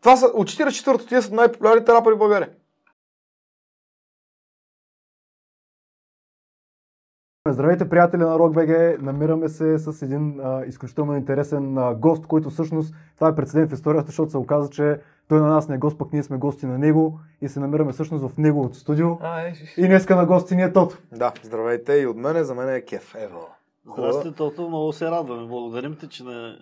[0.00, 2.50] Това са, от 44-то тия са най-популярните рапъри в България.
[7.48, 8.98] Здравейте, приятели на RockBG!
[9.02, 13.74] Намираме се с един а, изключително интересен а, гост, който всъщност това е прецедент в
[13.74, 16.66] историята, защото се оказа, че той на нас не е гост, пък ние сме гости
[16.66, 19.08] на него и се намираме всъщност в неговото студио.
[19.20, 20.98] А, е, И днеска на гости ни е Тото.
[21.12, 23.14] Да, здравейте и от мене, за мен е кеф.
[23.14, 23.48] Ево.
[23.92, 25.46] Здрасти, Тото, много се радваме.
[25.46, 26.56] Благодарим ти, че не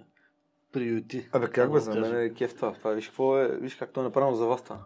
[0.72, 1.28] приюти.
[1.32, 2.72] Абе, как бе, за мен е кеф това.
[2.72, 4.78] това виж, какво е, виж как то е направено за вас това.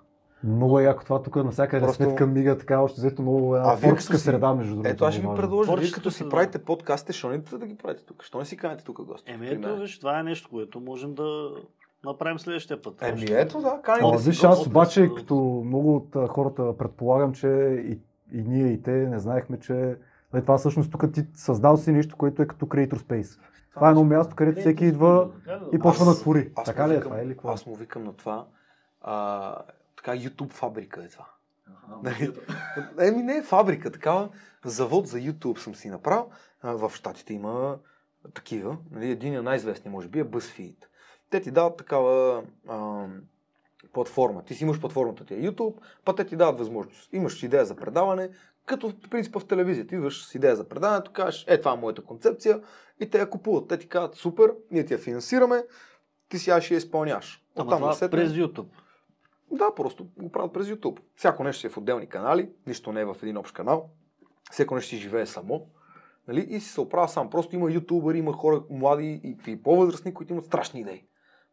[0.45, 3.71] Много е яко това тук навсякъде Просто- сметка мига, така още взето много А, една
[3.71, 4.91] вие творческа си- среда, между другото.
[4.91, 8.05] Ето, аз ще ви предложа, вие като си правите подкастите, що не да ги правите
[8.05, 8.23] тук?
[8.23, 9.33] Що не си канете тук гости?
[9.33, 11.51] Еми, ето, виж, това е нещо, което можем да
[12.05, 13.03] направим следващия път.
[13.03, 15.35] Еми, ето, да, каните А, си виж, аз обаче, да- като
[15.67, 17.49] много от а, хората предполагам, че
[17.85, 17.99] и,
[18.33, 19.97] и ние и те не знаехме, че
[20.33, 23.41] нали, това всъщност тук ти създал си нещо, което е като Creator Space.
[23.75, 25.31] Това е едно място, където всеки идва
[25.73, 26.53] и почва да твори.
[26.57, 27.37] Аз Така ли е това или?
[27.45, 28.47] Аз му викам на това.
[29.01, 29.57] А,
[29.97, 31.27] така, YouTube фабрика е това.
[32.03, 32.33] Нали?
[33.01, 34.29] Еми не е фабрика, такава
[34.65, 36.31] завод за YouTube съм си направил.
[36.63, 37.79] А, в Штатите има
[38.35, 38.77] такива.
[38.91, 39.11] Нали?
[39.11, 40.77] Един е най-известният, може би, е BuzzFeed.
[41.31, 43.07] Те ти дават такава а,
[43.93, 44.45] платформа.
[44.45, 47.13] Ти си имаш платформата ти е YouTube, па те ти дават възможност.
[47.13, 48.31] Имаш идея за предаване,
[48.67, 49.95] като в принципа в телевизията.
[49.95, 52.61] Идваш с идея за предаването, кажеш, е, това е моята концепция
[53.01, 53.69] и те я купуват.
[53.69, 55.65] Те ти казват, супер, ние ти я финансираме,
[56.29, 57.45] ти сега ще я изпълняваш.
[57.57, 58.67] Ама Оттам това насетне- през YouTube.
[59.51, 60.99] да, просто го правят през YouTube.
[61.17, 63.89] Всяко нещо си е в отделни канали, нищо не е в един общ канал.
[64.51, 65.67] Всяко нещо си живее само.
[66.29, 66.41] Нали?
[66.41, 67.31] И си се оправя сам.
[67.31, 71.05] Просто има ютубъри, има хора млади и, и по-възрастни, които имат страшни идеи.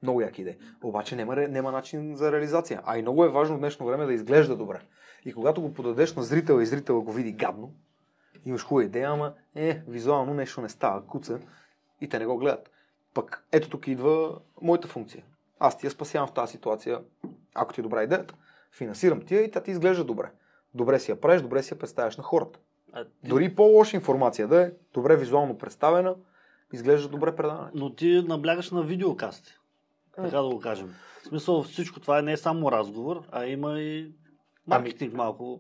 [0.04, 0.58] Много яки идеи.
[0.84, 2.82] Обаче няма, няма начин за реализация.
[2.86, 4.82] А и много е важно в днешно време да изглежда добре.
[5.26, 7.74] И когато го подадеш на зрител и зрител го види гадно,
[8.46, 11.40] имаш хубава идея, ама е, визуално нещо не става, куца
[12.02, 12.72] и те не го гледат.
[13.14, 15.24] Пък ето тук идва моята функция.
[15.60, 17.02] Аз ти я спасявам в тази ситуация,
[17.56, 18.36] ако ти е добра идеята.
[18.72, 20.32] Финансирам ти я и тя ти изглежда добре.
[20.74, 22.60] Добре си я правиш, добре си я представяш на хората.
[22.94, 26.16] А ти, Дори по-лоша информация да е, добре визуално представена,
[26.74, 27.72] изглежда добре предаване.
[27.74, 29.59] Но ти наблягаш на видеокасти.
[30.16, 30.94] Така да го кажем.
[31.24, 34.12] В смисъл всичко това не е само разговор, а има и
[34.68, 35.60] маркетинг малко.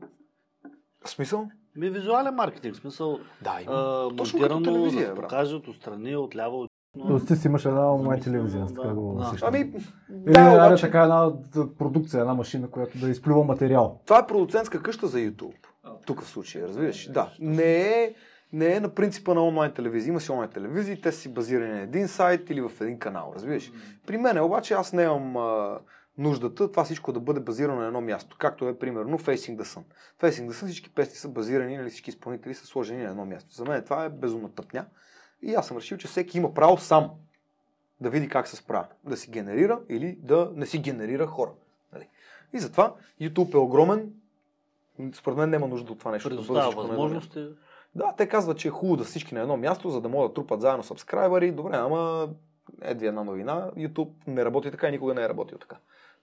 [1.05, 1.47] В смисъл?
[1.75, 3.71] Ми визуален маркетинг, в смисъл Да, има.
[3.71, 5.23] а, Точно като монтирано, телевизия, да се брат.
[5.23, 6.69] покажат отстрани, отляво, от
[7.07, 9.31] Тоест ти си имаш една онлайн телевизия, Да, така го да.
[9.41, 11.31] Ами, Или да, обаче, така една
[11.77, 13.99] продукция, една машина, която да изплюва материал.
[14.05, 15.55] това е продуцентска къща за YouTube.
[16.05, 17.11] Тук в случая, разбираш?
[17.11, 17.33] Да.
[17.39, 18.13] Не е,
[18.53, 20.09] не е на принципа на онлайн телевизия.
[20.09, 23.71] Има си онлайн телевизии, те си базирани на един сайт или в един канал, разбираш?
[24.07, 25.79] При мен обаче аз нямам а,
[26.17, 29.83] нуждата това всичко да бъде базирано на едно място, както е примерно Facing the Sun.
[30.21, 33.55] Facing the Sun всички песни са базирани, нали, всички изпълнители са сложени на едно място.
[33.55, 34.85] За мен това е безумна тъпня.
[35.41, 37.11] И аз съм решил, че всеки има право сам
[38.01, 38.87] да види как се справя.
[39.03, 41.51] Да си генерира или да не си генерира хора.
[41.93, 42.07] Нали?
[42.53, 44.13] И затова YouTube е огромен.
[45.13, 46.29] Според мен няма нужда от това нещо.
[46.29, 46.81] да предоставя място.
[46.81, 47.47] възможности.
[47.95, 50.33] Да, те казват, че е хубаво да всички на едно място, за да могат да
[50.33, 51.51] трупат заедно сабскрайбъри.
[51.51, 52.29] Добре, ама
[52.95, 53.71] ви една новина.
[53.77, 55.77] YouTube не работи така и никога не е работил така.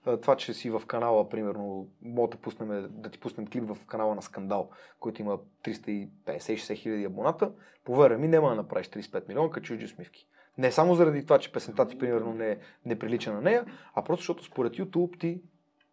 [0.05, 3.85] А, Това, че си в канала, примерно, мога да, пуснем, да ти пуснем клип в
[3.85, 4.69] канала на Скандал,
[4.99, 7.51] който има 350-60 хиляди абоната,
[7.83, 10.27] повярвай ми, няма да направиш 35 милиона като чужди усмивки.
[10.57, 14.21] Не само заради това, че песента ти, примерно, не, не прилича на нея, а просто
[14.21, 15.41] защото според YouTube ти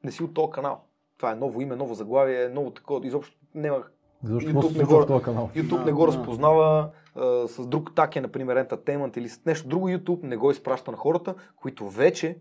[0.05, 0.85] не си от този канал.
[1.17, 3.07] Това е ново име, ново заглавие, ново такова.
[3.07, 3.85] Изобщо няма
[4.25, 5.51] Защо YouTube не го- в този канал?
[5.55, 6.07] YouTube Да, не го да.
[6.07, 9.89] разпознава а, с друг таке, например, Entertainment или с нещо друго.
[9.89, 12.39] YouTube не го изпраща на хората, които вече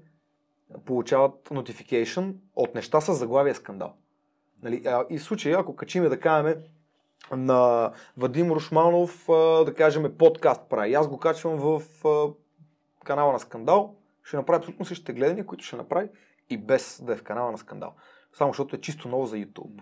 [0.86, 3.94] получават notification от неща с заглавия скандал.
[4.64, 4.84] Нали?
[4.86, 6.56] А, и в случая, ако качиме да кажем
[7.32, 9.34] на Вадим Рушманов, а,
[9.66, 10.94] да кажем подкаст прави.
[10.94, 12.28] Аз го качвам в а,
[13.04, 16.10] канала на скандал, ще направи абсолютно същите гледания, които ще направи
[16.50, 17.94] и без да е в канала на скандал.
[18.34, 19.82] Само защото е чисто ново за YouTube.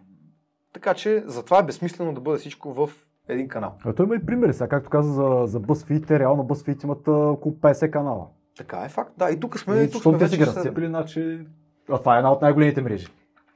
[0.73, 2.89] Така че затова е безсмислено да бъде всичко в
[3.27, 3.73] един канал.
[3.85, 7.07] А той има и примери сега, както каза за, за BuzzFeed, те реално BuzzFeed имат
[7.07, 8.27] около 50 канала.
[8.57, 9.11] Така е факт.
[9.17, 9.75] Да, и тук сме.
[9.75, 10.57] И тук защото сме те си вече ги седем.
[10.57, 11.39] разцепили, значи...
[11.91, 13.07] А това е една от най-големите мрежи.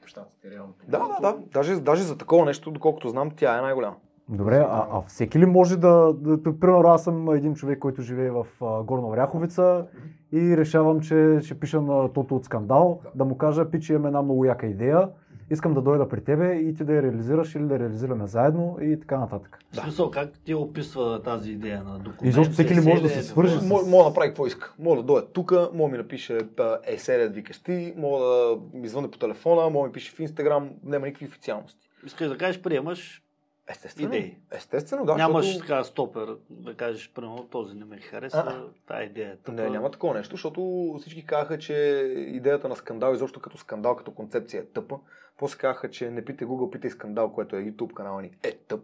[0.06, 0.74] в щатите, реално.
[0.88, 1.38] Да, да, да.
[1.54, 3.96] Даже, даже за такова нещо, доколкото знам, тя е най-голяма.
[4.30, 6.60] Добре, а, а всеки ли може да, да, да...
[6.60, 9.86] Примерно аз съм един човек, който живее в а, Горна Оряховица
[10.32, 14.22] и решавам, че ще пиша на Тото от скандал, да му кажа, пичи имам една
[14.22, 15.10] много яка идея,
[15.52, 19.00] искам да дойда при тебе и ти да я реализираш или да реализираме заедно и
[19.00, 19.60] така нататък.
[19.72, 22.24] В смисъл, как ти описва тази идея на документ?
[22.24, 23.78] Изобщо всеки ли може да се свърже какво?
[23.78, 24.74] с- Мога, да направи какво иска.
[24.80, 28.58] Мога да дойде тук, мога да ми напише а, есе, да викаш ти, мога да
[28.74, 31.90] ми звънне по телефона, мога да ми пише в Инстаграм, няма никакви официалности.
[32.06, 33.22] Искаш да кажеш, приемаш
[33.70, 34.08] Естествено.
[34.14, 34.38] идеи.
[34.52, 35.16] Естествено, да.
[35.16, 35.68] Нямаш защото...
[35.68, 38.64] така стопер, да кажеш, примерно, този не ме харесва, А-а.
[38.88, 39.52] тази идея е тъпа.
[39.52, 41.74] Не, няма такова нещо, защото всички казаха, че
[42.16, 44.96] идеята на скандал, изобщо като скандал, като концепция е тъпа.
[45.38, 48.82] После казаха, че не питай Google, питай скандал, което е YouTube канала ни, е тъп.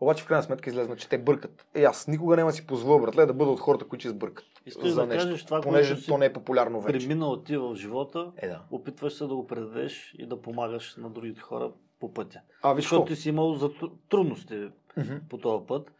[0.00, 1.66] Обаче в крайна сметка излезна, че те бъркат.
[1.74, 4.44] Е, аз никога няма си позволя, братле, да бъда от хората, които ще сбъркат.
[4.66, 7.08] Искаш за да нещо, кажеш това, понеже което си то не е популярно вече.
[7.08, 8.62] Преминал ти в живота, Е, да.
[8.70, 12.40] опитваш се да го предадеш и да помагаш на другите хора по пътя.
[12.62, 13.70] А, виж Защото ти си имал за
[14.08, 15.14] трудности Мгм.
[15.28, 15.92] по този път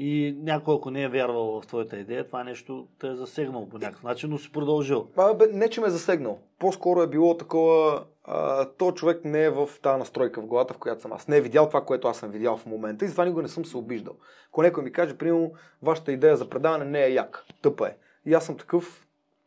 [0.00, 3.78] и някой, ако не е вярвал в твоята идея, това нещо те е засегнало по
[3.78, 5.08] някакъв начин, но си продължил.
[5.16, 6.38] А, бе, не, че ме е засегнал.
[6.58, 8.04] По-скоро е било такова.
[8.24, 11.28] А, то човек не е в тази настройка в главата, в която съм аз.
[11.28, 13.64] Не е видял това, което аз съм видял в момента и затова никога не съм
[13.64, 14.14] се обиждал.
[14.48, 15.52] Ако някой ми каже, примерно,
[15.82, 17.96] вашата идея за предаване не е як, тъпа е.
[18.26, 19.06] И аз съм такъв,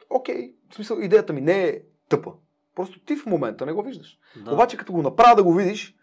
[0.09, 2.31] окей, в смисъл, идеята ми не е тъпа.
[2.75, 4.18] Просто ти в момента не го виждаш.
[4.45, 4.53] Да.
[4.53, 5.95] Обаче като го направя да го видиш,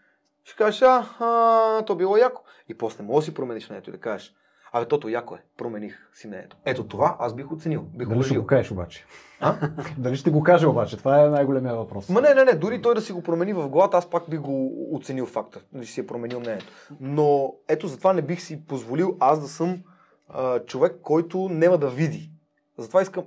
[0.43, 2.43] ще кажеш, а, а то било яко.
[2.69, 4.35] И после може да си промениш мнението и да кажеш,
[4.71, 6.57] абе, тото яко е, промених си мнението.
[6.65, 9.05] Ето това аз бих оценил, бих Дали ще го кажеш обаче?
[9.39, 9.55] А?
[9.97, 10.97] Дали ще го каже обаче?
[10.97, 12.09] Това е най-големия въпрос.
[12.09, 14.37] Ма не, не, не, дори той да си го промени в главата, аз пак би
[14.37, 16.73] го оценил факта, че си е променил мнението.
[16.99, 19.83] Но ето затова не бих си позволил аз да съм
[20.29, 22.31] а, човек, който няма да види.
[22.77, 23.23] Затова искам,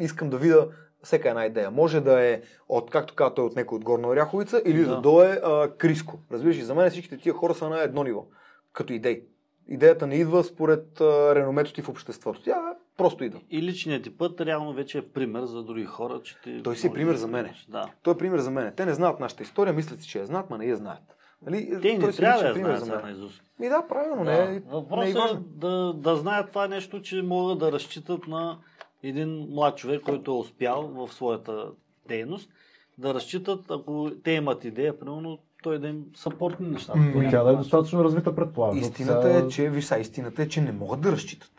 [0.00, 0.68] искам да видя
[1.02, 1.70] всяка една идея.
[1.70, 4.94] Може да е от, както каза той, от някой от Горна Оряховица, или да, Да.
[4.94, 6.18] да дое а, Криско.
[6.32, 8.24] Разбираш, и за мен всичките тия хора са на едно ниво,
[8.72, 9.22] като идеи.
[9.68, 12.42] Идеята не идва според а, реномето ти в обществото.
[12.42, 13.40] Тя просто идва.
[13.50, 16.62] И личният ти път реално вече е пример за други хора, че ти...
[16.62, 17.54] Той си е пример да за мене.
[17.68, 17.90] Да.
[18.02, 18.72] Той е пример за мен.
[18.76, 21.02] Те не знаят нашата история, мислят си, че я знаят, ма не я знаят.
[21.46, 21.70] Нали?
[21.70, 23.42] Те Той не трябва да я пример знаят за наизуст.
[23.58, 24.30] Ми да, правилно, Да.
[24.30, 28.26] не, е- не е Въпросът е да, да знаят това нещо, че могат да разчитат
[28.28, 28.58] на
[29.02, 31.70] един млад човек, който е успял в своята
[32.08, 32.50] дейност,
[32.98, 36.98] да разчитат, ако те имат идея, примерно, той да им съпортни нещата.
[36.98, 37.58] Някакъв тя да е начин.
[37.58, 38.78] достатъчно развита, предполагам.
[38.78, 41.52] Истината е, че, виж сега, истината е, че не могат да разчитат.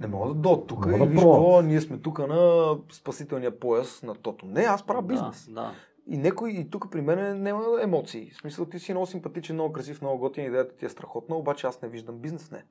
[0.00, 4.02] Не могат да дойдат тук и да виж какво, ние сме тук на спасителния пояс
[4.02, 4.46] на тото.
[4.46, 5.46] Не, аз правя бизнес.
[5.48, 5.72] Да, да.
[6.06, 8.30] И некой и тук при мен няма емоции.
[8.30, 11.66] В смисъл, ти си много симпатичен, много красив, много готин, идеята ти е страхотна, обаче
[11.66, 12.64] аз не виждам бизнес в нея.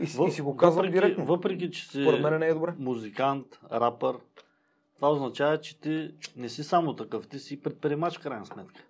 [0.00, 1.24] И, си- и си го казвам въпреки, директно.
[1.26, 2.74] Въпреки, че си мен не е добре.
[2.78, 4.16] музикант, рапър,
[4.96, 8.82] това означава, че ти не си само такъв, ти си предприемач в крайна сметка.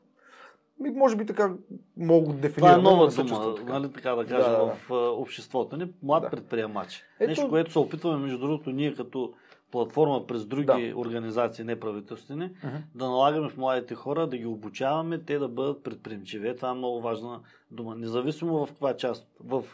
[0.81, 1.53] Ми, може би така
[1.97, 2.55] мога да дефинирам.
[2.55, 3.73] Това е но нова дума, така.
[3.73, 4.73] нали, така да кажем, Да, да, да.
[4.73, 5.93] в обществото ни.
[6.03, 6.31] Млад Да.
[6.31, 7.03] предприемач.
[7.21, 9.33] Ето- Нещо, което се опитваме, между другото, ние като
[9.71, 12.77] платформа през други организации неправителствени, Мгм.
[12.95, 16.49] да налагаме в младите хора, да ги обучаваме, те да бъдат предприемчиви.
[16.49, 17.95] Е, Това е много важна дума.
[17.95, 19.65] Независимо в каква част, в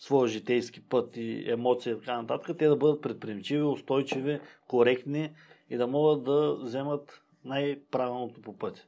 [0.00, 5.32] своя житейски път и емоция и така нататък, те да бъдат предприемчиви, устойчиви, коректни
[5.70, 8.82] и да могат да вземат най-правилното по пътя.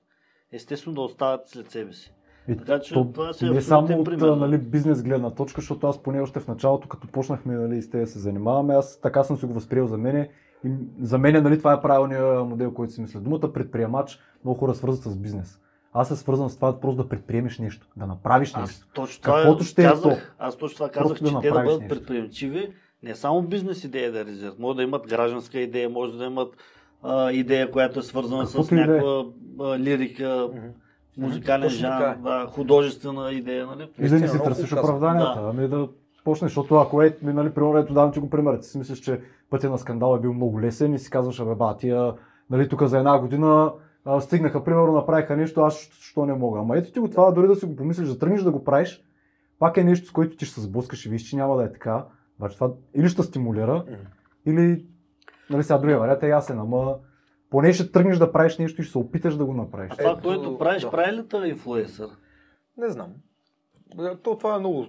[0.53, 2.15] Естествено да остават след себе си.
[2.49, 5.61] И Така че то, това си е не само от пример, нали, бизнес гледна точка,
[5.61, 9.01] защото аз поне още в началото, като почнахме нали, с те да се занимаваме, аз
[9.01, 10.31] така съм си го възприел за мене.
[10.65, 10.71] И
[11.01, 13.21] за мен нали, това е правилният модел, който си мисля.
[13.21, 15.62] Думата предприемач много хора свързват с бизнес.
[15.95, 18.61] Аз се свързвам с това просто да предприемеш нещо, да направиш нещо.
[18.61, 21.49] Аз точно това Каквото ще е казах, аз точно това казах, Просто да че те
[21.51, 21.95] да бъдат нещо.
[21.97, 22.73] предприемчиви,
[23.03, 26.57] не само бизнес идея да реализират, може да имат гражданска идея, може да имат
[27.03, 28.87] а, идея, която е свързана с Каквото да е.
[28.87, 29.25] някаква
[29.61, 30.67] а, лирика, Мгм.
[31.17, 32.23] музикален Точно така жанр, е.
[32.23, 33.89] да, художествена идея, нали?
[33.99, 35.49] И да не си търсиш оправданията, Да.
[35.49, 35.89] ами да
[36.25, 38.99] почнеш, защото ако е, ми, нали, примерно, ето давам ти го пример, ти си мислиш,
[38.99, 42.13] че пътя на скандал е бил много лесен и си казваш, абе, ба, тия,
[42.51, 43.73] нали, тук за една година
[44.05, 46.61] а, стигнаха, примерно, направиха нещо, аз що, не мога.
[46.61, 49.03] Ама ето ти го това, дори да си го помислиш, да тръгнеш да го правиш,
[49.59, 51.73] пак е нещо, с което ти ще се сблъскаш и виж, че няма да е
[51.73, 52.05] така.
[52.39, 53.85] Обаче това или ще стимулира,
[54.47, 54.87] или,
[55.51, 56.95] нали, сега другия вариант е ясен, ама
[57.51, 59.93] поне ще тръгнеш да правиш нещо и ще се опиташ да го направиш.
[59.93, 60.91] А това, Ето, което правиш, да.
[60.91, 62.09] прави ли те инфлуенсър?
[62.77, 63.09] Не знам.
[64.23, 64.87] То, това е много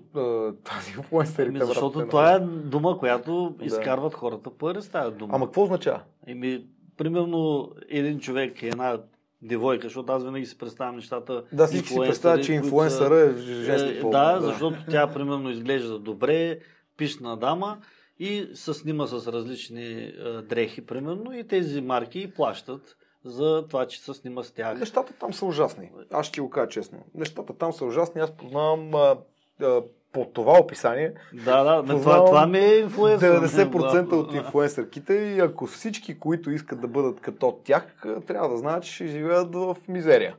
[0.63, 3.65] тази инфлуенсърите, Ами, защото това е дума, която Да.
[3.65, 5.33] изкарват хората пари с тази дума.
[5.35, 6.01] Ама какво означава?
[6.27, 6.65] Еми,
[6.97, 8.99] примерно, един човек, една
[9.41, 11.43] девойка, защото аз винаги си представям нещата.
[11.53, 14.11] Да, всички си представят, че инфлуенсъра е женски Е, пол.
[14.11, 16.59] да, защото тя примерно изглежда добре,
[16.97, 17.77] пишна дама
[18.19, 23.99] и се снима с различни е, дрехи, примерно, и тези марки плащат за това, че
[23.99, 24.79] се снима с тях.
[24.79, 25.91] Нещата там са ужасни.
[26.11, 27.05] Аз ще ти го кажа честно.
[27.15, 28.21] Нещата там са ужасни.
[28.21, 29.17] Аз познавам а,
[29.61, 29.81] а,
[30.13, 31.13] по това описание
[31.45, 33.47] Да, да, това, това ми е инфлуенсър.
[33.47, 34.37] 90% от Да.
[34.37, 37.95] инфлуенсърките и ако всички, които искат да бъдат като тях,
[38.27, 40.35] трябва да знаят, че ще живеят в мизерия.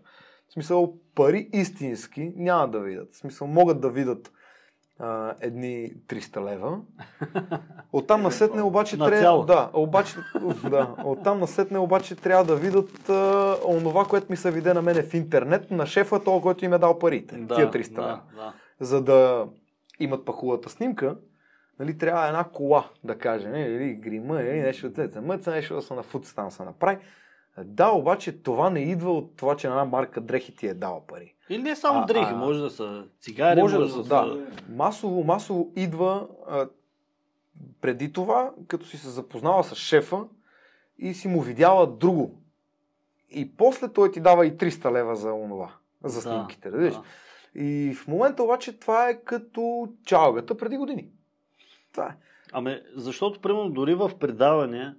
[0.48, 3.14] В смисъл, пари истински няма да видят.
[3.14, 4.32] В смисъл, могат да видят
[4.98, 6.78] а, едни 300 лева.
[7.92, 9.44] Оттам насетне обаче На трябва...
[9.44, 10.16] Да, обаче,
[10.70, 15.02] да, оттам насетне обаче трябва да видят а, онова, което ми се виде на мене
[15.02, 17.36] в интернет, на шефа, този, който им е дал парите.
[17.36, 18.20] Да, Тия 300 да, лева.
[18.36, 18.52] да.
[18.80, 19.46] за да
[20.04, 21.16] имат пахулата снимка,
[21.78, 25.94] нали, трябва една кола, да кажем, или грима, или нещо от мъца, нещо да се
[25.94, 26.98] нафуца там се направи.
[27.64, 31.34] Да, обаче това не идва от това, че една марка дрехи ти е дала пари.
[31.48, 34.08] Или не само А, дрехи, а, може да са цигари, може може, да да, са,
[34.08, 34.46] да.
[34.68, 36.68] Масово, масово идва а,
[37.80, 40.24] преди това, като си се запознава с шефа
[40.98, 42.34] и си му видяла друго.
[43.30, 45.72] И после той ти дава и 300 лева за онова,
[46.04, 46.70] за снимките.
[46.70, 47.02] Да, да.
[47.54, 51.08] И в момента обаче това е като чалгата преди години.
[51.92, 52.16] Това е.
[52.52, 54.94] Ами, защото, примерно, дори в предаване,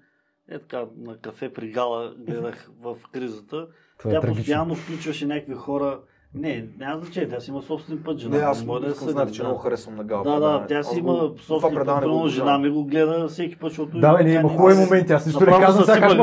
[0.50, 4.36] е така, на кафе при Гала гледах в кризата, Това е тя трагично.
[4.42, 6.02] постоянно включваше някакви хора.
[6.36, 8.38] Не, няма значение, тя си има собствен път, жена.
[8.38, 9.44] Не, аз може да да е искам знаете, че да.
[9.44, 10.24] много харесвам на Гала.
[10.24, 11.86] Да, да, тя си има собствен път.
[11.86, 14.00] Примерно, жена ми го гледа всеки път, защото...
[14.00, 15.14] Да, бе, тя има не- хубави моменти.
[15.14, 16.16] Аз нищо не казвам сега как бе.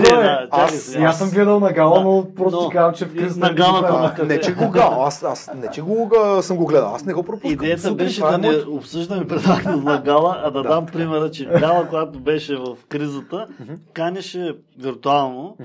[0.00, 1.02] да, Аз- сега.
[1.02, 3.40] И аз съм гледал на Гала, но просто Но- ти казвам, че в кризата...
[3.40, 4.24] на Галата А, на А, кафе.
[4.24, 4.94] не, че го гледам.
[4.96, 6.10] Аз, аз не, че го
[6.40, 6.88] съм го гледал.
[6.88, 7.52] Аз не го пропускам.
[7.52, 10.68] Идеята беше да не обсъждаме предаването на Гала, а да, Да.
[10.68, 13.46] дам примера, че Гала, когато беше в кризата,
[13.92, 15.56] канеше виртуално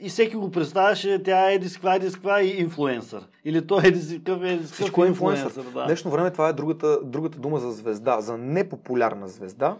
[0.00, 3.26] и всеки го представяше, тя е с каква, с каква и инфлуенсър.
[3.44, 5.62] Или той е какъв, с Всичко какъв е инфлуенсър.
[5.74, 5.84] Да.
[5.86, 8.20] Днешно време това е другата, другата дума за звезда.
[8.20, 9.76] За непопулярна звезда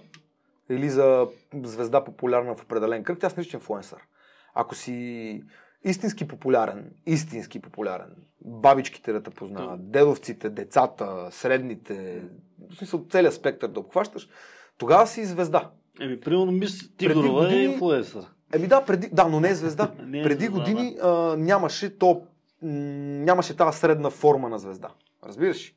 [0.71, 1.27] или за
[1.65, 3.99] звезда популярна в определен кръг, тя се нарича инфлуенсър.
[4.55, 5.43] Ако си
[5.85, 8.11] истински популярен, истински популярен,
[8.45, 12.23] бабичките да те познават, дедовците, децата, средните,
[12.71, 14.29] в смисъл целият спектър да обхващаш,
[14.79, 15.71] тогава си звезда.
[16.01, 18.25] Еми, примерно мис Тигрова години- е инфлуенсър.
[18.55, 19.93] Еми да, преди, да, но не е звезда.
[20.07, 22.23] Не е преди звезда, години а, нямаше то,
[22.63, 24.89] нямаше тази средна форма на звезда.
[25.27, 25.69] Разбираш?
[25.69, 25.75] ли?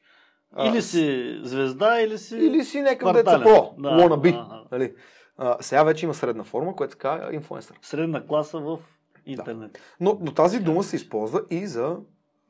[0.53, 2.35] А, Или си звезда, или си...
[2.37, 4.31] или си някакъв деца про, Да, wannabe.
[4.31, 4.63] да, да.
[4.71, 4.93] Нали?
[5.37, 7.79] А, сега вече има средна форма, която се казва инфлуенсър.
[7.81, 8.79] Средна класа в
[9.25, 9.79] интернет.
[9.99, 11.97] Но, но тази дума се използва и за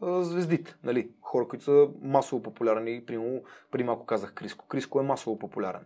[0.01, 0.75] а, звездите.
[0.83, 1.09] Нали?
[1.21, 3.05] Хора, които са масово популярни.
[3.05, 4.67] Примерно, преди малко казах Криско.
[4.67, 5.81] Криско е масово популярен.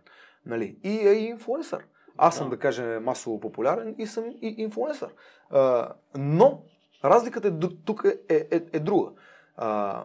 [0.46, 0.76] Нали?
[0.84, 1.84] И е и инфлуенсър.
[2.18, 2.58] Аз съм, Да.
[2.58, 5.14] кажем, масово популярен и съм и инфлуенсър.
[5.50, 6.62] А, но
[7.04, 9.10] разликата е, тук е, е, е, е друга.
[9.56, 10.04] А,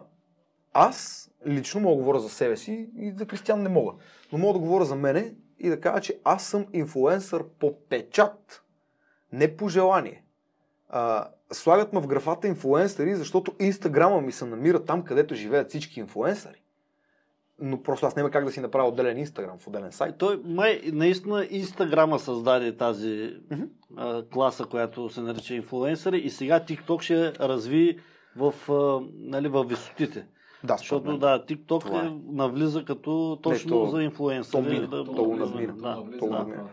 [0.72, 3.92] аз лично мога да говоря за себе си и за Кристиан не мога.
[4.32, 8.64] Но мога да говоря за мене и да кажа, че аз съм инфлуенсър по печат,
[9.32, 10.24] не по желание.
[10.88, 16.00] А, слагат ме в графата инфлуенсъри, защото инстаграма ми се намира там, където живеят всички
[16.00, 16.61] инфлуенсъри.
[17.64, 20.14] Но просто аз няма как да си направя отделен инстаграм в отделен сайт.
[20.18, 23.62] Той май наистина Инстаграма създаде тази Мгм.
[23.96, 27.98] а, класа, която се нарича инфлуенсъри и сега TikTok ще разви
[28.36, 30.26] в, а, нали, в висотите.
[30.64, 31.18] Да, Защото мен.
[31.18, 32.06] да, TikTok Това е.
[32.06, 34.64] е, навлиза като точно то- за инфлуенсъри.
[34.64, 35.72] то мина, да, то го да, надмина.
[35.72, 36.32] Да, то да.
[36.32, 36.68] надмина.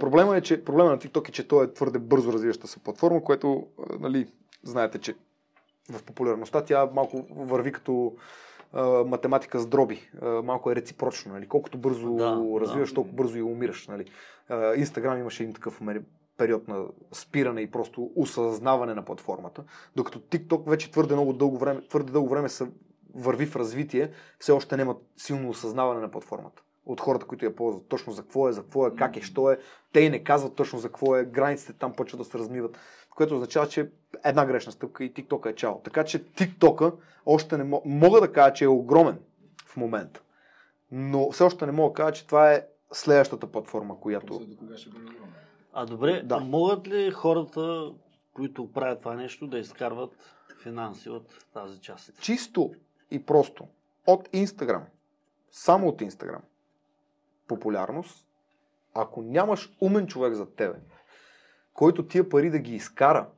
[0.00, 3.24] Проблема е, че проблема на TikTok е, че той е твърде бързо развиваща се платформа,
[3.24, 3.66] което,
[4.00, 4.26] нали,
[4.62, 5.14] знаете, че
[5.92, 8.14] в популярността тя малко върви като
[8.72, 10.10] а, математика с дроби.
[10.22, 11.32] А, малко е реципрочно.
[11.32, 11.48] Нали?
[11.48, 12.94] Колкото бързо Да, развиваш, да.
[12.94, 13.88] толкова бързо и умираш.
[13.88, 14.04] Нали?
[14.48, 15.80] А, Инстаграм имаше един такъв
[16.38, 19.64] период на спиране и просто осъзнаване на платформата,
[19.96, 22.66] докато TikTok вече твърде много дълго време, твърде дълго време се
[23.14, 27.88] върви в развитие, все още няма силно осъзнаване на платформата от хората, които я ползват.
[27.88, 29.58] Точно за какво е, за какво е, как е, що е.
[29.92, 31.24] Те и не казват точно за какво е.
[31.24, 32.78] Границите там почват да се размиват.
[33.20, 33.90] Което означава, че
[34.24, 35.82] една грешна стъпка и TikTok е чао.
[35.82, 36.94] Така че TikTok
[37.26, 39.18] още не мога, мога да кажа, че е огромен
[39.66, 40.22] в момента.
[40.92, 44.40] Но все още не мога да кажа, че това е следващата платформа, която...
[45.72, 46.22] А добре, Да.
[46.22, 46.40] да.
[46.40, 47.92] могат ли хората,
[48.32, 52.20] които правят това нещо, да изкарват финанси от тази част?
[52.20, 52.74] чисто
[53.10, 53.64] и просто
[54.06, 54.84] от Инстаграм,
[55.50, 56.42] само от Инстаграм,
[57.48, 58.26] популярност,
[58.94, 60.78] ако нямаш умен човек за тебе,
[61.74, 63.28] който тия пари да ги изкара,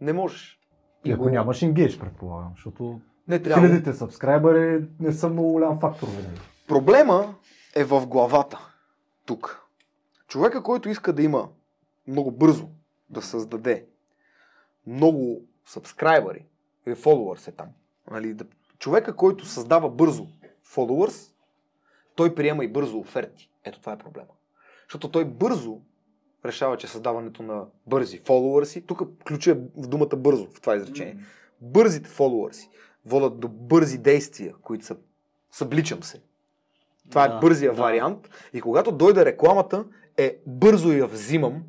[0.00, 0.60] не можеш.
[1.04, 3.62] И ако го- нямаш енгейдж, предполагам, защото не трябва.
[3.62, 6.40] хилядите сабскрайбъри не са много голям фактор винаги.
[6.68, 7.34] Проблема
[7.76, 8.72] е в главата.
[9.26, 9.62] Тук.
[10.28, 11.48] Човека, който иска да има
[12.08, 12.68] много бързо
[13.10, 13.86] да създаде
[14.86, 16.44] много сабскрайбъри
[16.86, 17.68] или followers е там.
[18.10, 18.44] Нали, да,
[18.78, 20.26] човека, който създава бързо
[20.66, 21.32] followers,
[22.14, 23.50] той приема и бързо оферти.
[23.64, 24.28] Ето това е проблема.
[24.88, 25.80] Защото той бързо
[26.46, 31.18] решава, че създаването на бързи followers, тук ключа е в думата бързо в това изречение.
[31.60, 32.68] Бързите followers
[33.06, 34.96] водят до бързи действия, които са
[35.50, 36.22] събличам се.
[37.10, 37.82] Това Да, е бързия да.
[37.82, 38.30] вариант.
[38.52, 39.84] И когато дойде рекламата,
[40.16, 41.62] е бързо я взимам,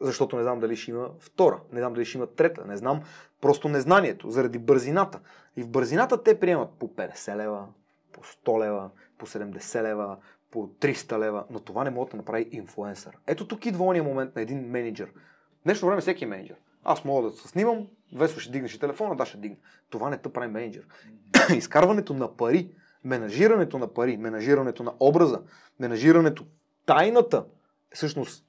[0.00, 3.00] защото не знам дали ще има втора, не знам дали ще има трета, не знам
[3.40, 5.20] просто незнанието, заради бързината.
[5.56, 7.66] И в бързината те приемат по 50 лева,
[8.12, 10.16] по 100 лева, по 70 лева,
[10.50, 13.18] по 300 лева, но това не може да направи инфлуенсър.
[13.26, 15.12] Ето тук идва ония момент на един менеджер.
[15.60, 16.56] В днешно време всеки е менеджер.
[16.84, 19.56] Аз мога да се снимам, Весо ще дигнеш телефона, да ще дигне.
[19.90, 20.86] Това не те прави менеджер.
[21.56, 22.70] Изкарването на пари,
[23.04, 25.42] менажирането на пари, менажирането на образа,
[25.80, 26.44] менажирането,
[26.86, 27.44] тайната,
[27.90, 28.44] всъщност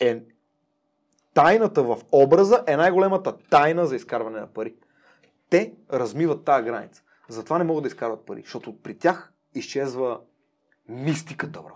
[0.00, 0.22] е
[1.34, 4.74] тайната в образа е най-големата тайна за изкарване на пари.
[5.50, 7.02] Те размиват тази граница.
[7.28, 10.20] Затова не могат да изкарват пари, защото при тях изчезва
[10.88, 11.72] мистиката, бро.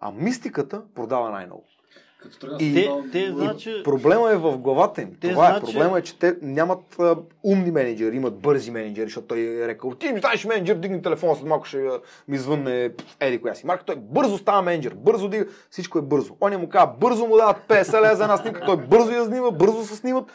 [0.00, 1.64] А мистиката продава най-много.
[2.60, 5.10] И- Те, те значи, Проблема е в главата им.
[5.20, 5.50] Те Това е.
[5.50, 9.68] значи- Проблема е, че те нямат а, умни менеджери, имат бързи менеджери, защото той е
[9.68, 11.88] рекал, ти ми станеш менеджер, дигни телефона, след малко ще
[12.28, 12.90] ми звънне
[13.20, 13.66] еди коя си.
[13.66, 16.36] Марка, той бързо става менеджер, бързо дига, всичко е бързо.
[16.40, 19.50] Он му казва, бързо му дават 50 лева за една снимка, той бързо я снима,
[19.50, 20.32] бързо се снимат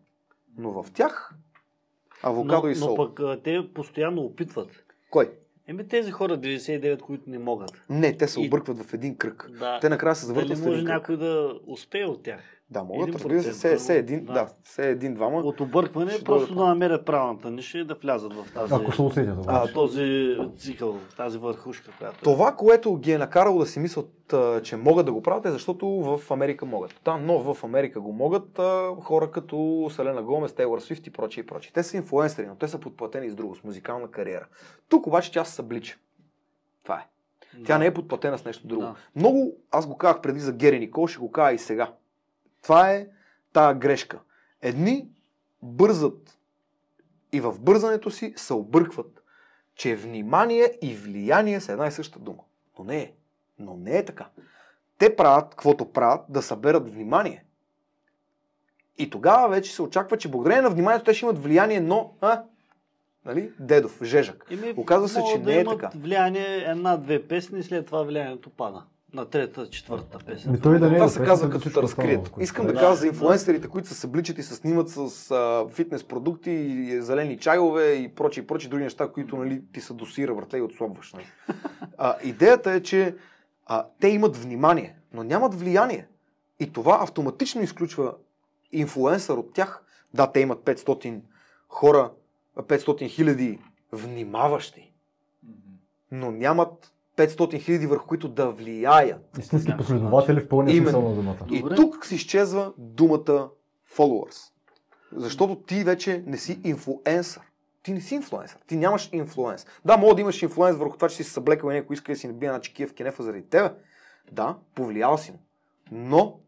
[0.58, 1.34] Но в тях
[2.22, 2.88] авокадо но, и сол.
[2.88, 4.68] но пък те постоянно опитват.
[5.10, 5.30] Кой?
[5.66, 7.70] Еми тези хора, 99, които не могат.
[7.90, 9.50] Не, те се И- объркват в един кръг.
[9.58, 9.80] Да.
[9.80, 10.94] Те накрая се Дали завъртат в може един кръг.
[10.96, 12.40] някой да успее от тях?
[12.70, 14.32] Да, могат, Един разбира се, все, все един, да.
[14.32, 15.38] да, все един-двама.
[15.38, 19.02] От объркване Ще просто да намерят правилната ниша и да влязат в тази, Ако се
[19.02, 22.22] усетят А, този цикъл, тази върхушка, която е.
[22.22, 25.86] Това, което ги е накарало да си мислят, че могат да го правят, е защото
[25.86, 27.00] в Америка могат.
[27.04, 28.60] Да, но в Америка го могат
[29.02, 31.72] хора като Селена Гомес, Тейлор Свифт и прочие и прочие.
[31.74, 34.46] Те са инфлуенсъри, но те са подплатени с друго, с музикална кариера.
[34.88, 35.98] Тук обаче тя се съблича.
[36.82, 37.06] Това е.
[37.66, 38.82] Тя не е подплатена с нещо друго.
[38.82, 38.94] Да.
[39.16, 41.92] Много, аз го казах преди за Гери Никол, ще го кажа и сега.
[42.64, 43.06] Това е
[43.52, 44.18] тая грешка.
[44.62, 45.08] Едни
[45.62, 46.38] бързат
[47.32, 49.22] и в бързането си се объркват,
[49.74, 52.42] че внимание и влияние са една и съща дума.
[52.78, 53.12] Но не е.
[53.58, 54.28] Но не е така.
[54.98, 57.44] Те правят, каквото правят, да съберат внимание.
[58.98, 62.42] И тогава вече се очаква, че благодарение на вниманието те ще имат влияние, но, а,
[63.24, 64.46] нали, дедов, жежък.
[64.50, 65.90] Еми, Оказва се, че да не е така.
[65.96, 68.82] влияние една-две песни, след това влиянието пада.
[69.14, 70.52] На трета, четвърта песен.
[70.52, 72.30] Ми той да не е Това да се казва да като те разкрият.
[72.40, 72.74] Искам да е.
[72.74, 77.38] кажа за инфлуенсерите, които се събличат и се снимат с а, фитнес продукти, и зелени
[77.38, 81.12] чайове и прочи и прочи други неща, които нали, ти са досира, братле, и отслабваш.
[81.12, 81.26] Нали.
[81.98, 83.14] А, идеята е, че
[83.66, 86.06] а, те имат внимание, но нямат влияние.
[86.60, 88.14] И това автоматично изключва
[88.72, 89.82] инфлуенсър от тях.
[90.14, 91.20] Да, те имат 500
[91.68, 92.10] хора,
[92.56, 93.58] 500 хиляди
[93.92, 94.92] внимаващи,
[96.12, 99.38] но нямат 500 хиляди върху които да влияят.
[99.38, 101.36] Истински последователи в пълния смисъл на думата.
[101.50, 101.74] И Добре.
[101.74, 103.50] тук се изчезва думата
[103.96, 104.50] followers.
[105.12, 107.42] Защото ти вече не си инфлуенсър.
[107.82, 108.58] Ти не си инфлуенсър.
[108.66, 109.66] Ти нямаш инфлуенс.
[109.84, 112.26] Да, мога да имаш инфлуенс върху това, че си съблекал и някой иска да си
[112.26, 113.70] набие на чекия в кенефа заради тебе.
[114.32, 115.38] Да, повлиял си му.
[115.92, 116.40] Но,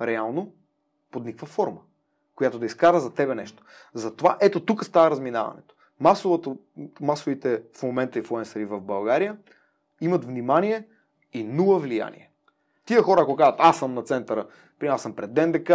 [0.00, 0.52] реално,
[1.10, 1.80] под никаква форма,
[2.34, 3.62] която да изкара за тебе нещо.
[3.94, 5.74] Затова, ето тук става разминаването.
[6.00, 6.58] Масовото,
[7.00, 9.36] масовите в момента инфлуенсъри в България
[10.00, 10.86] имат внимание
[11.32, 12.30] и нула влияние.
[12.86, 14.46] Тия хора, ако казват, аз съм на центъра,
[14.78, 15.72] при аз съм пред ДНДК,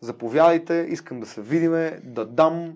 [0.00, 2.74] заповядайте, искам да се видиме, да дам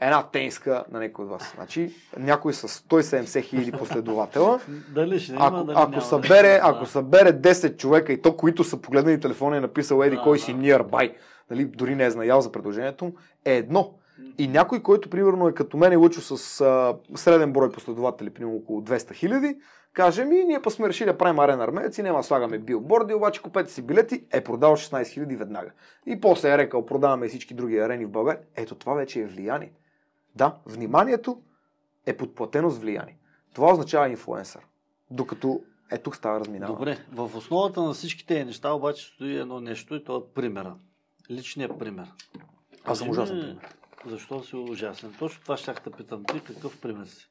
[0.00, 1.52] една тениска на някой от вас.
[1.54, 4.60] Значи, някой с 170 хиляди последователа,
[4.94, 6.02] Дали ще има, ако, дали ако, няма.
[6.02, 6.60] събере, Да.
[6.62, 10.22] ако събере 10 човека и то, които са погледнали телефона и е написал еди Да,
[10.22, 10.44] кой да.
[10.44, 11.14] си nearby,
[11.50, 13.12] нали, дори не е знаял за предложението
[13.44, 13.94] е едно.
[14.38, 18.56] И някой, който примерно е като мен и Лъчо с а, среден брой последователи, примерно
[18.56, 19.58] около 200 хиляди,
[19.92, 23.42] каже ми, ние па сме решили да правим арена армеец и няма слагаме билборди, обаче
[23.42, 25.70] купете си билети, е продал 16 хиляди веднага.
[26.06, 28.42] И после е рекал, продаваме и всички други арени в България.
[28.56, 29.72] Ето това вече е влияние.
[30.34, 31.42] Да, вниманието
[32.06, 33.18] е подплатено с влияние.
[33.54, 34.66] Това означава инфлуенсър.
[35.10, 36.78] Докато е тук става разминаване.
[36.78, 40.74] Добре, в основата на всички тези неща обаче стои едно нещо и то е примера.
[41.30, 42.06] Личният пример.
[42.84, 43.74] Аз съм ужасен пример.
[44.06, 45.14] Защо си ужасен?
[45.18, 46.24] Точно това ще те питам.
[46.24, 47.28] Ти какъв пример си?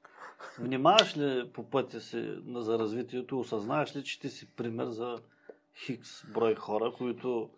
[0.59, 3.39] Внимаваш ли по пътя си за развитието?
[3.39, 5.17] Осъзнаеш ли, че ти си пример за
[5.85, 7.49] хикс брой хора, които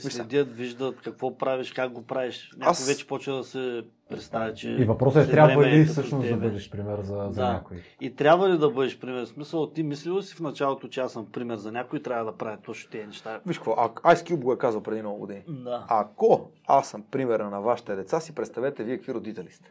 [0.00, 2.50] те следят, виждат какво правиш, как го правиш.
[2.56, 4.70] Някой Аз- вече почва да се представя, че...
[4.70, 7.52] И въпросът е, трябва ли като всъщност да бъдеш пример за, за Да.
[7.52, 7.76] някой?
[8.00, 9.24] И трябва ли да бъдеш пример?
[9.24, 12.24] В смисъл, ти мислил ли си в началото, че аз съм пример за някой трябва
[12.24, 13.40] да правя точно тези неща?
[13.46, 15.42] Виж какво, а, Ice Cube го е казал преди много години.
[15.48, 15.86] Да.
[15.88, 19.70] Ако аз съм примера на вашите деца, си представете вие какви родители сте.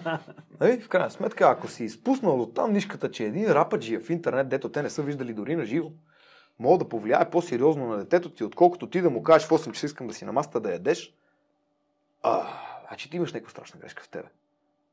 [0.60, 0.80] нали?
[0.80, 4.48] В крайна сметка, ако си изпуснал от там нишката, че един рападжи е в интернет,
[4.48, 5.90] дето те не са виждали дори на живо,
[6.60, 9.86] мога да повлияе по-сериозно на детето ти, отколкото ти да му кажеш в 8 часа
[9.86, 11.14] искам да си на масата да ядеш,
[12.22, 12.46] а,
[12.88, 14.28] значи ти имаш някаква страшна грешка в тебе.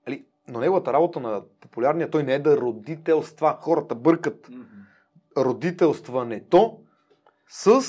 [0.07, 0.25] Нали?
[0.47, 3.57] Но неговата работа на популярния, той не е да родителства.
[3.61, 4.49] Хората бъркат
[5.37, 6.79] родителстването
[7.47, 7.81] с,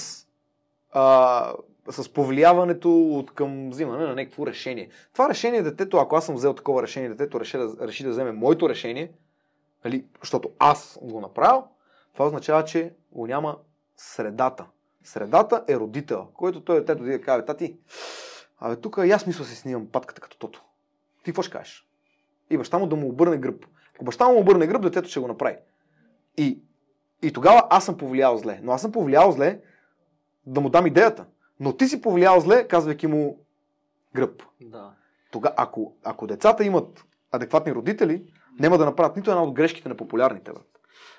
[0.93, 1.55] а,
[1.91, 4.89] с повлияването от към взимане на някакво решение.
[5.13, 8.33] Това решение детето, ако аз съм взел такова решение, детето реши да, реши да вземе
[8.33, 9.13] моето решение,
[9.85, 11.65] нали, защото аз го направил,
[12.13, 13.57] това означава, че го няма
[13.99, 14.67] средата.
[15.05, 17.77] Средата е родител, който той детето да каже, тати,
[18.59, 20.65] абе тук и аз мисля си снимам патката като тото.
[21.25, 21.89] Ти какво ще кажеш?
[22.51, 23.67] И баща му да му обърне гръб.
[23.95, 25.57] Ако баща му обърне гръб, детето ще го направи.
[26.37, 26.63] И,
[27.23, 28.61] и тогава аз съм повлиял зле.
[28.63, 29.61] Но аз съм повлиял зле
[30.47, 31.27] да му дам идеята.
[31.61, 33.39] Но ти си повлиял зле, казвайки му
[34.15, 34.43] гръб.
[34.61, 34.93] Да.
[35.31, 39.97] Тога, ако, ако децата имат адекватни родители, няма да направят нито една от грешките на
[39.97, 40.53] популярните.
[40.53, 40.61] Бе.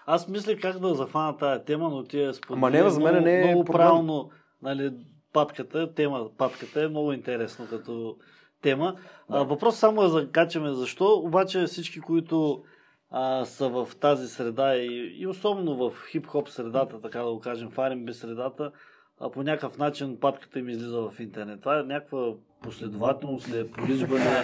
[0.06, 3.24] Аз мисля как да захвана тая тема, но ти е сподели Ама не, за мен
[3.24, 3.80] не е много проблем.
[3.80, 4.30] правилно.
[4.62, 4.92] Нали,
[5.34, 8.16] патката, тема, патката е много интересно като
[8.62, 8.96] тема.
[9.30, 12.64] А, въпрос само е за качаме защо, обаче всички, които
[13.12, 17.70] а, са в тази среда и, и особено в хип-хоп средата, така да го кажем,
[17.70, 18.72] в R&B средата,
[19.20, 21.60] а, по някакъв начин патката им излиза в интернет.
[21.60, 24.44] Това е някаква последователност ли е, полижбане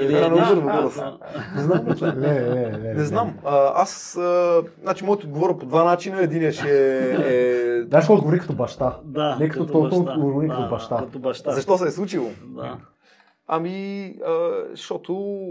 [0.00, 0.54] или е да нещо,
[1.56, 2.94] Не знам, не, не, не, не.
[2.94, 3.38] Не знам.
[3.74, 4.18] Аз,
[4.82, 6.22] значи, моето отговоря по два начина.
[6.22, 7.82] Единият ще е...
[7.82, 9.00] Знаеш какво отговори като баща?
[9.04, 10.96] Да, Не като толкова отговори като баща.
[10.96, 11.52] Като баща.
[11.52, 12.30] Защо се е случило?
[12.44, 12.78] Да.
[13.46, 15.46] Ами, а, защото...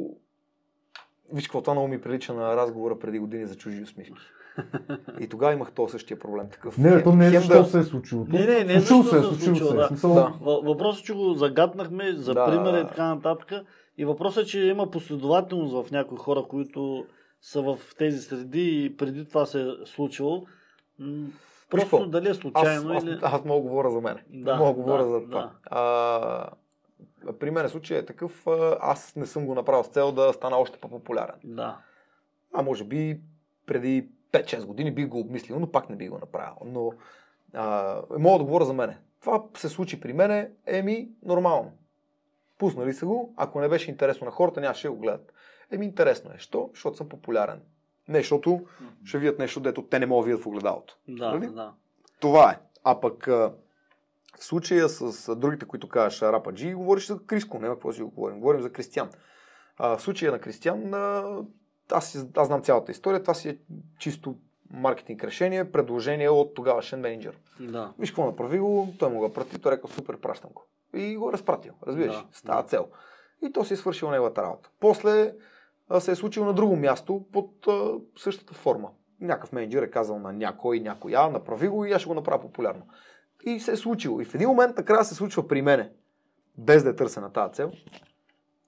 [1.33, 4.21] Виж какво, това много ми прилича на разговора преди години за чужи усмивки.
[5.19, 6.49] И тогава имах то същия проблем.
[6.49, 6.77] Такъв.
[6.77, 8.25] Не, то не е Хем защо да- се е случило.
[8.25, 9.75] Не, не, не случило защо се, е, се е случило случило, се.
[9.75, 9.77] е.
[9.77, 9.87] да.
[9.87, 10.33] Смисъл, Да.
[10.41, 12.87] Въ- Въпросът, че го загаднахме за Да, пример да, и да.
[12.87, 13.51] така нататък.
[13.97, 17.05] И въпросът е, че има последователност в някои хора, които
[17.41, 20.45] са в тези среди и преди това се е случило.
[21.69, 22.05] Просто какво?
[22.05, 23.19] дали е Аз, случайно аз, или...
[23.21, 24.17] аз мога да говоря за мен.
[24.29, 25.51] Да, мога да говоря да, за това.
[25.65, 26.49] А,
[27.33, 28.47] при мен случай е такъв,
[28.79, 31.35] аз не съм го направил с цел да стана още по-популярен.
[31.43, 31.77] Да.
[32.53, 33.19] А може би
[33.65, 36.55] преди 5-6 години бих го обмислил, но пак не бих го направил.
[36.65, 36.91] Но
[37.53, 38.97] а, мога да говоря за мене.
[39.21, 41.71] Това се случи при мене, еми, нормално.
[42.57, 45.33] Пуснали са го, ако не беше интересно на хората, нямаше да го гледат.
[45.71, 46.37] Еми, интересно е.
[46.37, 46.69] Що?
[46.73, 47.61] Защото съм популярен.
[48.07, 48.65] Не, защото
[49.03, 50.97] ще видят нещо, дето те не могат да видят в огледалото.
[51.07, 51.47] Да, Нали?
[51.47, 51.73] да.
[52.19, 52.59] Това е.
[52.83, 53.53] А пък а,
[54.39, 58.39] в случая с другите, които кажеш Рападжи, говориш за Криско, няма какво си го говорим.
[58.39, 59.09] Говорим за Кристиян.
[59.77, 61.37] А, в случая на Кристиян, а,
[61.91, 63.57] аз, аз знам цялата история, това си е
[63.99, 64.35] чисто
[64.71, 67.37] маркетинг решение, предложение от тогавашен менеджер.
[67.59, 67.93] да.
[67.99, 70.65] Виж какво направи го, той му го прати, той рекал супер, пращам го.
[70.93, 72.67] И го е разпратил, разбираш, Да, с тази да.
[72.67, 72.87] цел.
[73.41, 74.69] И то си е свършил неговата работа.
[74.79, 75.33] После
[75.89, 78.89] а, се е случило на друго място под а, същата форма.
[79.21, 82.87] Някакъв менеджер е казал на някой, някоя, направи го и аз ще го направя популярно.
[83.43, 84.21] И се е случило.
[84.21, 85.91] И в един момент накрая се случва при мене,
[86.57, 87.71] без да е търсена тази цел.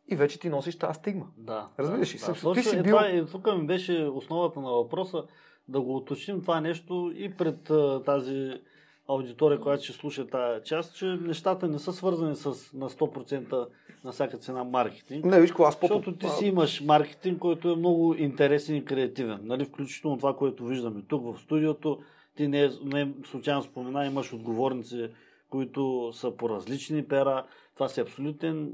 [0.07, 1.25] И вече ти носиш тази стигма.
[1.37, 1.67] Да.
[1.79, 2.19] Разбираш ли?
[2.19, 2.53] да, да.
[2.53, 5.23] ти си е, бил- това, е, тук ми беше основата на въпроса
[5.67, 7.71] да го уточним това нещо и пред
[8.05, 8.59] тази
[9.07, 13.67] аудитория, която ще слуша тази част, че нещата не са свързани с на 100%
[14.03, 15.25] на всяка цена маркетинг.
[15.25, 19.39] Не, виж аз по Защото ти си имаш маркетинг, който е много интересен и креативен.
[19.43, 19.65] Нали?
[19.65, 21.99] Включително това, което виждаме тук в студиото.
[22.35, 25.09] Ти не, не случайно спомена, имаш отговорници,
[25.49, 27.45] които са по различни пера.
[27.77, 28.73] Това си абсолютен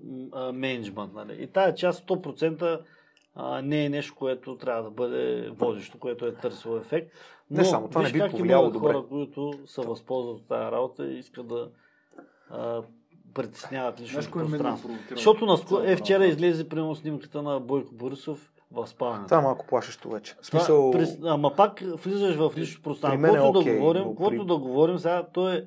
[0.53, 1.13] менеджмент.
[1.13, 1.37] Нали?
[1.39, 2.79] И тая част 100%
[3.35, 7.11] а, не е нещо, което трябва да бъде водещо, което е търсило ефект.
[7.51, 8.87] Но, Не само, това не виж би как повлияло добре.
[8.87, 11.69] хора, които се възползват от тази работа и искат да
[12.49, 12.81] а,
[13.33, 14.87] притесняват личното пространство.
[14.87, 15.15] провокира?
[15.15, 19.25] Защото наскоро, е, вчера излезе примерно снимката на Бойко Борисов в спалнята.
[19.25, 20.35] Това е малко плашещо вече.
[20.41, 20.91] В смисъл...
[20.91, 23.21] през- ама пак влизаш в личното пространство.
[23.21, 25.63] мен е Каквото окей, да говорим, при- да говорим, сега той е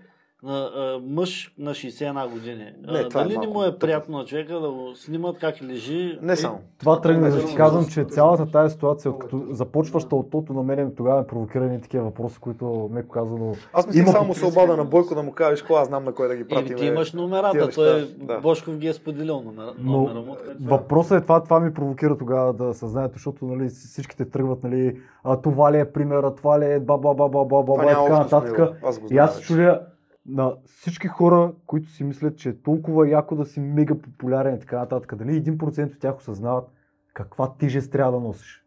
[1.03, 2.65] мъж на 61 години.
[2.83, 5.39] Не, А, това е Дали не малко му е приятно на човека да го снимат
[5.39, 6.19] как лежи?
[6.23, 6.59] Не само.
[6.79, 10.63] Това тръгна да Е, ти казвам, че цялата тази ситуация, като започваща от тото, на
[10.63, 13.55] мен тогава ме провокирани такива въпроси, които меко казано.
[13.73, 14.85] Аз мислих Има само се обада на.
[14.85, 16.77] Бойко да му кажеш, аз знам на кой да ги Или пратим.
[16.77, 18.41] ти имаш номерата, той да.
[18.41, 20.37] Бошков ги е споделил номера, Но номера му.
[20.61, 25.37] въпросът е това, това ми провокира тогава да съзнаете, защото нали, всичките тръгват, нали, а,
[25.37, 27.91] това ли е примера, това ли е ба ба ба ба ба ба Това ба
[27.91, 28.59] и така нататък.
[28.85, 29.81] Аз И чудя,
[30.29, 34.61] на всички хора, които си мислят, че е толкова яко да си мега популярен и
[34.61, 36.65] така нататък, дали 1% от тях осъзнават
[37.15, 38.63] каква тежест трябва да носиш.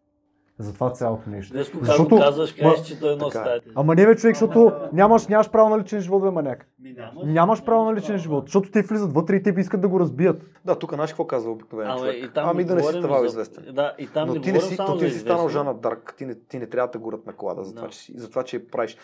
[0.57, 1.53] За това цялото нещо.
[1.53, 3.43] Днес, когато Защото- казваш, кажеш, че той носи е.
[3.43, 3.65] тази.
[3.75, 6.67] Ама не бе човек, защото нямаш, нямаш право на личен живот, бе, маняк.
[6.79, 7.23] Нямаш.
[7.25, 10.41] Нямаш право на личен живот, защото те влизат вътре и те искат да го разбият.
[10.65, 12.23] Да, тук знаеш какво казва обикновено Ама човек?
[12.23, 13.65] и там ами да не си ставал за- известен.
[13.73, 15.49] Да, и там Но не ти не си, само то за ти си станал.
[15.49, 18.29] Жана Дарк, ти не, ти не трябва да горят на колада, за, това, че, за
[18.29, 18.97] това, че правиш.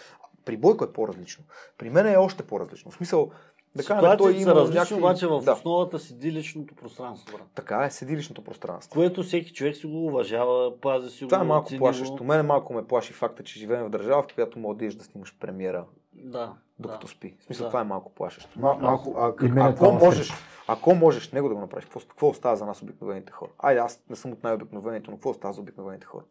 [0.46, 1.44] При Бойко е по-различно.
[1.78, 2.92] При мен е още по-различно.
[2.92, 3.32] В смисъл,
[3.76, 4.96] да кажем, той има различни, някакви...
[4.96, 7.38] обаче в да, основата седи личното пространство.
[7.38, 7.48] Брат.
[7.56, 8.94] така е, седилищното пространство.
[8.94, 11.44] Което всеки човек си го уважава, пази си Това го.
[11.44, 12.16] е малко цени плашещо.
[12.16, 12.24] Го.
[12.24, 15.86] Мене малко ме плаши факта, че живеем в държава, в която можеш да снимаш премиера
[16.14, 16.54] Да.
[16.80, 17.12] докато да.
[17.14, 17.38] спи.
[17.40, 17.70] В смисъл, Да.
[17.70, 18.60] това е малко плашещо.
[18.60, 20.32] Мал, малко, а, мен е ако, това можеш,
[20.68, 23.50] ако можеш него да го направиш, какво, какво остава за нас обикновените хора?
[23.60, 26.24] Айде, аз не съм от най-обикновените, но какво остава за обикновените хора?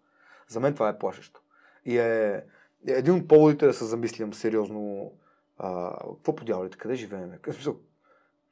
[0.49, 1.41] За мен това е плашещо.
[1.85, 2.43] И е
[2.87, 5.13] един от поводите да се замислям сериозно
[5.59, 7.31] а, какво по дяволите, къде живеем?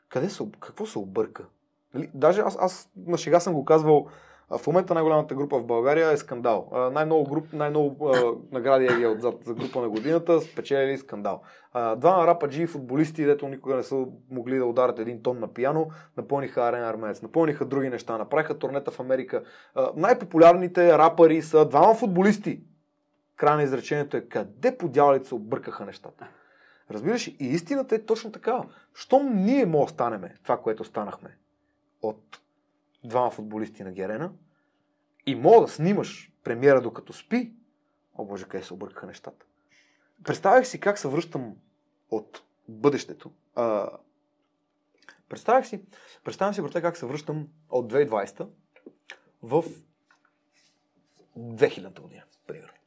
[0.09, 1.45] Къде се, какво се обърка?
[1.95, 2.11] Нали?
[2.15, 4.07] Даже аз, аз на шега съм го казвал,
[4.59, 6.69] в момента най-голямата група в България е скандал.
[6.73, 11.43] А, най-много, груп, най-много а, награди е отзад за група на годината, спечелили скандал.
[11.73, 15.89] А, двама рападжи футболисти, дето никога не са могли да ударят един тон на пияно,
[16.17, 19.43] напълниха арена армеец, напълниха други неща, направиха турнета в Америка.
[19.75, 22.61] А, най-популярните рапъри са двама футболисти.
[23.37, 26.29] Край на изречението е къде по дяволите се объркаха нещата.
[26.91, 28.75] Разбираш, и истината е точно такава.
[28.95, 31.39] Щом ние може да станеме това, което станахме
[32.03, 32.41] от
[33.05, 34.33] двама футболисти на Герена
[35.27, 37.53] и мога да снимаш премиера докато спи,
[38.15, 39.47] о боже, къде се объркаха нещата.
[40.25, 41.57] Представях си как се връщам
[42.11, 43.33] от бъдещето.
[43.55, 43.89] А,
[45.29, 45.85] представях си,
[46.25, 48.49] представям си, брате, как се връщам от 2020
[49.43, 49.65] в
[51.39, 52.82] 2000 година, примерно.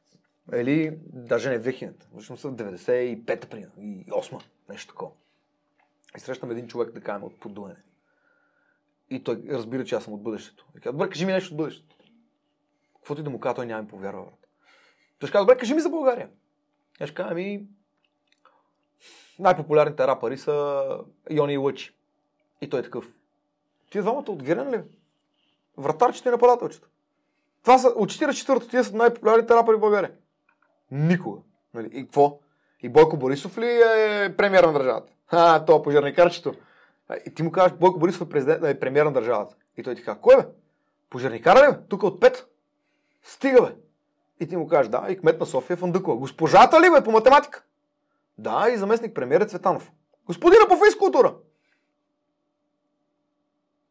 [0.54, 5.12] Или даже не 2000, връщам се в 95-та, примерно, и 8 нещо такова.
[6.16, 7.76] И срещам един човек, да кажем, от подуене.
[9.10, 10.66] И той разбира, че аз съм от бъдещето.
[10.76, 11.96] И казва, добре, кажи ми нещо от бъдещето.
[12.94, 14.24] Каквото и да му кажа, той няма ми повярва.
[14.24, 14.46] брат.
[15.18, 16.30] Той ще казва, добре, кажи ми за България.
[17.00, 17.66] Аз ще кажа, ми,
[19.38, 20.86] най-популярните рапъри са
[21.30, 21.94] Йони и Лъчи.
[22.60, 23.12] И той е такъв.
[23.90, 24.82] Тия двамата от Герен ли?
[25.76, 26.88] Вратарчета и нападателчета.
[27.62, 30.12] Това са, от 44-то тия са най-популярните рапъри в България.
[30.90, 31.40] Никога.
[31.74, 31.90] Нали?
[31.92, 32.38] И какво?
[32.82, 35.12] И Бойко Борисов ли е премьер на държавата?
[35.28, 36.54] А, то пожарникарчето.
[37.26, 39.56] И ти му казваш, Бойко Борисов е, президент, е премьер на държавата.
[39.76, 40.46] И той ти казва, кой бе?
[41.10, 41.78] Пожарникара ли бе?
[41.88, 42.46] Тук от пет.
[43.22, 43.74] Стига бе.
[44.40, 46.16] И ти му кажеш, да, и кмет на София Фандъкова.
[46.16, 47.64] Госпожата ли бе по математика?
[48.38, 49.92] Да, и заместник премьер е Цветанов.
[50.26, 51.34] Господина по физкултура.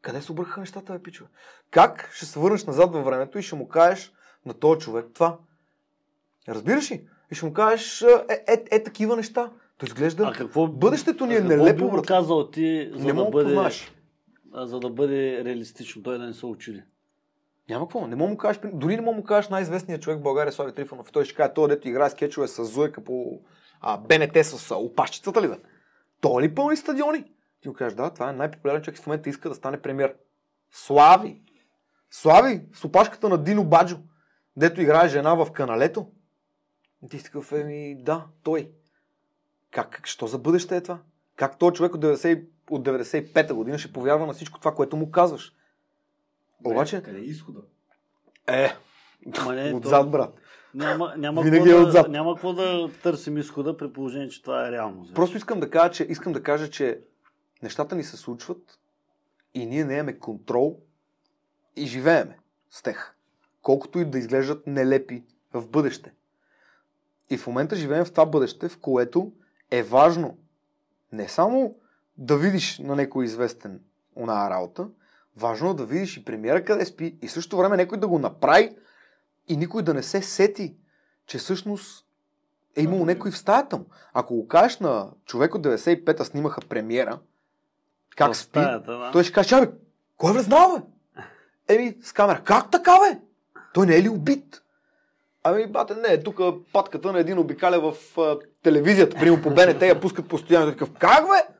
[0.01, 1.29] Къде се объркаха нещата, бе, пичове?
[1.71, 4.13] Как ще се върнеш назад във времето и ще му кажеш
[4.45, 5.37] на този човек това?
[6.49, 7.07] Разбираш ли?
[7.31, 9.51] И ще му кажеш е, е, е, такива неща.
[9.77, 10.23] То изглежда...
[10.27, 13.45] А какво, Бъдещето ни е а какво нелепо, казал ти, за Не да, да бъде,
[13.45, 13.93] познаеш.
[14.53, 16.83] а, за да бъде реалистично, той да не се очуди?
[17.69, 18.07] Няма какво.
[18.07, 21.11] Не мога му кажеш, дори не мога му кажеш най-известният човек в България, Слави Трифонов.
[21.11, 23.41] Той ще каже, той дето играе скетчове с Зуека по
[23.81, 25.55] а, БНТ с а, опашчицата ли бе?
[26.21, 27.23] Той ли пълни стадиони?
[27.61, 30.13] Ти му кажеш, да, това е най-популярен човек в момента иска да стане премьер.
[30.71, 31.41] Слави!
[32.11, 32.61] Слави!
[32.73, 33.97] С опашката на Дино Баджо,
[34.57, 36.07] дето играе жена в каналето.
[37.09, 38.71] Ти си такъв, еми, да, той.
[39.71, 40.99] Как, що за бъдеще е това?
[41.35, 45.11] Как този човек от, 90, от 95-та година ще повярва на всичко това, което му
[45.11, 45.53] казваш?
[46.63, 47.59] Обаче, Къде е изхода?
[48.47, 48.69] е,
[49.45, 50.41] Ма не, отзад, то- брат.
[50.73, 52.07] Няма, няма, Винаги какво е да, отзад.
[52.07, 55.07] няма какво да търсим изхода при положение, че това е реално.
[55.15, 56.99] Просто искам да кажа, че, искам да кажа, че
[57.63, 58.79] нещата ни се случват
[59.53, 60.79] и ние не имаме контрол
[61.75, 62.39] и живееме
[62.69, 63.15] с тях.
[63.61, 66.13] Колкото и да изглеждат нелепи в бъдеще.
[67.29, 69.31] И в момента живеем в това бъдеще, в което
[69.71, 70.37] е важно
[71.11, 71.75] не само
[72.17, 73.79] да видиш на някой известен
[74.15, 74.87] она работа,
[75.37, 78.19] важно е да видиш и премиера къде спи и в същото време някой да го
[78.19, 78.75] направи
[79.47, 80.75] и никой да не се сети,
[81.27, 82.05] че всъщност
[82.75, 83.85] е имало някой в стаята му.
[84.13, 87.19] Ако го кажеш на човек от 95-та снимаха премиера,
[88.15, 89.11] как В спи, стаята, да.
[89.11, 89.71] той ще каже, абе,
[90.17, 90.83] кой е влезнал, бе?
[91.75, 92.41] Еми, с камера.
[92.43, 93.19] Как така, бе?
[93.73, 94.61] Той не е ли убит?
[95.45, 96.39] Ами, бате, не, тук
[96.73, 100.71] патката на един обикаля в а, телевизията, примерно по БНТ, я пускат постоянно.
[100.71, 101.55] Такъв, как, бе?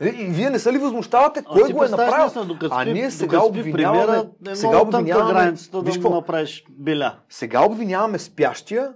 [0.00, 1.40] Е, И вие не се ли възмущавате?
[1.40, 2.16] А Кой ти го е направил?
[2.16, 7.16] наистина, докато А ние сега обвиняваме- е сега обвиняваме- границата да му направиш беля.
[7.28, 8.92] Сега обвиняваме спящия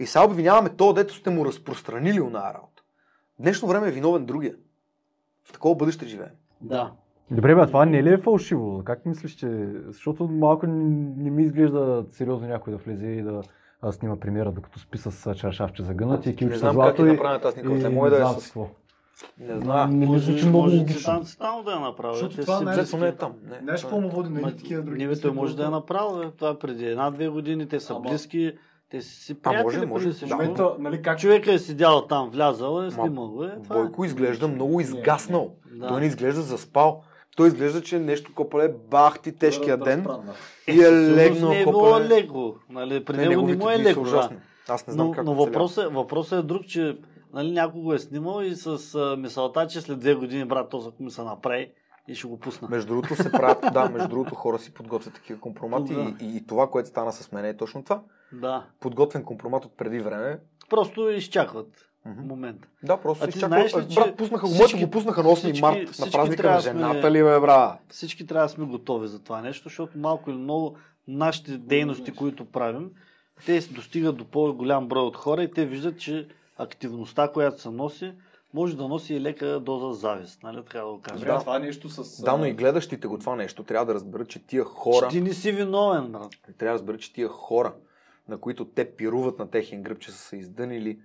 [0.00, 2.82] и сега обвиняваме то, дето сте му разпространили оная работа.
[3.38, 4.54] Днешно време е виновен другия.
[5.44, 6.30] В такова бъдеще живеем.
[6.60, 6.92] Да.
[7.30, 8.82] Добре, бе, това не ли е фалшиво?
[8.84, 9.68] Как мислиш, че...
[9.86, 10.84] Защото малко не,
[11.16, 13.42] не ми изглежда сериозно някой да влезе и да
[13.82, 16.84] а, снима премиера, докато спи с а, чаршавче загънати и Не килче с знам как
[16.84, 17.88] е злато и, направена тази снимка.
[17.88, 18.44] Не може да е знам с...
[18.44, 18.68] какво.
[19.40, 19.98] Не знам.
[19.98, 21.24] Не ми звучи много може логично.
[21.24, 22.14] Цветанов да е направил.
[22.14, 23.32] Защото Те това си най- не е там.
[23.50, 23.58] Не.
[23.62, 25.04] Знаеш какво му води на такива други?
[25.04, 26.18] Не, бе, той може да е направил.
[26.18, 26.30] бе.
[26.30, 27.68] Това е преди една-две години.
[27.68, 28.52] Те са близки.
[28.90, 30.10] Те си А, приятели може, преди може.
[30.10, 30.36] Всичко.
[30.36, 33.44] момента, нали, как Човека е седял там, влязал, е снимал.
[33.44, 33.78] Е, това е.
[33.78, 35.50] Бойко изглежда много изгаснал.
[35.74, 35.88] Да.
[35.88, 37.02] Той не изглежда заспал.
[37.38, 40.32] Той изглежда, че нещо копале бах ти тежкия ден Разпрадна.
[40.68, 42.08] и е Сигурно легнал не е било копале.
[42.08, 42.54] леко.
[42.70, 44.02] Нали, при Не, него не му е леко.
[44.02, 44.30] Да.
[44.68, 46.98] Аз не знам Но, как но въпросът, въпросът е друг, че
[47.32, 50.88] нали, някой го е снимал и с а, мисълта, че след две години, брат, този
[51.00, 51.70] ми се направи
[52.08, 52.68] и ще го пусна.
[52.70, 56.12] Между другото се правят, да, между другото хора си подготвят такива компромати Да.
[56.20, 58.00] и, и, това, което стана с мен е точно това.
[58.32, 58.64] Да.
[58.80, 60.38] Подготвен компромат от преди време.
[60.70, 62.22] Просто изчакват Мгм.
[62.22, 62.68] момент.
[62.82, 63.48] Да, просто А ти изчаква.
[63.48, 66.42] знаеш ли, Брат, че пуснаха го, всички- го пуснаха на 8 всички- март на празника
[66.42, 67.78] на да сме- жената ли, бе, бра?
[67.88, 70.76] Всички трябва да сме готови за това нещо, защото малко или много
[71.08, 72.90] нашите дейности, които правим,
[73.46, 78.12] те достигат до по-голям брой от хора и те виждат, че активността, която се носи,
[78.54, 81.18] може да носи и лека доза завист, нали, така да го кажем.
[81.20, 82.22] Добре, това нещо с...
[82.22, 85.20] Да, но и гледащите го това нещо трябва да разберат, че тия хора, Че ти
[85.20, 86.28] не си виновен, брат.
[86.48, 87.72] трябва да разберат, че тия хора,
[88.28, 90.98] на които те пируват на техен гръб, че са се издънили,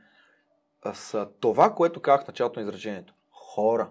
[0.93, 3.13] са това, което казах в началото на изречението.
[3.32, 3.89] Хора.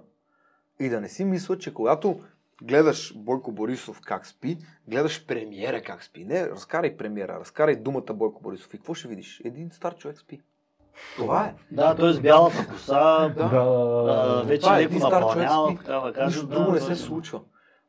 [0.81, 2.21] И да не си мисля, че когато
[2.63, 6.25] гледаш Бойко Борисов как спи, гледаш премиера как спи.
[6.25, 8.75] Не, разкарай премиера, разкарай думата Бойко Борисов.
[8.75, 9.41] И какво ще видиш?
[9.45, 10.41] Един стар човек спи.
[11.17, 11.55] Това е.
[11.71, 13.51] Да, той с бялата коса, Да.
[13.53, 15.85] а, вече е, леко един стар човек напълнява, спи.
[15.85, 16.27] така да кажем.
[16.27, 17.41] Нищо да, друго не се случва.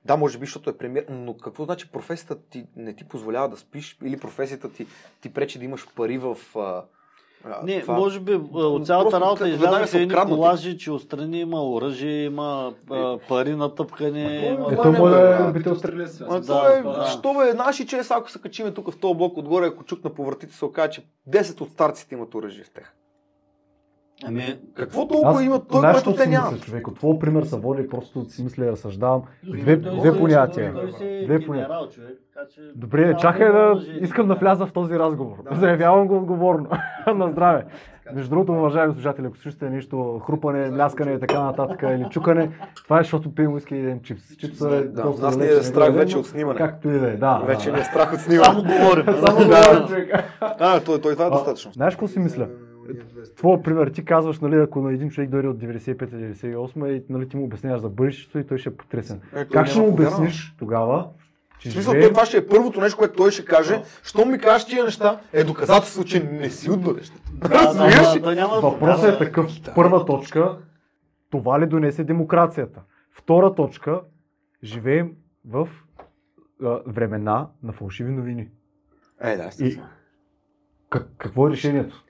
[0.06, 3.58] Да, може би, защото е премиер, но какво значи професията ти не ти позволява да
[3.58, 4.88] спиш или професията ти,
[5.22, 6.38] ти пречи да имаш пари в...
[7.46, 7.94] А, Не, това?
[7.94, 13.56] може би от цялата работа са едни колажи, че отстрани има оръжие, има а, пари
[13.56, 14.58] на тъпкане.
[14.72, 15.76] Ето му е любител
[16.30, 17.10] Да, да, е.
[17.10, 20.26] Що бе, наши че ако се качиме тук в този блок отгоре, ако чукна по
[20.26, 22.94] вратите, се окаже, че 10 от старците имат оръжие в тях.
[24.28, 26.52] Ами, Какво толкова имат той, знаеш което те нямат?
[26.52, 26.88] мисля, човек?
[26.88, 29.22] От твой пример са води, просто си мисля и разсъждавам.
[29.44, 30.74] Две, той две понятия.
[30.74, 31.78] Той Две понятия.
[32.76, 33.82] Добре, чакай да...
[34.02, 35.36] Искам да вляза в този разговор.
[35.52, 36.68] Заявявам го отговорно.
[37.16, 37.66] На здраве.
[38.14, 42.50] Между другото, уважаеми служатели, ако слушате нещо, хрупане, мляскане и така нататък, или чукане,
[42.84, 44.38] това е защото пием уиски и един чипс.
[44.38, 46.58] Чипса е Да, доста нас ни е страх не вече от снимане.
[46.58, 47.42] Както и да е, да.
[47.46, 48.80] Вече ни е страх от Само снимане.
[48.80, 49.06] говорим.
[49.06, 49.46] Само Да.
[49.46, 50.14] говоря, човек.
[50.42, 51.72] А, той, той това е достатъчно.
[51.72, 52.48] Знаеш какво си мисля?
[53.36, 57.38] Твоя пример, ти казваш, нали, ако на един човек дойде от 95-98 и нали, ти
[57.38, 59.22] му обясняваш за бъдещето и той ще е потресен.
[59.36, 60.12] Е, Как ще му повярва.
[60.12, 61.10] обясниш тогава,
[61.60, 63.84] че В смисъл, живее- той това ще е първото нещо, което той ще каже.
[64.04, 67.22] Що ми кажеш тия неща, е доказателство, че не си от бъдещето.
[67.34, 69.48] Да, да, да, Въпросът е такъв.
[69.76, 70.58] Първа точка,
[71.30, 72.82] това ли донесе демокрацията?
[73.12, 74.02] Втора точка,
[74.64, 75.12] живеем
[75.46, 75.70] в
[76.64, 78.48] а, времена на фалшиви новини.
[79.22, 79.80] Е, да, И
[80.90, 82.03] как, какво е решението?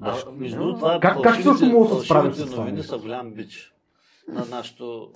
[0.00, 2.98] А, Между това е Как- как също мога да се справим с това новини са
[2.98, 3.74] голям бич
[4.28, 5.10] на нашето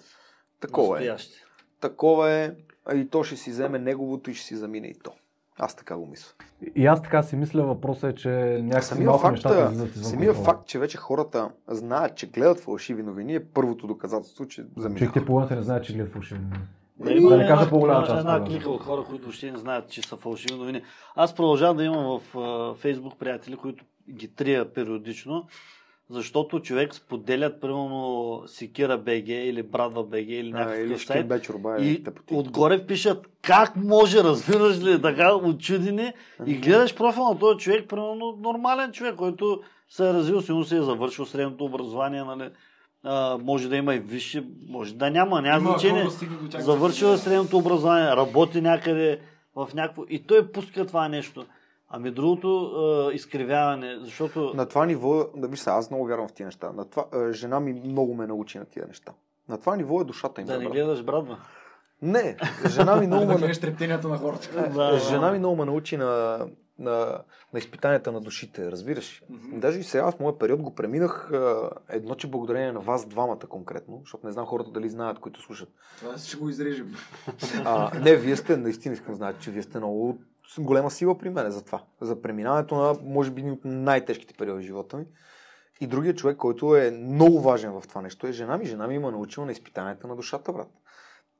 [0.61, 1.01] Такова е.
[1.01, 1.35] настояще.
[1.81, 2.53] Такова е.
[2.95, 5.11] И то ще си вземе неговото и ще си замине и то.
[5.59, 6.33] Аз така го мисля.
[6.75, 8.29] И аз така си мисля, въпросът е, че
[8.63, 10.45] някакси Самия малко факт, нещата самия контрол.
[10.45, 14.99] факт, че вече хората знаят, че гледат фалшиви новини е първото доказателство, че заминаха.
[14.99, 16.65] Човек те половината не знаят, че гледат фалшиви новини.
[16.99, 19.59] Да, има Да не една, кажа по-голяма част, Една клика от хора, които въобще не
[19.59, 20.83] знаят, че са фалшиви новини.
[21.17, 25.47] Аз продължавам да имам в Фейсбук приятели, които ги трия периодично,
[26.11, 31.21] защото човек споделят, примерно, Секира БГ или Брадва БГ или някакъв сайт.
[31.21, 32.35] Е И тъпоти.
[32.35, 36.13] отгоре пишат как може, разбираш ли, така очудени
[36.47, 40.77] и гледаш профил на този човек, примерно нормален човек, който се е развил, сигурно се
[40.77, 42.51] е завършил средното образование, нали,
[43.05, 46.07] а, може да има и висше, може да няма, няма значение.
[46.59, 49.21] Завършил е средното образование, работи някъде
[49.57, 50.03] в някакво...
[50.09, 51.47] И той пуска това нещо.
[51.91, 54.53] Ами другото а, изкривяване, защото...
[54.55, 56.73] На това ниво, да виж сега, аз много вярвам в тия неща.
[56.73, 59.13] На това, а, жена ми много ме научи на тия неща.
[59.49, 60.47] На това ниво е душата им.
[60.47, 60.73] Да не брат.
[60.73, 61.39] гледаш брадва.
[62.03, 62.37] Не,
[62.69, 64.71] жена ми много Да гледаш трептенията на хората.
[64.75, 66.39] Да, жена ми много ме научи на,
[66.79, 67.19] на,
[67.53, 69.23] на изпитанията на душите, разбираш.
[69.53, 71.31] Даже и сега в моя период го преминах
[71.89, 75.69] едно, че благодарение на вас двамата конкретно, защото не знам хората дали знаят, които слушат.
[75.99, 76.95] Това ще го изрежем.
[77.65, 80.19] А, не, вие сте, наистина искам да знаете, че вие сте много
[80.59, 81.83] голема сила при мен за това.
[82.01, 85.07] За преминаването на, може би, от най-тежките периоди в живота ми.
[85.81, 88.65] И другият човек, който е много важен в това нещо, е жена ми.
[88.65, 90.69] Жена ми има научила на изпитанията на душата, брат.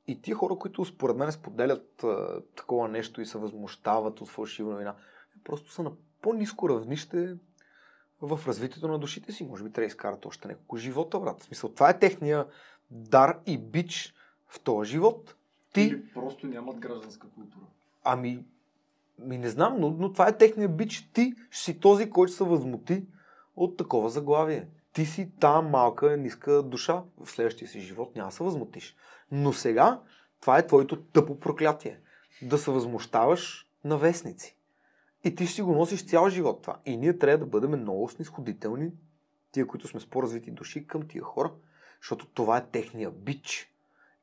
[0.07, 4.71] И тия хора, които според мен споделят а, такова нещо и се възмущават от фалшива
[4.71, 4.95] новина,
[5.43, 7.35] просто са на по-низко равнище
[8.21, 9.43] в развитието на душите си.
[9.43, 11.41] Може би трябва да изкарат още няколко живота, брат.
[11.41, 12.45] В смисъл, това е техния
[12.91, 14.13] дар и бич
[14.47, 15.35] в този живот.
[15.73, 17.65] Ти Или просто нямат гражданска култура.
[18.03, 18.45] Ами,
[19.23, 21.09] ми не знам, но, но това е техния бич.
[21.13, 23.05] Ти ще си този, който се възмути
[23.55, 24.67] от такова заглавие.
[24.93, 27.03] ти си та малка, ниска душа.
[27.23, 28.95] В следващия си живот няма да се възмутиш.
[29.31, 30.01] Но сега
[30.41, 31.99] това е твоето тъпо проклятие.
[32.41, 34.57] Да се възмущаваш на вестници.
[35.23, 36.79] И ти ще си го носиш цял живот това.
[36.85, 38.91] И ние трябва да бъдем много снисходителни,
[39.51, 41.51] тия, които сме с по-развити души, към тия хора,
[42.01, 43.70] защото това е техния бич.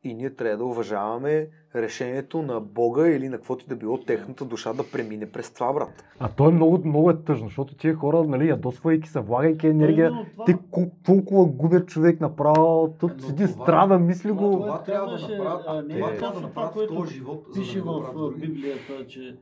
[0.05, 4.45] И ние трябва да уважаваме решението на Бога или на каквото и да било техната
[4.45, 6.05] душа да премине през това, брат.
[6.21, 10.11] А то е много, много е тъжно, защото тия хора, нали, ядосвайки се, влагайки енергия,
[10.33, 14.53] това- те кол- толкова губят човек направо, тут Но седи това- страда, мисли това- го.
[14.53, 17.15] това трябва да направят- а, не, това е трябва да това, направят което в този
[17.15, 18.33] живот, Пише в.
[18.33, 19.37] Библията, че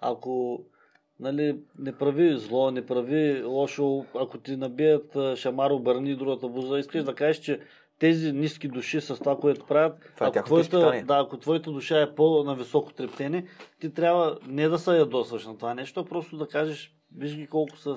[0.00, 0.60] ако
[1.20, 7.04] нали, не прави зло, не прави лошо, ако ти набият шамар, обърни другата буза, искаш
[7.04, 7.60] да кажеш, че
[8.02, 11.02] тези ниски души с това, което правят, Това е ако, тяхното изпитание.
[11.02, 13.46] да, ако твоята душа е по-на високо трептение,
[13.80, 17.46] ти трябва не да се ядосваш на това нещо, а просто да кажеш, виж ги
[17.46, 17.96] колко са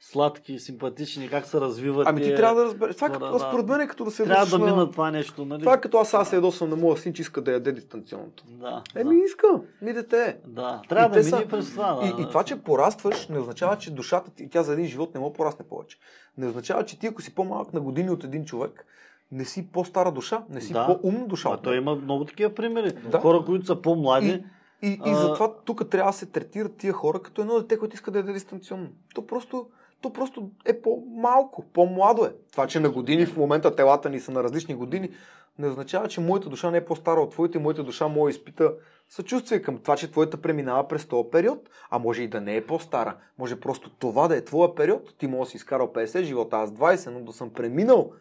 [0.00, 2.06] сладки, симпатични, как се развиват.
[2.08, 2.94] Ами ти тия- трябва да разбереш.
[2.94, 3.38] Това е като, да.
[3.38, 5.60] според мен е като да се Трябва да на- мина това нещо, нали?
[5.60, 8.44] Това е като аз сега се ядосвам на моя син, че иска да яде дистанционното.
[8.48, 9.46] Да, Еми иска,
[9.82, 10.36] ми дете.
[10.46, 10.82] да.
[10.88, 11.92] Трябва И да мини са- през това.
[11.92, 15.14] Да, И, и това, че порастваш, не означава, че душата ти, тя за един живот
[15.14, 15.98] не може да порасне повече.
[16.38, 18.86] Не означава, че ти, ако си по-малък на години от един човек,
[19.32, 20.86] не си по-стара душа, не си Да.
[20.86, 21.48] по-умна душа.
[21.52, 22.92] А той има много такива примери.
[22.92, 23.18] Да.
[23.20, 24.44] Хора, които са по-млади.
[24.82, 27.78] И, и, и А- затова тук трябва да се третират тия хора като едно дете,
[27.78, 28.88] което иска да яде дистанционно.
[29.14, 29.66] То просто,
[30.00, 32.32] то просто е по-малко, по-младо е.
[32.52, 35.10] Това, че на години в момента телата ни са на различни години,
[35.58, 38.72] не означава, че моята душа не е по-стара от твоите, моята душа може изпита
[39.08, 42.66] съчувствие към това, че твоята преминава през този период, а може и да не е
[42.66, 43.16] по-стара.
[43.38, 45.14] Може просто това да е твоя период.
[45.18, 48.12] Ти може да си изкарал 50 живота, аз 20, но да съм преминал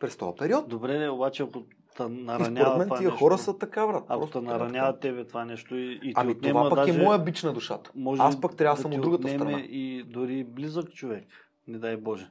[0.00, 0.68] през този период.
[0.68, 4.04] Добре, не, обаче ако И наранява според мен това тия нещо, хора са така, брат.
[4.08, 5.00] Ако те наранява така.
[5.00, 7.52] тебе това нещо и, и ти Ами отнема това пък даже, е моя бич на
[7.52, 7.90] душата.
[7.94, 9.60] може Аз пък трябва да съм от другата страна.
[9.60, 11.24] и дори близък човек,
[11.68, 12.30] не дай Боже.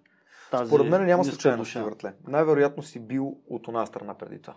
[0.52, 2.14] Тази Според мен няма случайност, братле.
[2.28, 4.56] Най-вероятно си бил от една страна преди това.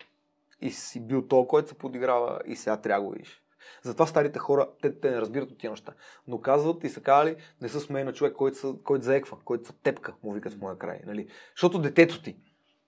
[0.61, 3.43] И си бил то, който се подиграва и сега трябва го видиш.
[3.83, 5.93] Затова старите хора, те, те не разбират от тия неща.
[6.29, 9.67] Но казват и са казали, не са смея на човек, който, са, който заеква, който
[9.67, 11.01] са тепка, му викат в моя край.
[11.07, 11.29] Нали?
[11.57, 12.37] Защото детето ти.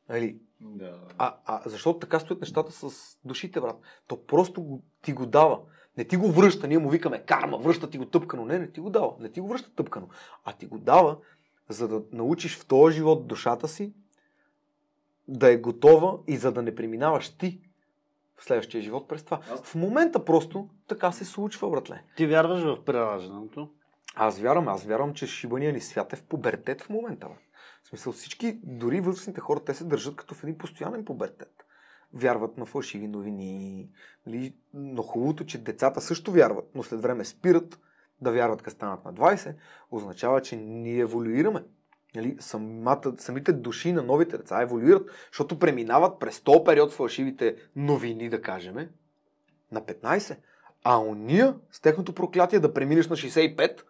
[0.09, 0.38] Нали?
[0.61, 1.00] Да.
[1.18, 2.88] А, а защото така стоят нещата с
[3.24, 3.76] душите, брат.
[4.07, 5.61] То просто го, ти го дава.
[5.98, 8.44] Не ти го връща, ние му викаме карма, връща ти го тъпкано.
[8.44, 9.12] Не, не ти го дава.
[9.20, 10.09] Не ти го връща тъпкано.
[10.44, 11.16] А ти го дава,
[11.68, 13.92] за да научиш в този живот душата си
[15.28, 17.61] да е готова и за да не преминаваш ти
[18.36, 19.40] в следващия живот през това.
[19.50, 22.02] Аз- В момента просто така се случва, братле.
[22.16, 23.70] Ти вярваш в прераждането?
[24.14, 27.28] Аз вярвам, аз вярвам, че шибания ни свят е в пубертет в момента.
[27.28, 27.34] Бе.
[27.85, 31.64] В смисъл всички, дори възрастните хора, те се държат като в един постоянен пубертет.
[32.12, 33.91] Вярват на фалшиви новини.
[34.26, 34.55] Нали?
[34.74, 37.78] Но хубавото, че децата също вярват, но след време спират
[38.20, 39.55] да вярват, като станат на 20,
[39.91, 41.64] означава, че ние еволюираме.
[42.14, 42.37] Нали?
[42.41, 48.28] Самата, самите души на новите деца еволюират, защото преминават през този период с фалшивите новини,
[48.28, 48.89] да кажем,
[49.72, 50.37] на 15.
[50.85, 53.82] А уния, с техното проклятие да преминеш на 65,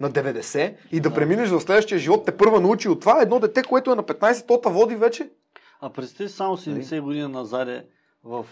[0.00, 3.22] на 90 и да, преминеш в следващия живот, те първа научи от това.
[3.22, 5.30] Едно дете, което е на 15, то та води вече.
[5.80, 6.84] А представи само Нали?
[6.84, 7.68] 70 години назад
[8.24, 8.46] в,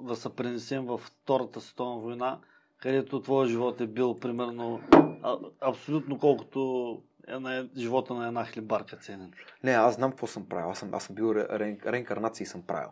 [0.00, 2.38] да се пренесем в Втората световна война,
[2.78, 4.80] където твоя живот е бил примерно
[5.22, 9.32] а, абсолютно колкото е на живота на една хлебарка ценен.
[9.64, 10.70] Не, аз знам какво съм правил.
[10.70, 12.90] Аз съм, аз съм бил ре, ре, реинкарнации съм правил.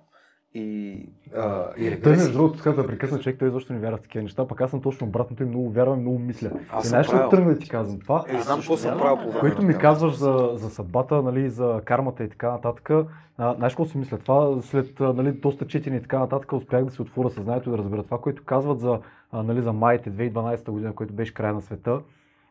[0.55, 2.11] И, а, и Той регресии.
[2.11, 4.70] между другото, така да прекъсна човек, той изобщо не вярва в такива неща, пък аз
[4.70, 6.51] съм точно обратното и много вярвам и много мисля.
[6.70, 8.24] Аз и съм знаеш ли тръгна да ти казвам това?
[8.28, 11.82] Е, знам какво съм правил по време Което ми казваш за, за съдбата, нали, за
[11.84, 12.90] кармата и така нататък,
[13.38, 14.18] а, знаеш какво си мисля?
[14.18, 17.78] Това след нали, доста четене и така нататък успях да си отворя съзнанието и да
[17.78, 18.98] разбера това, което казват за,
[19.32, 22.01] нали, за маите 2012 година, който беше края на света.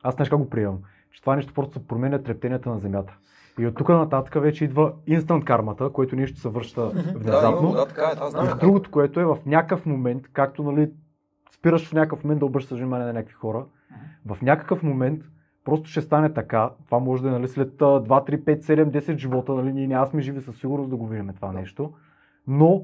[0.04, 0.80] Аз знаеш как го приемам?
[1.12, 3.18] Че това нещо просто се променя трептенията на Земята.
[3.60, 7.72] И от тук нататък вече идва инстант кармата, който нещо се връща внезапно.
[7.72, 8.46] да, така е, аз знам.
[8.46, 10.92] И другото, което е в някакъв момент, както нали,
[11.52, 13.66] спираш в някакъв момент да обръщаш внимание на някакви хора,
[14.26, 15.24] в някакъв момент
[15.66, 16.70] просто ще стане така.
[16.86, 19.54] Това може да е нали, след а, 2, 3, 5, 7, 10 живота.
[19.54, 21.94] Нали, ние няма сме живи със сигурност да го видим това нещо.
[22.48, 22.84] Но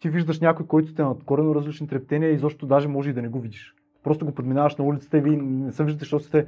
[0.00, 3.22] ти виждаш някой, който сте на корено различни трептения и защо даже може и да
[3.22, 3.74] не го видиш.
[4.02, 6.46] Просто го подминаваш на улицата и вие не се виждате, защото сте...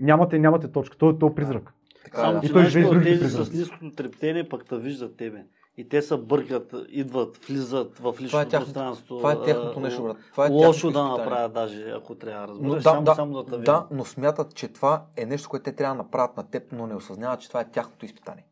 [0.00, 0.96] Нямате, нямате точка.
[0.96, 1.74] Той е то призрак.
[2.04, 2.46] Така е, Само, да.
[2.46, 5.44] че той знаеш тези с ниското трептение пък те виждат тебе.
[5.76, 9.16] И те се бъркат, идват, влизат в личното Това е тяхното- пространство.
[9.16, 10.16] Това е тяхното нещо, брат.
[10.32, 12.68] Това е Лошо да направят даже, ако трябва, разбираш.
[12.68, 13.64] Но, да, само, да, само да видят.
[13.64, 16.86] да, но смятат, че това е нещо, което те трябва да направят на теб, но
[16.86, 18.44] не осъзнават, че това е тяхното изпитание.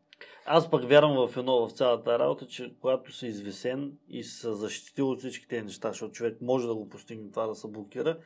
[0.46, 5.11] Аз пък вярвам в едно в цялата работа, че когато си извисен и се защитил
[5.11, 8.16] от всички тези неща, защото човек може да го постигне това да се блокира,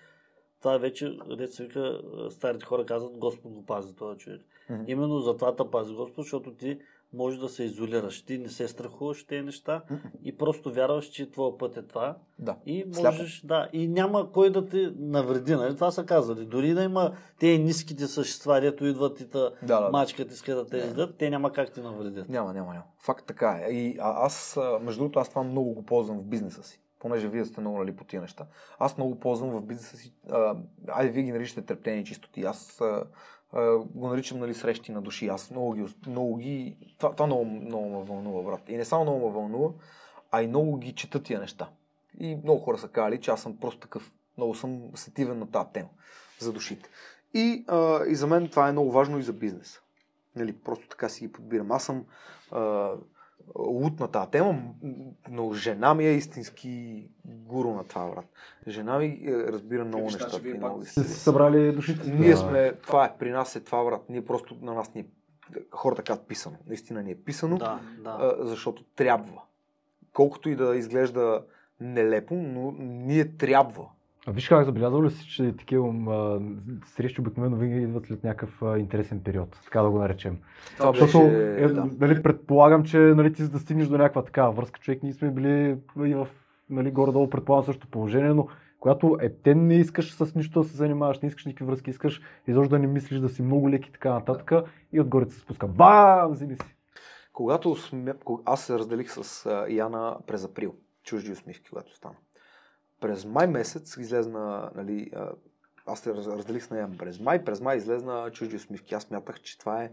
[0.61, 2.01] това е вече, деца вика,
[2.31, 4.41] старите хора казват, Господ го пази този човек.
[4.71, 4.85] Мгм.
[4.87, 6.79] Именно затова те пази Господ, защото ти
[7.13, 8.23] можеш да се изолираш.
[8.23, 9.83] Ти не се страхуваш тези неща
[10.23, 12.17] и просто вярваш, че твоя път е това.
[12.39, 12.57] Да.
[12.67, 13.17] И Сляпо.
[13.17, 15.75] можеш, да, и няма кой да те навреди, нали?
[15.75, 16.47] Това са казали.
[16.47, 19.91] Дори да има тези ниските същества, дето идват и та Да, да.
[19.91, 22.29] мачкат, искат да те издат, те няма как те навредят.
[22.29, 22.85] Няма, няма, няма.
[22.99, 23.73] Факт така е.
[23.73, 26.81] И а, аз, между другото, аз това много го ползвам в бизнеса си.
[27.01, 28.47] Понеже вие сте много нали, по тия неща.
[28.79, 30.15] Аз много ползвам в бизнеса си.
[30.31, 30.57] А,
[30.89, 32.43] айде, вие ги наричате трептение и чистоти.
[32.43, 33.05] Аз а,
[33.95, 35.29] го наричам нали, срещи на души.
[35.29, 38.69] Аз много ги, много ги това, това много, много ме вълнува, брат.
[38.69, 39.73] И не само много ме вълнува,
[40.31, 41.71] а и много ги чета тия неща.
[42.21, 44.13] И много хора са казали, че аз съм просто такъв.
[44.37, 45.89] Много съм сетивен на тази тема
[46.39, 46.89] за душите.
[47.35, 49.81] И, а, и за мен това е много важно и за бизнеса.
[50.37, 51.73] Нали, просто така си ги подбирам.
[51.73, 52.05] Аз съм
[52.51, 52.93] а,
[54.01, 54.63] на тази тема,
[55.31, 58.25] но жена ми е истински гуру на това, брат.
[58.69, 60.29] Жена ми е, разбира много виж, неща.
[60.29, 62.11] значи вие пак много ги Сте събрали душите.
[62.11, 62.37] Ние Да.
[62.37, 64.03] сме, това е, при нас е това, брат.
[64.09, 65.05] Ние просто на нас ни
[65.71, 66.57] хората казват писано.
[66.67, 68.37] Наистина ни е писано, Да, да.
[68.41, 69.43] защото трябва.
[70.13, 71.45] Колкото и да изглежда
[71.81, 73.85] нелепо, но ние трябва.
[74.29, 76.41] А виж как забелязал ли си, че такива а,
[76.87, 80.39] срещи обикновено винаги идват след някакъв а, интересен период, така да го наречем.
[80.77, 81.89] Това Защото, беше, е, да.
[82.01, 85.31] нали, предполагам, че нали, ти за да стигнеш до някаква такава връзка, човек, ние сме
[85.31, 86.29] били и в
[86.71, 88.49] нали, горе-долу предполагам също положение, но
[88.81, 92.21] когато е, те не искаш с нищо да се занимаваш, не искаш никакви връзки, искаш
[92.47, 94.53] изобщо да не мислиш да си много леки и така нататък
[94.93, 95.69] и отгоре се спуска.
[95.69, 96.33] Бам!
[96.33, 96.77] Вземи си.
[97.33, 98.15] Когато сме,
[98.45, 102.15] аз се разделих с Яна през април, чужди усмивки, когато стана.
[103.01, 105.29] През май месец излезна, нали, а,
[105.87, 108.95] аз се раз- разделих с нея през май, през май излезна чужди усмивки.
[108.95, 109.91] Аз мятах, че това е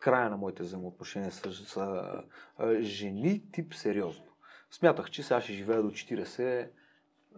[0.00, 2.22] края на моите взаимоотношения с, с а,
[2.80, 4.24] жени тип сериозно.
[4.70, 6.68] Смятах, че сега ще живея до 40.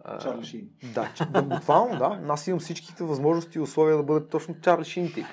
[0.03, 0.69] а, Чарли Шин.
[0.93, 2.21] Да, да, буквално, да.
[2.33, 5.25] Аз имам всичките възможности и условия да бъда точно Чарли Шин тип.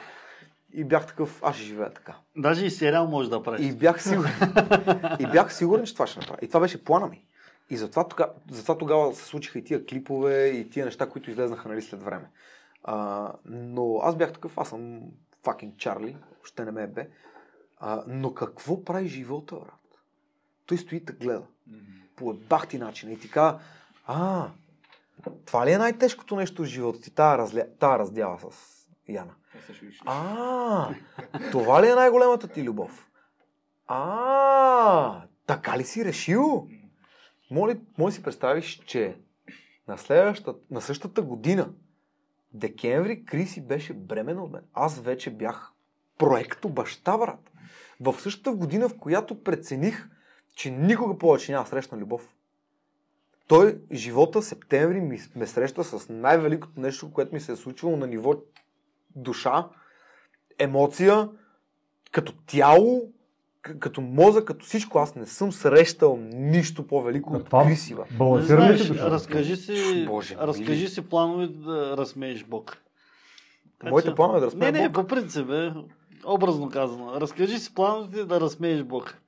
[0.72, 2.16] И бях такъв, аз ще живея така.
[2.36, 3.66] Даже и сериал може да правиш.
[3.66, 4.32] И бях сигурен.
[5.20, 6.38] и бях сигурен, че това ще направя.
[6.42, 7.26] И това беше плана ми.
[7.70, 11.68] И затова тогава, затова тогава се случиха и тия клипове, и тия неща, които излезнаха
[11.68, 12.30] нали, след време.
[12.84, 15.00] А, но аз бях такъв, аз съм
[15.42, 17.08] fucking Чарли, ще не ме е бе.
[17.78, 20.00] А, но какво прави живота, брат?
[20.66, 21.46] Той стои и те гледа.
[22.16, 23.12] По бахти начин.
[23.12, 23.60] И ти казва,
[24.06, 24.48] а,
[25.46, 27.10] това ли е най-тежкото нещо в живота ти?
[27.10, 27.66] Тая, разля...
[27.78, 28.74] тая раздяла с
[29.08, 29.34] Яна.
[30.06, 30.94] А,
[31.52, 33.06] това ли е най-големата ти любов?
[33.86, 36.68] А, така ли си решил?
[37.50, 39.16] Моли, може си представиш, че
[39.88, 41.72] на, следващата, на същата година,
[42.52, 44.62] декември, Криси беше бременна от мен.
[44.74, 45.72] Аз вече бях
[46.18, 47.50] проекто баща, брат.
[48.00, 50.08] В същата година, в която прецених,
[50.54, 52.34] че никога повече няма срещна любов.
[53.48, 58.06] Той, живота, септември, ми, ме среща с най-великото нещо, което ми се е случило на
[58.06, 58.34] ниво
[59.16, 59.68] душа,
[60.58, 61.28] емоция,
[62.12, 63.12] като тяло,
[63.80, 64.98] като мозък, като всичко.
[64.98, 68.02] Аз не съм срещал нищо по-велико от това- Криси, бе.
[68.10, 72.76] Не Балансира ли разкажи си, Боже, разкажи си планове да разсмееш Бог.
[73.78, 74.94] Така Моите че- планове да разсмея Не, не, Бог?
[74.94, 75.72] по принцип, е,
[76.26, 77.12] образно казано.
[77.14, 79.18] Разкажи си плановете да разсмееш Бог.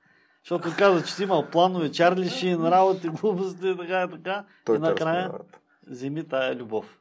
[0.43, 4.45] Защото каза, че си имал планове, Чарли Шин, работи, глупости, така и така.
[4.65, 5.41] Той и накрая разсмея,
[5.87, 6.99] вземи тая любов.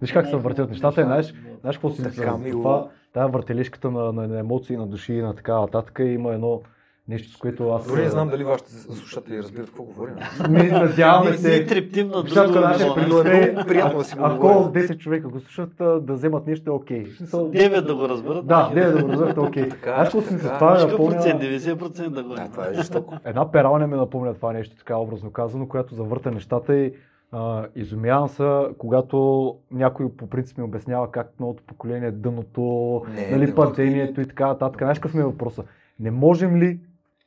[0.00, 2.58] Виж как се въртят нещата и знаеш, знаеш какво си Така, мисля?
[2.58, 6.62] Това, тая въртележката на, на, на емоции, на души и на така нататък има едно
[7.08, 7.86] нещо, с което аз...
[7.86, 10.14] Дори не знам дали вашите слушатели разбират какво говорим.
[10.50, 11.66] Ми, надяваме Ние се.
[11.66, 13.22] трептим на друго е много
[13.68, 14.82] приятно да си го Ако говорим.
[14.82, 17.04] 10 човека го слушат, да вземат нещо е окей.
[17.04, 18.46] В смисъл, Девет да го разберат.
[18.46, 19.68] Да, 9 да го разберат е окей.
[19.68, 20.38] Така, Знаеш какво си.
[20.38, 21.20] Това е напомня...
[21.20, 22.48] 90% да го е.
[22.52, 23.14] това е жестоко.
[23.24, 26.92] Една пералня ми напомня това нещо, така образно казано, която завърта нещата и
[27.32, 33.30] а, изумявам се, когато някой по принцип ми обяснява как новото поколение е дъното, Не,
[33.30, 34.80] нали, не, падението и така нататък.
[34.80, 35.64] Знаеш какъв ми е въпроса?
[36.00, 36.80] Не можем ли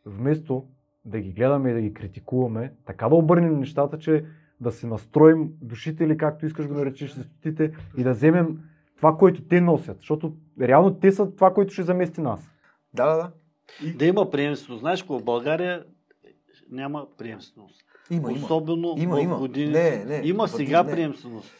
[0.05, 0.65] вместо
[1.05, 4.25] да ги гледаме и да ги критикуваме, така да обърнем нещата, че
[4.61, 8.59] да се настроим душите или както искаш го наречеш честотите и да вземем
[8.97, 12.49] това, което те носят, защото реално те са това, което ще замести нас.
[12.93, 13.31] Да, да, да.
[13.97, 14.79] Да има приемственост.
[14.79, 15.05] Знаеш?
[15.05, 15.83] В България
[16.73, 17.81] няма приемственост.
[18.09, 18.31] Има.
[18.31, 19.37] Особено Има, в има.
[19.37, 20.05] годините.
[20.05, 20.91] Не, не, има сега не.
[20.91, 21.51] приемственост.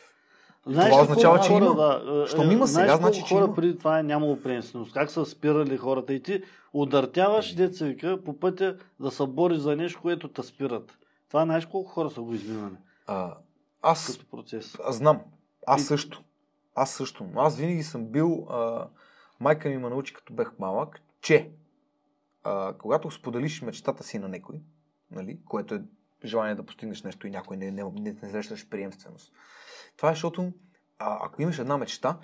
[0.64, 1.76] Това означава, че хора, има.
[1.76, 3.56] Да, е, Щом има, знаеш сега значи, че хора има.
[3.56, 4.94] преди това е нямало приемственост.
[4.94, 6.44] Как са спирали хората и ти
[6.74, 10.98] удъртяваш деца вика по пътя да се бориш за нещо, което те спират.
[11.30, 12.74] Това знаеш колко хора са го изминали
[13.08, 13.34] А,
[13.82, 14.78] аз като процес.
[14.86, 15.20] Аз знам.
[15.68, 16.24] Аз И- също.
[16.76, 17.26] Аз също.
[17.36, 18.48] Аз винаги съм бил.
[18.50, 18.88] А,
[19.40, 21.50] майка ми ме научи, като бях малък, че
[22.44, 24.56] а, когато споделиш мечтата си на някой,
[25.14, 25.82] нали, което е
[26.26, 29.34] желание да постигнеш нещо и някой не, не, не, не срещаш приемственост.
[29.98, 30.54] Това е защото
[31.00, 32.20] а, ако имаш една мечта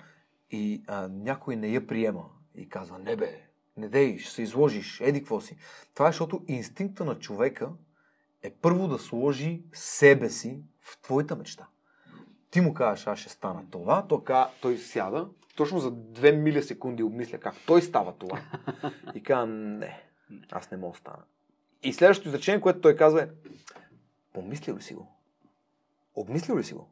[0.50, 2.24] и а, някой не я приема
[2.54, 5.56] и казва, не бе, не дей, ще се изложиш, еди какво си.
[5.94, 7.70] Това е защото инстинкта на човека
[8.42, 11.66] е първо да сложи себе си в твоята мечта.
[12.50, 17.02] Ти му кажеш, аз ще стана това, той, ка- той сяда, точно за 2 милисекунди
[17.02, 18.40] обмисля как той става това.
[19.14, 20.02] И казва, не,
[20.52, 21.22] аз не мога да стана.
[21.82, 23.28] И следващото изречение, което той казва е,
[24.32, 25.16] помислил ли си го?
[26.14, 26.88] Обмислил ли си го?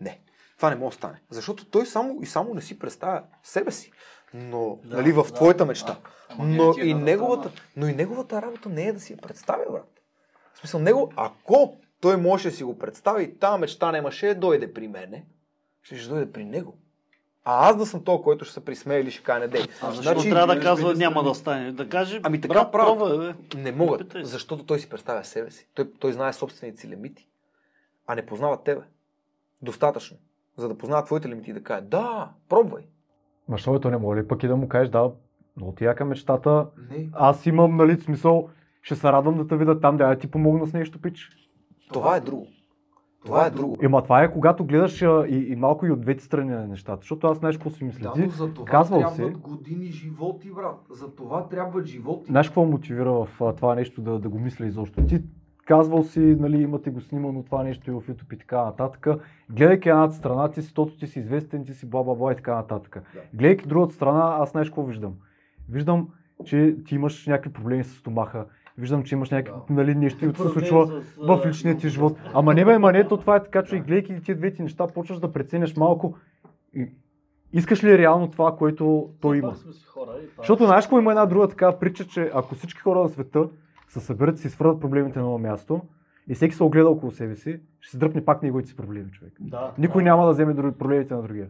[0.00, 0.20] Не.
[0.56, 1.20] Това не може да стане.
[1.30, 3.92] Защото той само и само не си представя себе си.
[4.34, 6.00] Но, Да, нали, в да, твоята мечта.
[6.28, 9.16] Ама Но е и, да неговата, но и неговата работа не е да си я
[9.16, 10.00] представя, брат.
[10.54, 14.72] В смисъл, него, ако той може да си го представи тази мечта нямаше да дойде
[14.72, 15.26] при мене,
[15.82, 16.78] ще, ще дойде при него.
[17.48, 19.62] А аз да съм този, който ще се присмее или ще каже не дей.
[19.82, 21.72] А защо Значи, трябва да казва двете няма да стане?
[21.72, 22.98] Да каже, Ами така брат, правят.
[22.98, 23.60] пробвай, бе.
[23.60, 24.24] Не се.
[24.24, 25.68] защото той си представя себе си.
[25.74, 27.28] Той, той знае собствените си лимити,
[28.06, 28.80] а не познава тебе.
[29.62, 30.16] Достатъчно.
[30.56, 32.82] За да познава твоите лимити и да каже, да, пробвай.
[33.48, 35.10] Ма що бе, то не може ли пък и да му кажеш, да,
[35.56, 37.08] много ти яка мечтата, Не.
[37.12, 38.48] аз имам, нали, смисъл,
[38.82, 41.28] ще се радвам да те видя там, да я ти помогна с нещо, пич.
[41.92, 42.46] Това е друго.
[43.26, 43.76] Това е друго.
[43.82, 47.00] Ема това е когато гледаш а, и, и малко и от двете страни на нещата,
[47.00, 48.12] защото аз знаеш какво си мисля.
[48.16, 49.40] Да, но за това казвал трябват си.
[49.40, 50.86] години животи, брат.
[50.90, 52.30] За това трябват животи.
[52.30, 55.06] знаеш какво мотивира в а, това нещо да, да го мисля изобщо?
[55.06, 55.22] Ти
[55.66, 59.06] казвал си, нали, имате го снимано това нещо и в YouTube и така нататък.
[59.50, 62.36] Гледайки едната страна, ти си тото, ти си известен, ти си бла бла бла и
[62.36, 63.02] така нататък.
[63.14, 63.20] Да.
[63.34, 65.12] Гледайки другата страна, аз знаеш какво виждам?
[65.68, 66.08] Виждам,
[66.44, 68.46] че ти имаш някакви проблеми с стомаха.
[68.78, 69.74] Виждам, че имаш някакви, Да.
[69.74, 72.18] нали, нещо, което се случва с, в личния ти живот.
[72.34, 74.86] Ама не бе, ама не, то това е така, че и гледайки тия двете неща,
[74.86, 76.16] почваш да преценяш малко.
[76.74, 76.86] И,
[77.52, 79.52] искаш ли реално това, което той има?
[79.52, 83.48] Това- Защото знаеш какво има една друга такава притча, че ако всички хора на света
[83.88, 85.80] се съберат и си свърдат проблемите на едно място
[86.28, 89.32] и всеки се огледа около себе си, ще се дръпне пак неговите си проблеми, човек.
[89.40, 90.10] Да, Никой да.
[90.10, 91.48] няма да вземе други проблемите на другия.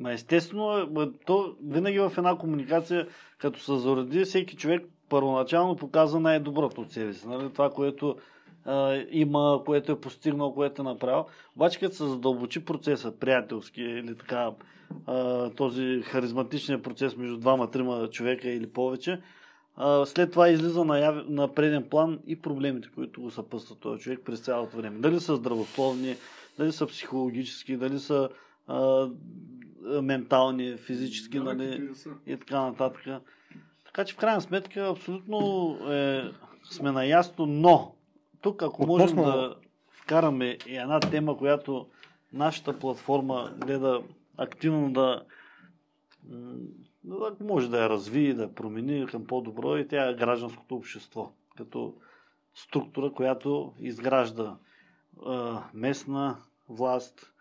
[0.00, 0.86] Ма естествено, е,
[1.26, 3.06] то винаги в една комуникация,
[3.38, 4.82] като се заради, всеки човек
[5.14, 7.28] първоначално показва най-доброто от себе си.
[7.28, 7.50] Нали?
[7.52, 8.16] Това, което
[8.64, 11.24] а, има, което е постигнал, което е направил.
[11.56, 14.50] Обаче, като се задълбочи процеса, приятелски или така,
[15.06, 19.20] а, този харизматичния процес между двама-трима човека или повече,
[19.76, 21.16] а, след това излиза на, яв...
[21.28, 24.98] на преден план и проблемите, които го съпъстват този човек през цялото време.
[24.98, 26.16] Дали са здравословни,
[26.58, 28.28] дали са психологически, дали са
[28.66, 29.08] а,
[30.02, 31.88] ментални, физически, Да, нали,
[32.26, 33.02] и така нататък.
[33.94, 36.22] Така че в крайна сметка абсолютно е,
[36.64, 37.94] сме наясно, но
[38.40, 39.56] тук ако можем Относно- да
[39.90, 41.86] вкараме и една тема, която
[42.32, 44.02] нашата платформа гледа
[44.36, 45.22] активно да
[47.28, 51.94] ако може да я развие, да промени към по-добро и тя е гражданското общество, като
[52.54, 54.56] структура, която изгражда
[55.26, 56.36] а, местна
[56.68, 57.32] власт,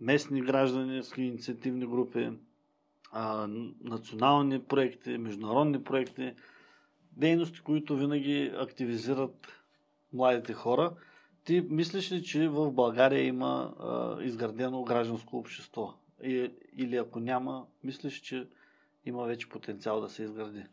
[0.00, 2.30] местни граждански инициативни групи,
[3.12, 3.46] а,
[3.84, 6.34] национални проекти, международни проекти,
[7.12, 9.62] дейности, които винаги активизират
[10.12, 10.92] младите хора.
[11.44, 15.94] Ти мислиш ли, че в България има а, изградено гражданско общество?
[16.22, 18.48] И, или ако няма, мислиш, че
[19.04, 20.64] има вече потенциал да се изгради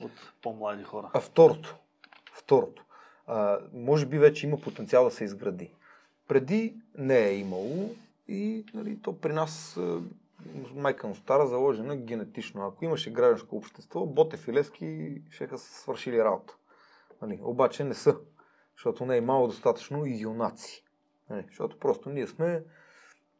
[0.00, 1.10] от по-млади хора?
[1.14, 1.76] А второто.
[2.32, 2.84] Второто.
[3.26, 5.70] А, може би вече има потенциал да се изгради.
[6.28, 7.94] Преди не е имало
[8.28, 9.80] и нали, то при нас
[10.74, 12.66] майка му стара заложена генетично.
[12.66, 16.56] Ако имаше гражданско общество, Ботев и Левски ще са свършили работа.
[17.22, 18.16] Нали, обаче не са,
[18.76, 20.84] защото не е имало достатъчно и юнаци.
[21.30, 22.64] Нали, защото просто ние сме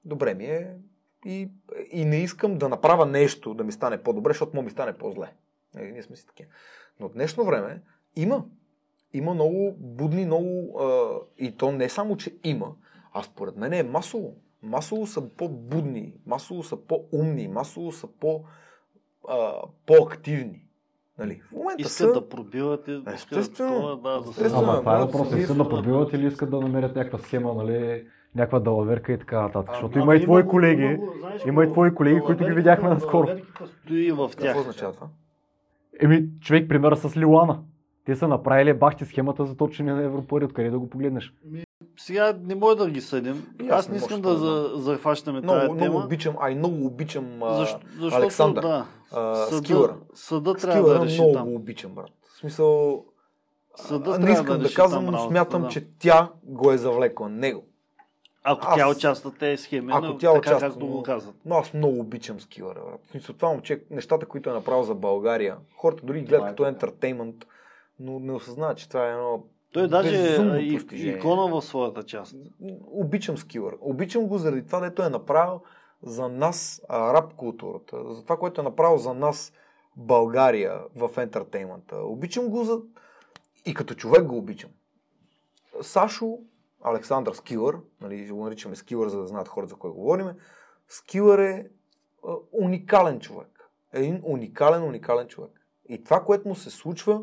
[0.05, 0.77] добре ми е
[1.25, 1.51] и,
[1.91, 5.33] и не искам да направя нещо да ми стане по-добре, защото му ми стане по-зле.
[5.75, 6.51] Нали, ние сме си такива.
[7.01, 7.83] Но в днешно време
[8.17, 8.45] има.
[9.13, 10.81] Има много будни, много...
[10.81, 12.75] А, и то не само, че има,
[13.13, 14.37] а според мен е масово.
[14.63, 18.45] Масово са по-будни, масово са по-умни, масово са по,
[19.29, 19.53] а,
[19.87, 20.65] по-активни.
[21.19, 21.41] Нали?
[21.43, 22.13] В момента Искат са...
[22.13, 23.97] да пробиват и Естествено.
[23.97, 24.63] да, да се Естествено.
[24.63, 25.33] Ама това е могат да въпрос.
[25.33, 29.43] се Искат да пробиват или искат да намерят някаква схема, нали, някаква далаверка и така
[29.43, 29.71] нататък.
[29.73, 32.53] Защото Ама има и твои го- колеги, има знаеш има и твои колеги, които ги
[32.53, 33.29] видяхме наскоро.
[33.67, 34.47] стои в тях.
[34.47, 35.07] Какво означава това?
[36.01, 37.63] Еми, човек, примера с Лилана.
[38.05, 41.35] Те са направили бахти схемата за точене на европари, откъде да го погледнеш.
[41.99, 43.47] Сега не мога да ги съдим.
[43.61, 46.05] И аз Аз не искам да да- за, захващаме Много, тази много тема.
[46.05, 48.63] обичам, ай, много обичам а, Защо, защото, Александър.
[48.63, 49.97] да, а, съда, скилъра.
[50.15, 51.49] съда трябва Скилъра да реши много там.
[51.49, 52.11] го обичам, брат.
[52.25, 53.05] В смисъл,
[53.77, 55.69] Съда не искам да да, казвам, но смятам, да.
[55.69, 57.65] че тя го е завлекла него.
[58.45, 61.35] Ако аз- тя участва тези схеми, Ако тя така участва, както го казват.
[61.45, 63.01] Но аз много обичам скилъра, брат.
[63.05, 66.49] В смисъл, това момче, нещата, които е направил за България, хората дори ги гледат е
[66.49, 67.37] като ентертеймент,
[68.01, 69.45] но не осъзнават, че това е едно
[69.79, 71.17] Той даже е и, постижение.
[71.17, 72.37] икона в своята част.
[72.87, 73.77] Обичам скилър.
[73.81, 75.61] Обичам го заради това, дето е направил
[76.03, 79.53] за нас рап културата, за това, което е направил за нас
[79.97, 81.97] България в ентертеймента.
[81.97, 82.81] Обичам го за...
[83.67, 84.71] и като човек го обичам.
[85.81, 86.39] Сашо
[86.83, 90.27] Александър Скилър, нали, ще го наричаме Скилър, за да знаят хората за кой говорим,
[90.89, 91.67] Скилър е
[92.53, 93.71] уникален човек.
[93.93, 95.51] Един уникален, уникален човек.
[95.89, 97.23] И това, което му се случва,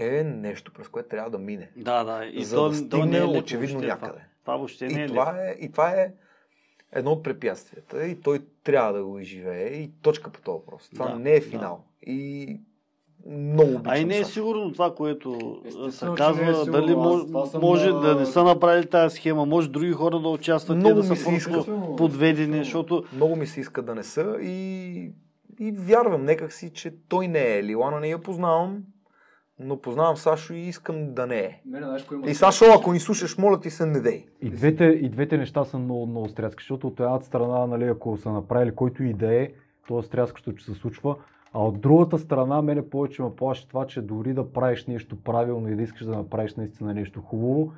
[0.00, 1.70] е нещо, през което трябва да мине.
[1.76, 2.24] Да, да.
[2.26, 4.12] И За то, да то стигне не е очевидно въобще някъде.
[4.12, 6.12] Това, това въобще не И е това е, и това е
[6.92, 8.06] едно от препятствията.
[8.06, 9.66] И той трябва да го изживее.
[9.66, 10.88] И точка по този въпрос.
[10.88, 11.46] Това Да, не е да.
[11.46, 11.84] финал.
[12.02, 12.60] И
[13.28, 16.72] много обичам А и не е сигурно това, което Естествено, се че казва, е сигурно.
[16.72, 16.96] дали
[17.36, 20.90] Аз може, на- да не са направили тази схема, може други хора да участват, Много
[20.90, 21.52] те да са се иска.
[21.52, 25.12] просто подведени, защото Много ми се иска да не са и,
[25.60, 27.64] и вярвам некак си, че той не е.
[27.64, 28.82] Лилана не я познавам,
[29.60, 31.60] но познавам Сашо и искам да не е.
[31.66, 34.26] Мене, знаеш, кой има И Сашо, ако ни слушаш, моля ти се, не дей.
[34.40, 38.16] И двете, и двете неща са много, много стряски, защото от едната страна, нали, ако
[38.16, 39.48] са направили който и да е,
[39.88, 41.16] то е стряскащо, че се случва.
[41.52, 45.68] А от другата страна, мене повече ме плаши това, че дори да правиш нещо правилно
[45.68, 47.72] и да искаш да направиш наистина нещо хубаво,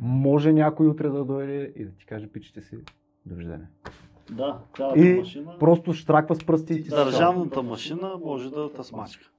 [0.00, 2.78] може някой утре да дойде и да ти каже, пичите си,
[3.26, 3.66] довиждане.
[4.30, 8.72] да, цялата И машина, просто штраква с пръсти и ти се държавната машина може да
[8.72, 9.30] те смачка.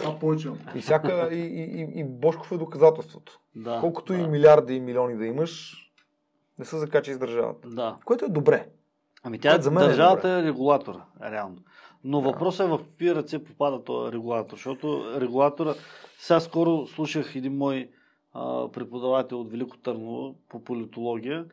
[0.00, 0.48] Това повече.
[0.74, 3.40] И, всяка, и, и, и, и Бошков е доказателството.
[3.56, 5.76] Да, Колкото да, и милиарди и милиони да имаш,
[6.58, 7.68] не са закачи с държавата.
[7.68, 7.96] Да.
[8.04, 8.68] Което е добре.
[9.22, 10.40] Ами тя, За мен е държавата добре.
[10.40, 11.56] е, регулатора, реално.
[12.04, 15.74] Но въпросът е в какви ръце попада този регулатор, защото регулатора,
[16.18, 17.90] сега скоро слушах един мой
[18.32, 21.44] а, преподавател от Велико Търново по политология,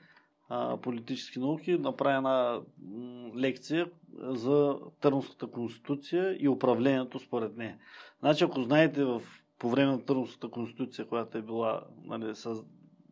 [0.49, 2.59] а, политически науки, направи една
[2.93, 3.89] м, лекция
[4.19, 7.77] за Търновската конституция и управлението според нея.
[8.19, 9.21] Значи, ако знаете, в,
[9.59, 12.63] по време на Търновската конституция, която е била нали, с,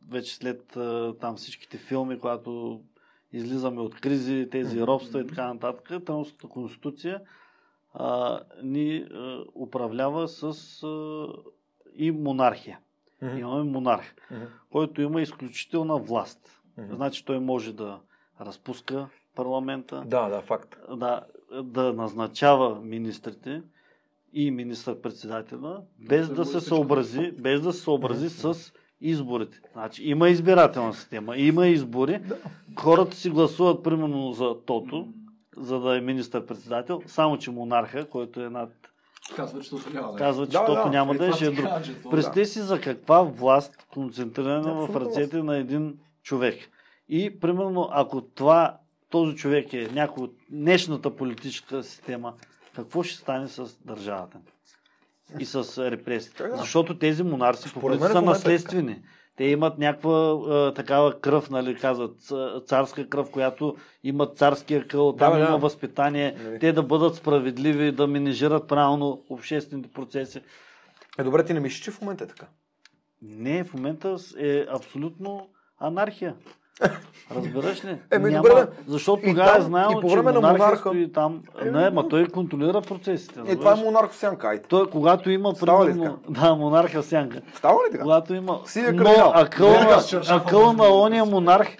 [0.10, 0.78] вече след
[1.20, 2.82] там всичките филми, когато
[3.34, 7.22] излизаме от кризи, тези робства и така нататък, Търновската конституция
[7.94, 10.44] а, ни а, управлява с
[10.84, 11.28] а,
[11.96, 12.80] и монархия.
[13.22, 13.38] Мгм.
[13.38, 14.44] Имаме монарх, Мгм.
[14.72, 16.62] който има изключителна власт.
[16.78, 16.96] Мгм.
[16.96, 18.00] Значи той може да
[18.42, 20.78] разпуска парламента, Да, да, факт.
[20.96, 21.22] да,
[21.64, 23.62] да назначава министрите
[24.36, 29.60] и министър-председателя, без да се съобрази, без да се съобрази с изборите.
[29.74, 32.22] Значи има избирателна система, има избори,
[32.80, 35.08] хората си гласуват примерно за Тото,
[35.58, 38.70] за да е министър-председател, само че монарха, който е над...
[39.36, 40.20] Казва, че това няма да е.
[40.20, 41.56] Казва, че Да, Тото да, няма Е, да е, ще е
[42.12, 46.56] Представи си за каква власт концентрирана Да, в ръцете на един човек.
[47.10, 48.78] И примерно, ако това,
[49.10, 52.34] този човек е някой от днешната политическа система,
[52.76, 54.38] какво ще стане с държавата?
[55.40, 56.38] И с репресиите.
[56.38, 56.56] Така.
[56.58, 59.02] Защото тези монарси по принцип са е наследствени.
[59.38, 62.16] Те имат някаква а, такава кръв, нали, казват,
[62.66, 65.58] царска кръв, която имат царския къл, там Да, има да.
[65.58, 66.60] възпитание, Нали.
[66.60, 70.42] те да бъдат справедливи, да менежират правилно обществените процеси.
[71.20, 72.46] Е, добре, ти не мислиш, че в момента е така.
[73.22, 75.50] Не, в момента е абсолютно
[75.80, 76.36] анархия.
[77.36, 77.98] Разбираш ли?
[78.12, 78.68] Еми, Няма, добре.
[78.88, 81.42] Защото тогава е там, знаел, и по че време на монархия монарха- стои там.
[81.62, 83.40] Еми, не, ма той контролира процесите.
[83.48, 84.64] Е, това е монарх в сянка, айде.
[84.68, 86.18] Той, когато има Става ли примерно...
[86.30, 87.42] Да, монарха в сянка.
[87.56, 88.04] Става ли така?
[88.04, 88.60] Когато има...
[88.66, 91.78] Сивия но акъл, на, акъл на ония монарх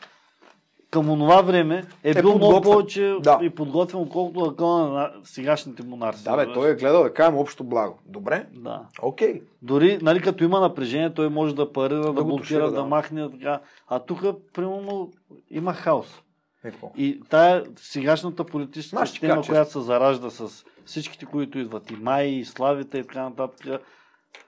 [0.96, 2.72] към онова време е, Е бил много подготвен.
[2.74, 3.40] повече Да.
[3.42, 6.24] и подготвен, отколкото акъла на сегашните монарси.
[6.24, 8.00] Да, бе, той е гледал да кажем общо благо.
[8.06, 8.46] Добре?
[8.54, 8.82] Да.
[9.02, 9.42] Окей.
[9.62, 12.72] Дори, нали, като има напрежение, той може да парира, да, го блокира, тушира, да.
[12.72, 12.86] да.
[12.86, 13.32] махне.
[13.32, 13.62] Така.
[13.88, 14.22] А тук,
[14.54, 15.12] примерно,
[15.50, 16.22] има хаос.
[16.64, 16.92] Е, какво?
[16.98, 21.96] И тая сегашната политическа ти система, кажа, която се заражда с всичките, които идват, и
[21.96, 23.82] Май, и Славите, и така нататък,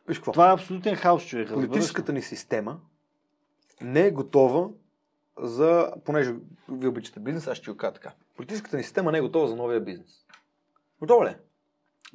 [0.07, 1.53] Виж това е абсолютен хаос, човек.
[1.53, 2.77] Политическата ни система
[3.81, 4.67] не е готова
[5.39, 6.35] за, понеже
[6.69, 8.13] ви обичате бизнес, аз ще го кажа така.
[8.35, 10.25] Политическата ни система не е готова за новия бизнес.
[10.99, 11.37] Готова ли е?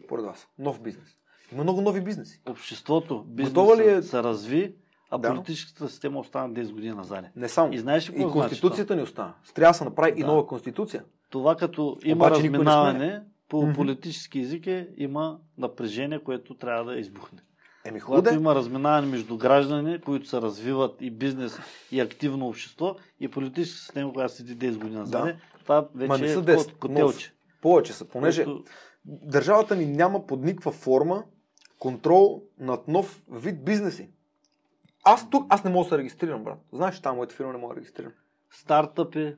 [0.08, 0.48] Поред вас.
[0.58, 1.16] Нов бизнес.
[1.52, 2.40] Има много нови бизнеси.
[2.46, 4.74] Обществото, Готова ли е- бизнесът се разви,
[5.10, 5.28] а Да.
[5.28, 7.24] политическата система остана 10 години назад.
[7.36, 7.72] Не само.
[7.72, 9.34] И знаеш ли И значи конституцията ни остана.
[9.54, 10.26] Трябва да се направи и Да.
[10.26, 11.04] нова конституция.
[11.30, 17.38] Това като има Обаче разминаване по политически език е, има напрежение, което трябва да избухне.
[17.84, 18.36] Еми Когато хубаво.
[18.36, 21.58] има разминаване между граждани, които се развиват и бизнес,
[21.90, 25.36] и активно общество, и политическа система, която седи 10 години назад, Да.
[25.58, 27.32] това вече Ма не са е 10, кот- котелче.
[27.62, 28.64] Повече са, понеже Което-
[29.06, 31.24] държавата ни няма под никаква форма
[31.78, 34.08] контрол над нов вид бизнеси.
[35.04, 36.58] Аз тук, аз не мога да се регистрирам, брат.
[36.72, 38.12] Знаеш, там моята фирма не мога да регистрирам.
[38.52, 39.36] стартъпи,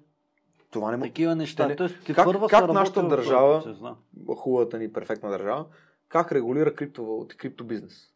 [0.71, 1.09] Това не мога.
[1.09, 1.67] такива неща.
[1.69, 3.95] Не- Тоест, ти Как- първа как нашата държава- процес, да.
[4.29, 5.67] хубавата ни перфектна държава,
[6.09, 8.11] как регулира криптовалути, криптобизнес.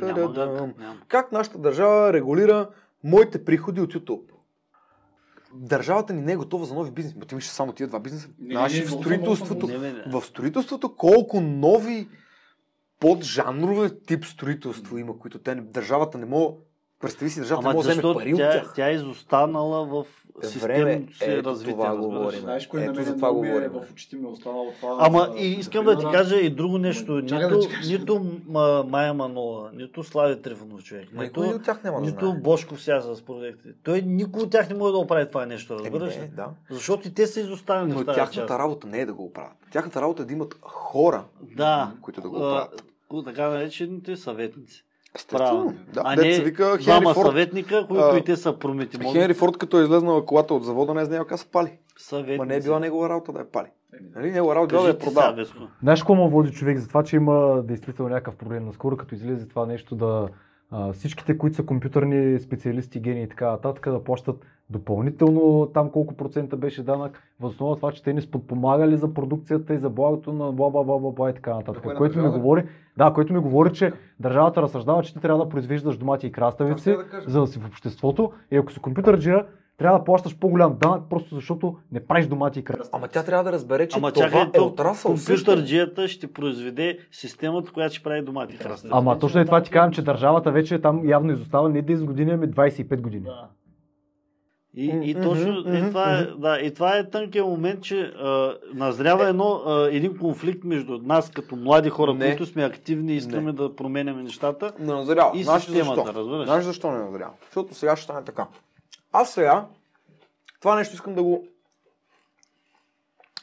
[0.00, 1.00] Няма как, няма.
[1.08, 2.68] Как нашата държава регулира
[3.04, 4.22] моите приходи от YouTube?
[5.54, 7.18] Държавата ни не е готова за нови бизнеси.
[7.18, 8.28] Ма ти виж само тия два бизнеса.
[8.38, 9.66] Не, не, Наши не, в строителството.
[9.66, 10.04] Не, не.
[10.06, 12.08] В строителството колко нови
[13.00, 16.54] поджанрове тип строителство има, които те, държавата не може...
[17.00, 18.72] Представи си, държавата Ама може да вземе пари от тя, тях.
[18.74, 20.06] тя е изостанала в
[20.40, 21.72] Време, системното си ето развитие.
[21.72, 22.40] това говорим.
[22.40, 23.70] Знаеш на Ето за това много ми е говорим.
[23.72, 24.96] в очите ми е останало това.
[25.00, 26.12] Ама за- и искам да ти примера.
[26.14, 27.14] кажа и друго нещо.
[27.14, 27.92] Да Нито, ти кажа.
[27.92, 32.26] нито ма, Майя Манова, нито Слави Трифонов човек, Никой нито, от тях няма да нито
[32.26, 32.40] знае.
[32.40, 33.74] Бошков сега с проектите.
[33.84, 36.30] Той никой от тях не може да оправи това нещо, разбираш ли?
[36.36, 36.48] да.
[36.70, 38.50] Защото и те са изоставени Но в тази тяхната част.
[38.50, 39.52] работа не е да го оправят.
[39.72, 41.24] Тяхната работа е да имат хора,
[41.56, 41.92] Да.
[42.00, 42.82] които да го оправят.
[43.24, 44.84] така наречените съветници.
[45.14, 45.74] Естествено.
[45.92, 47.26] Да, а не вика двама Форд.
[47.26, 48.98] съветника, които А, и те са промити.
[49.12, 51.78] Хенри Форд, като е излезнала колата от завода, не е знаел как се пали.
[51.98, 52.38] Съветници.
[52.38, 53.66] Ма не е била негова работа да я пали.
[54.16, 54.30] Нали?
[54.30, 55.46] Негова работа е да я продава.
[55.82, 58.64] Знаеш какво му води човек за това, че има действително някакъв проблем?
[58.64, 60.28] Наскоро като излезе това нещо да
[60.70, 64.36] а, всичките, които са компютърни специалисти, гении и така нататък, да плащат
[64.70, 69.14] допълнително там колко процента беше данък, въз основа на това, че те ни сподпомагали за
[69.14, 71.84] продукцията и за благото на бла бла бла бла, бла и така нататък.
[71.84, 72.64] На Което ми говори,
[72.96, 76.90] да, което ми говори, че държавата разсъждава, че ти трябва да произвеждаш домати и краставици,
[76.90, 77.30] да кажа.
[77.30, 78.32] за да си в обществото.
[78.50, 79.44] И ако си компютърджия,
[79.78, 82.90] трябва да плащаш по-голям данък, просто защото не правиш домати и краставици.
[82.92, 85.14] Ама тя трябва да разбере, че Ама това чакай, е отрасъл.
[85.14, 88.96] компютърджията ще произведе системата, която ще прави домати краставици.
[88.98, 92.30] Ама точно е това ти казвам, че държавата вече там явно изостава не 10 години,
[92.30, 93.24] ами 25 години.
[93.24, 93.48] Да.
[94.74, 99.28] И, и точно и това, е, да, и това е тънкият момент, че а, назрява
[99.28, 102.26] едно, а, един конфликт между нас като млади хора, Не.
[102.26, 103.52] които сме активни и искаме Не.
[103.52, 105.38] да променяме нещата Не назрява.
[105.38, 106.18] и Знаеш системата, защо?
[106.20, 106.44] разбираш?
[106.46, 107.32] Знаеш защо не назрява?
[107.44, 108.46] Защото сега ще стане така.
[109.12, 109.66] Аз сега
[110.60, 111.46] това нещо искам да го...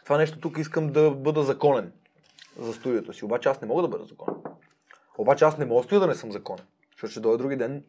[0.03, 1.91] Това нещо тук искам да бъда законен
[2.59, 3.26] за студиото си.
[3.26, 4.36] Обаче аз не мога да бъда законен.
[5.17, 6.65] Обаче аз не мога да стоя да не съм законен.
[6.91, 7.84] Защото ще дойде други ден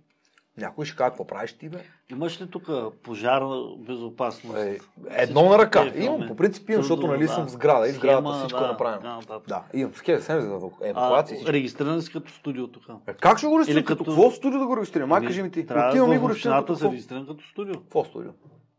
[0.58, 1.78] някой ще каже, какво правиш ти, бе?
[2.10, 2.68] Имаш ли тук
[3.02, 3.42] пожар,
[3.78, 4.56] безопасност?
[4.58, 4.78] Е,
[5.10, 5.80] едно на ръка.
[5.82, 7.32] Всички Имам, по принцип имам, защото нали да.
[7.32, 8.96] съм в сграда и в сградата всичко да, е направено.
[9.00, 9.48] така нататък.
[9.48, 11.52] Да, имам схема, схема за евакуация.
[11.52, 12.82] регистриран си като студио тук.
[13.06, 13.84] Е, Как ще го регистрирам?
[13.84, 15.08] Като какво студио да го регистрирам?
[15.08, 15.66] Май кажи ми ти.
[15.88, 16.92] Отивам и го регистрирам като се какво?
[16.92, 17.74] регистриран като студио.
[17.74, 18.30] Какво студио?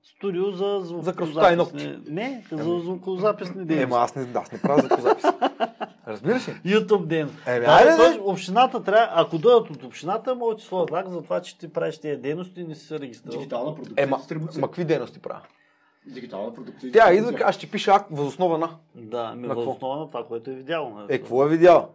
[0.03, 1.79] Студио за За красота и ногти.
[1.79, 2.13] звукозаписни...
[2.15, 3.95] Не, за звукозаписни Ема дейности.
[3.95, 5.25] аз не, да, аз не правя звукозапис.
[6.07, 6.51] Разбираш ли?
[6.65, 7.29] YouTube ден.
[7.47, 8.19] Еми, Да, айде, де.
[8.21, 11.73] общината трябва, ако дойдат от общината, могат да ти сложат знак за това, че ти
[11.73, 13.37] правиш тези дейности и не си се регистрирал.
[13.39, 14.07] Дигитална продукция.
[14.07, 14.61] Дистрибуция.
[14.61, 15.41] ма какви дейности правя?
[16.05, 16.91] Дигитална продукция.
[16.91, 18.69] Тя идва, аз ще пиша акт възоснова на.
[18.95, 19.71] Да, ми На въз какво?
[19.71, 20.89] основа на това, което е видяло.
[20.89, 21.05] нали?
[21.09, 21.87] Е, какво е видяла?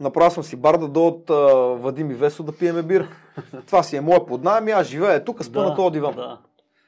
[0.00, 1.34] Направил съм си бар да дойдат а,
[1.74, 3.08] Вадим и Весо да пиеме бира.
[3.66, 6.14] Това си е моя поднаем и аз живея тук, спа на този диван.
[6.14, 6.38] Да.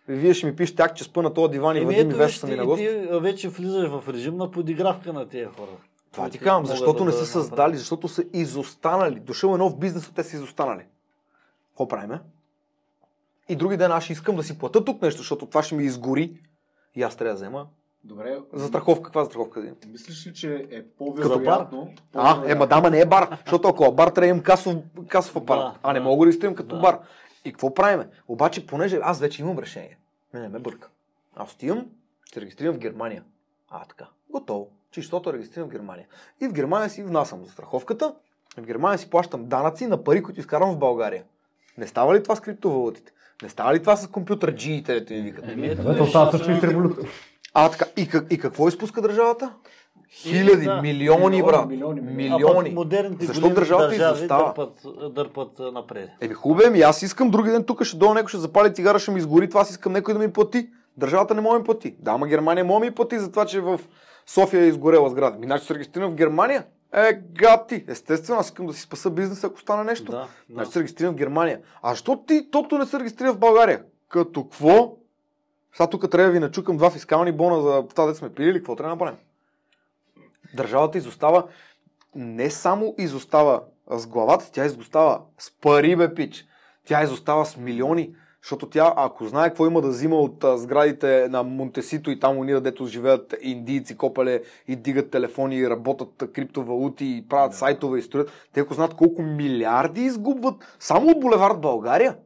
[0.09, 2.39] И вие ще ми пишете акт, че спа на този диван и Вадим и Весо
[2.39, 2.78] са ми на гост.
[2.78, 5.70] ти вече влизаш в режим на подигравка на тези хора.
[6.13, 9.21] Това ти казвам, защото да не са създали, защото са изостанали.
[9.21, 10.85] Дошъл е нов бизнес, а те са изостанали.
[11.69, 12.21] Какво правиме?
[13.49, 15.85] И други ден аз ще искам да си плата тук нещо, защото това ще ми
[15.85, 16.41] изгори.
[16.95, 17.67] И аз трябва да взема.
[18.05, 18.39] Добре.
[18.53, 19.89] За страховка, каква застраховка да?
[19.89, 21.95] Мислиш ли, че е по-вероятно?
[22.15, 24.77] А, ема дама не е бар, защото ако е бар, трябва да имам касов,
[25.09, 26.05] касов апарат, Да, а не да.
[26.05, 26.81] мога да регистрирам като Да.
[26.83, 26.99] бар.
[27.45, 28.09] И какво правиме?
[28.29, 29.99] Обаче, понеже аз вече имам решение,
[30.35, 30.89] не, не ме бърка.
[31.37, 31.87] Аз отивам,
[32.25, 33.25] ще регистрирам в Германия.
[33.71, 34.09] А, така.
[34.31, 34.69] Готово.
[34.93, 36.07] Чистото е регистрирам в Германия.
[36.40, 38.14] И в Германия си внасям за страховката,
[38.59, 41.24] в Германия си плащам данъци на пари, които изкарвам в България.
[41.78, 43.12] Не става ли това с криптовалутите?
[43.43, 45.49] Не става ли това с компютър джиите, дето ми викат?
[45.49, 46.64] Еми, ето, Абе, то виж, става също и с.
[47.55, 47.84] А, така.
[47.97, 49.55] И, как, и какво изпуска държавата?
[50.11, 50.82] Хиляди, да.
[50.82, 51.68] милиони, брат.
[51.68, 52.70] милиони, милиони.
[52.70, 53.16] Милиони.
[53.20, 54.45] Защо държавата държави изостава?
[54.45, 56.11] дърпат, дърпат напред.
[56.20, 59.11] Еми хубаво, ми аз искам други ден тук ще дойде някой, ще запали цигара, ще
[59.11, 60.68] ми изгори, това аз искам някой да ми плати.
[60.97, 61.95] Държавата не може да ми плати.
[61.99, 63.80] Да, ама Германия може да ми плати за това, че в
[64.35, 65.39] София е изгорела сграда.
[65.39, 66.64] Ми, значи се регистрирам в Германия.
[66.93, 67.85] Е, гати.
[67.89, 70.12] Естествено, аз искам да си спаса бизнес, ако стане нещо.
[70.12, 70.72] Да, Значи да.
[70.72, 71.61] се регистрирам в Германия.
[71.83, 73.83] А защо ти тото не се регистрира в България?
[74.09, 74.97] Като какво?
[75.76, 78.59] Сега тук трябва да ви начукам два фискални бона за това да сме пили или
[78.59, 79.20] какво трябва да направим?
[80.55, 81.49] Държавата изостава,
[82.14, 86.47] не само изостава с главата, тя изостава с пари, бе, пич.
[86.85, 91.28] Тя изостава с милиони, защото тя, ако знае какво има да взима от а, сградите
[91.28, 97.05] на Монтесито и там уния, дето живеят индийци, копале и дигат телефони, и работят криптовалути
[97.05, 102.16] и правят сайтове и строят, те ако знаят колко милиарди изгубват само от булевард България.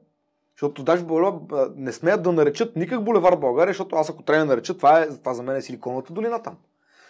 [0.56, 4.52] Защото даже а, не смеят да наречат никак булевард България, защото аз ако трябва да
[4.52, 6.56] нареча, това, е, това за мен е Силиконовата долина там.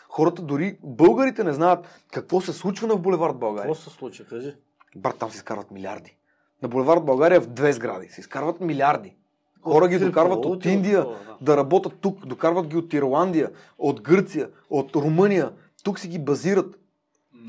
[0.08, 3.72] Хората, дори българите не знаят какво се случва на булевард България.
[3.72, 4.54] Какво се случи, кажи?
[4.96, 6.15] Брат, там се изкарват милиарди.
[6.62, 9.14] На булевард България в две сгради се изкарват милиарди.
[9.62, 11.06] Хора ги докарват от Индия
[11.40, 11.56] да.
[11.56, 15.52] работят тук, докарват ги от Ирландия, от Гърция, от Румъния.
[15.84, 16.78] Тук си ги базират.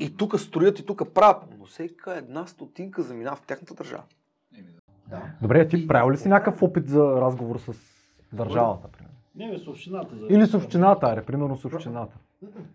[0.00, 1.42] И тук строят и тук правят.
[1.58, 4.02] Но всека една стотинка заминава в тяхната държава.
[5.42, 7.72] Добре, ти правил ли си някакъв опит за разговор с
[8.32, 8.88] държавата?
[8.88, 9.14] примерно?
[9.34, 10.16] Не, с общината.
[10.16, 10.26] За...
[10.30, 12.16] Или с общината, аре, примерно с общината.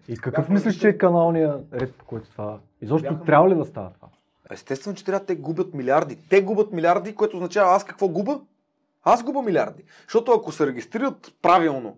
[0.08, 2.60] И какъв мислиш, че е каналния ред, по който това?
[2.82, 4.08] Изобщо трябва ли да става това?
[4.54, 6.18] Естествено, че трябва те губят милиарди.
[6.30, 8.40] Те губят милиарди, което означава аз какво губа?
[9.04, 9.84] Аз губа милиарди.
[10.04, 11.98] Защото ако се регистрират правилно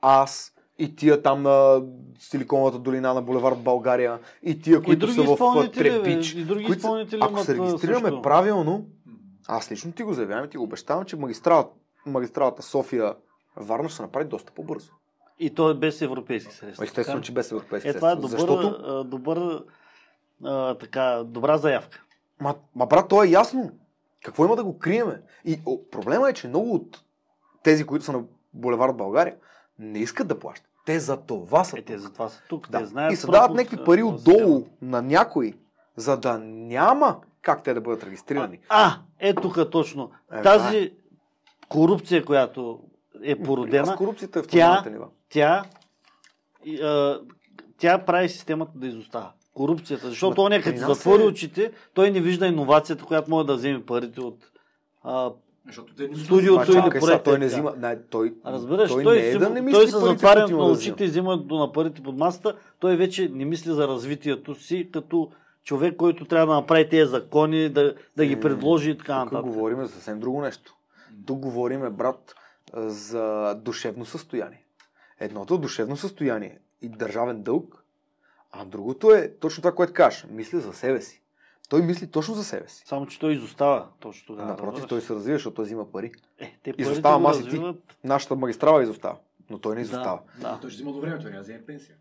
[0.00, 1.82] аз и тия там на
[2.18, 7.06] Силиконовата долина на булевард България и тия, които други са в Трепич, и други които
[7.20, 8.22] ако се регистрираме също.
[8.22, 8.86] правилно,
[9.48, 11.70] аз лично ти го заявявам и ти го обещавам, че магистралата,
[12.06, 13.14] магистралата София
[13.56, 14.92] Варна ще се направи доста по-бързо.
[15.38, 16.84] И то е без европейски средства.
[16.84, 18.28] Естествено, че без европейски Е, това е средства.
[18.28, 19.62] добър, Защото, добър
[20.44, 22.02] а, така, добра заявка.
[22.40, 23.70] ма, ма брат, то е ясно.
[24.24, 25.22] Какво има да го криеме?
[25.44, 27.02] И о, проблема е, че много от
[27.62, 28.22] тези, които са на
[28.54, 29.36] булевард България,
[29.78, 30.68] не искат да плащат.
[30.86, 32.00] Те за това са Е, те тук.
[32.00, 32.70] затова са тук.
[32.70, 32.78] Да.
[32.78, 35.54] Те знаят И се дават някакви а, пари отдолу на някой,
[35.96, 38.58] за да няма как те да бъдат регистрирани.
[38.68, 40.10] А, е тук точно.
[40.32, 40.92] Е, Тази
[41.68, 42.80] корупция, която
[43.22, 45.08] е Аз породена, корупцията е в тя- нива.
[45.28, 45.64] тя,
[46.82, 47.20] а,
[47.78, 49.32] тя прави системата да изостава.
[49.56, 50.08] Корупцията.
[50.08, 53.82] Защото он е като затвори е- очите, той не вижда иновацията, която може да вземе
[53.82, 54.50] парите от
[55.02, 55.30] а,
[55.66, 57.74] Защото те не Студиото или проектът той е не взима.
[57.78, 60.46] Не, той, Разбираш, той, той, не е си, да не мисли той се затваря на
[60.48, 61.06] да очите взима.
[61.06, 62.56] и взимането на парите под масата.
[62.78, 65.30] Той вече не мисли за развитието си като
[65.64, 69.32] човек, който трябва да направи тези закони, да, да ги М, предложи и така Тук
[69.32, 69.52] нататък.
[69.52, 70.74] говорим за съвсем друго нещо.
[71.26, 72.34] Тук говорим, брат,
[72.76, 74.62] за душевно състояние.
[75.20, 77.82] Едното е душевно състояние и държавен дълг,
[78.58, 80.26] а другото е точно това, което кажеш.
[80.30, 81.22] Мисля за себе си.
[81.68, 82.82] Той мисли точно за себе си.
[82.86, 84.48] Само, че той изостава точно тогава.
[84.48, 84.88] Напротив, разбираш?
[84.88, 86.12] той се развива, защото той взима пари.
[86.38, 87.62] Е, те Изостава маси ти.
[88.04, 89.16] Нашата магистрала изостава,
[89.50, 90.20] но той не изостава.
[90.40, 90.58] Да, да.
[90.60, 91.94] Той ще взима до време, той няма да вземе пенсия.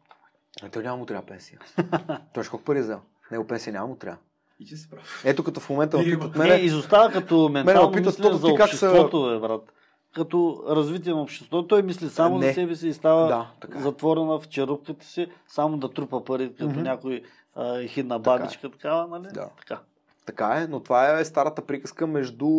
[0.63, 1.59] А той няма му трябва пенсия.
[2.33, 3.01] той ще колко пари е взел?
[3.31, 4.17] Него пенсия няма му трябва.
[4.59, 5.03] И че се прави.
[5.23, 8.47] Ето като в момента ме питат Не, мене, изостава като ментално питат, мислене Тото, за
[8.47, 9.71] ти как са- обществото, бе, брат.
[10.15, 12.47] Като развитие на обществото, той мисли само Не.
[12.47, 13.81] за себе си и става Да, така е.
[13.81, 16.81] затворена в черупката си, само да трупа пари, като Мгм.
[16.81, 17.21] някой
[17.55, 18.39] а, хидна Така е.
[18.39, 19.27] бабичка, такава, нали?
[19.33, 19.49] Да.
[19.59, 19.79] Така.
[20.25, 22.49] Така е, но това е старата приказка между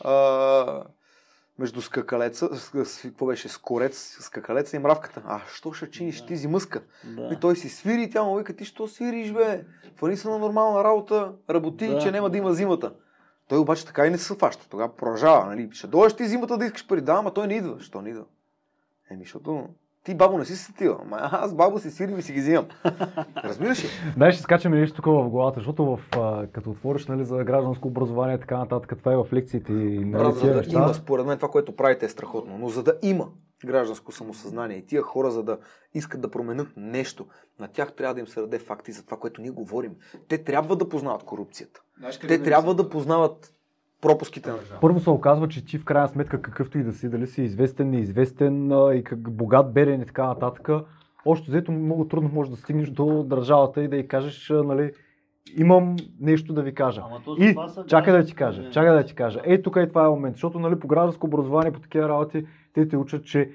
[0.00, 0.82] а,
[1.58, 2.48] между скакалеца,
[3.02, 5.22] какво беше, скорец, скакалеца и мравката.
[5.26, 6.26] А, що ще чиниш Да.
[6.26, 6.82] ти зимъска?
[7.06, 7.28] Да.
[7.32, 9.64] И той си свири и тя му вика, ти що свириш, бе?
[9.96, 11.98] Фани се на нормална работа, работи, Да.
[11.98, 12.92] че няма да има зимата.
[13.48, 14.68] Той обаче така и не се фаща.
[14.68, 15.68] Тогава продължава, нали?
[15.72, 17.00] Ще дойдеш ти зимата да искаш пари.
[17.00, 17.80] Да, ама той не идва.
[17.80, 18.24] Що не идва?
[19.10, 19.68] Еми, защото
[20.04, 20.98] ти бабо не си се сетила.
[21.02, 22.66] Ама аз бабо си свирим и си ги взимам.
[23.44, 23.88] Разбираш ли?
[24.16, 25.98] Дай ще скачаме нещо тук в главата, защото в,
[26.52, 30.22] като отвориш нали, за гражданско образование и така нататък, това е в лекциите и нали,
[30.22, 30.78] Брат, за да неща.
[30.78, 33.28] има, според мен това, което правите е страхотно, но за да има
[33.64, 35.58] гражданско самосъзнание и тия хора, за да
[35.94, 37.26] искат да променят нещо,
[37.60, 39.96] на тях трябва да им се даде факти за това, което ние говорим.
[40.28, 41.82] Те трябва да познават корупцията.
[41.98, 43.52] Знаеш Те трябва да познават
[44.00, 47.26] пропуските на Първо се оказва, че ти в крайна сметка какъвто и да си, дали
[47.26, 50.68] си известен, неизвестен и как богат, беден и така нататък,
[51.24, 54.92] още взето много трудно можеш да стигнеш до държавата и да й кажеш, нали,
[55.56, 57.02] имам нещо да ви кажа.
[57.04, 58.72] Ама то И това са чакай да ти кажа, проблеми.
[58.72, 59.40] чакай да ти кажа.
[59.44, 62.88] Ей, тук и това е момент, защото нали, по гражданско образование, по такива работи, те
[62.88, 63.50] те учат, че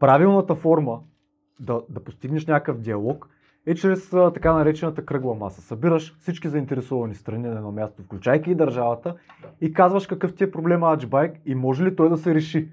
[0.00, 1.00] правилната форма
[1.60, 3.28] да, да постигнеш някакъв диалог
[3.66, 5.62] е чрез а, така наречената кръгла маса.
[5.62, 9.14] Събираш всички заинтересовани страни на едно място, включайки и държавата,
[9.60, 12.68] и казваш какъв ти е проблема Аджбайк и може ли той да се реши.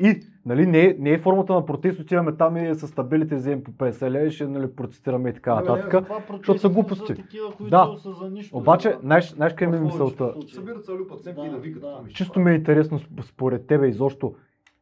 [0.00, 3.64] И нали, не, е, не е формата на протест, отиваме там и с табелите вземем
[3.64, 5.90] по 50 лева и ще нали, протестираме и така нататък.
[6.04, 7.14] Това защото са глупости.
[7.14, 7.94] такива, които Да.
[7.98, 8.56] са за нищо.
[8.56, 10.34] Обаче, знаеш, знаеш къде ми е мисълта?
[10.48, 11.82] Събират се люпат цепки Да, да викат.
[11.82, 12.00] да.
[12.06, 14.34] ми Чисто ме е интересно сп- според тебе изобщо.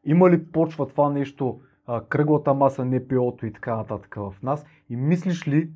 [0.05, 1.59] Има ли почва това нещо,
[2.09, 4.65] кръглата маса, НПО-то и така нататък в нас?
[4.89, 5.69] И мислиш ли,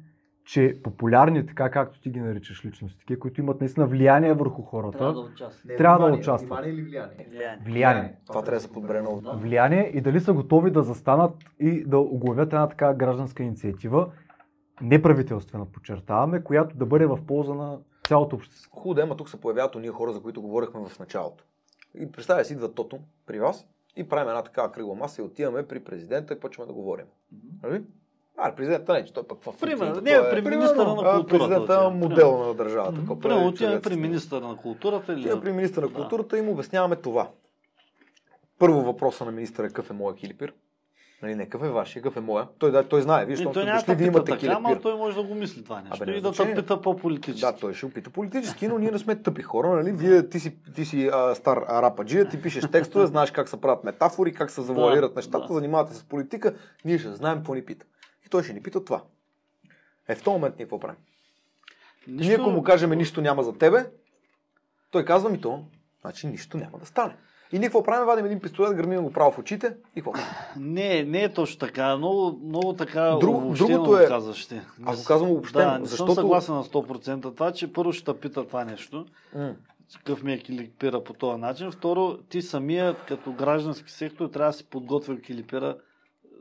[0.45, 4.97] че популярни, така както ти ги наричаш личности, такива, които имат наистина влияние върху хората,
[4.97, 5.69] Трябва да участва.
[5.69, 6.49] Не, трябва да внимание, участват.
[6.49, 7.27] Внимание или влияние?
[7.29, 7.59] Влияние.
[7.65, 8.15] влияние.
[8.27, 9.21] Това трябва да се подбере много.
[9.21, 9.31] Да.
[9.31, 14.11] Влияние и дали са готови да застанат и да оглавят една така гражданска инициатива,
[14.81, 17.77] неправителствена, подчертаваме, която да бъде в полза на
[18.07, 18.71] цялото общество.
[18.71, 21.43] Хубаво да ама тук се появяват уния хора, за които говорихме в началото.
[21.99, 25.67] И представя си, идва Тото при вас и правим една такава кръгла маса и отиваме
[25.67, 27.05] при президента и почваме да говорим.
[27.63, 27.83] Нали?
[28.37, 31.83] А, президента не, че той пък в Примерно, не, е- при министъра на културата Президента
[31.85, 32.95] е модел на държавата.
[32.95, 35.19] Какво Примерно отиваме при министъра на културата или...
[35.19, 35.93] Отиваме при министър на Да.
[35.93, 37.27] културата и му обясняваме това.
[38.59, 40.53] Първо въпроса на министъра е какъв е моя килипир.
[41.21, 42.47] Нали, не какъв е вашия, какъв е моя.
[42.59, 44.81] Той, да, той знае, вие, И щом той няма да пита имате така, ама килипир.
[44.81, 45.95] той може да го мисли това нещо.
[45.95, 47.41] Абе, не и да те пита по-политически.
[47.41, 49.91] Да, той ще опита политически, но ние не сме тъпи хора, нали?
[49.91, 53.83] Вие, ти си, ти си а, стар арападжия, ти пишеш текстове, знаеш как се правят
[53.83, 55.53] метафори, как се завуалират Да, нещата, да.
[55.53, 56.53] занимавате се с политика,
[56.85, 57.85] ние ще знаем какво ни пита.
[58.25, 59.03] И той ще ни пита това.
[60.07, 60.97] Е, в този момент ние какво правим?
[62.07, 62.27] Нищо...
[62.27, 63.85] Ние ако му кажем нищо няма за тебе,
[64.91, 65.63] той казва ми то,
[66.01, 67.15] значи нищо няма да стане.
[67.51, 68.05] И ние какво правим?
[68.05, 70.13] Вадим един пистолет, гърмим го право в очите и какво?
[70.57, 71.97] Не, не е точно така.
[71.97, 74.61] Много, много така Друг- другото е- казваш ти.
[74.85, 77.35] Аз го казвам обобщено, Да, не защото- съм съгласен на 100%.
[77.35, 79.05] Това, че първо ще пита това нещо,
[79.97, 81.71] какъв ми е килипира по този начин.
[81.71, 85.77] Второ, ти самия като граждански сектор трябва да си подготвил килипира,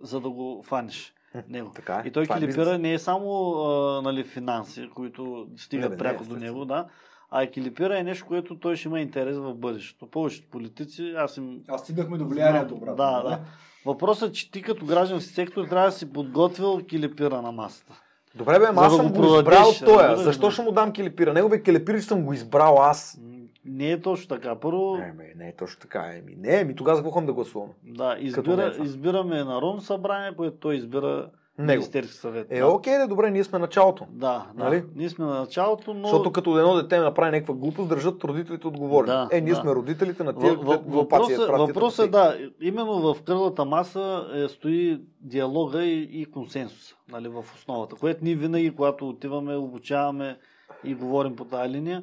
[0.02, 1.14] за да го фаниш
[1.48, 1.70] него.
[1.74, 2.08] Така е.
[2.08, 5.98] И той е килипира не е само а, нали, финанси, които стигат Не, бе, не,
[5.98, 6.52] пряко до естествено.
[6.52, 6.86] него, да,
[7.30, 10.06] а и килипира е нещо, което той ще има интерес в бъдещето.
[10.06, 12.96] Повечето политици, аз им Аз стигнахме до влиянието, брат.
[12.96, 13.40] Да, да.
[13.86, 18.00] Въпросът е, че ти като граждански сектор трябва да си подготвил килипира на масата.
[18.34, 20.08] Добре, бе, аз да съм го го избрал тоя.
[20.08, 20.50] разбираш, Защо да.
[20.52, 21.32] ще му дам килипира?
[21.34, 23.18] Неговия килипир, че съм го избрал аз.
[23.64, 24.60] Не е точно така.
[24.60, 26.12] Първо, Не, бе, не е точно така.
[26.14, 27.72] Еми, не, еми тогава за какво да гласуваме?
[27.84, 28.84] да, е избира, това.
[28.84, 31.30] избираме Народно събрание, което той избира.
[31.58, 32.46] Министерски съвет.
[32.50, 32.66] Е, да.
[32.66, 34.06] окей, да, добре, ние сме началото.
[34.10, 34.64] Да, да.
[34.64, 34.84] Нали?
[34.94, 36.08] Ние сме на началото, но...
[36.08, 39.06] Защото като едно дете направи някаква глупост, държат родителите отговорни.
[39.06, 39.60] Да, е, ние да.
[39.60, 41.34] сме родителите на тия глупаци.
[41.36, 47.28] Въпросът въпросът е да, именно в кръглата маса е, стои диалога и, и консенсус нали,
[47.28, 50.38] в основата, което ние винаги, когато отиваме, обучаваме
[50.84, 52.02] и говорим по тази линия,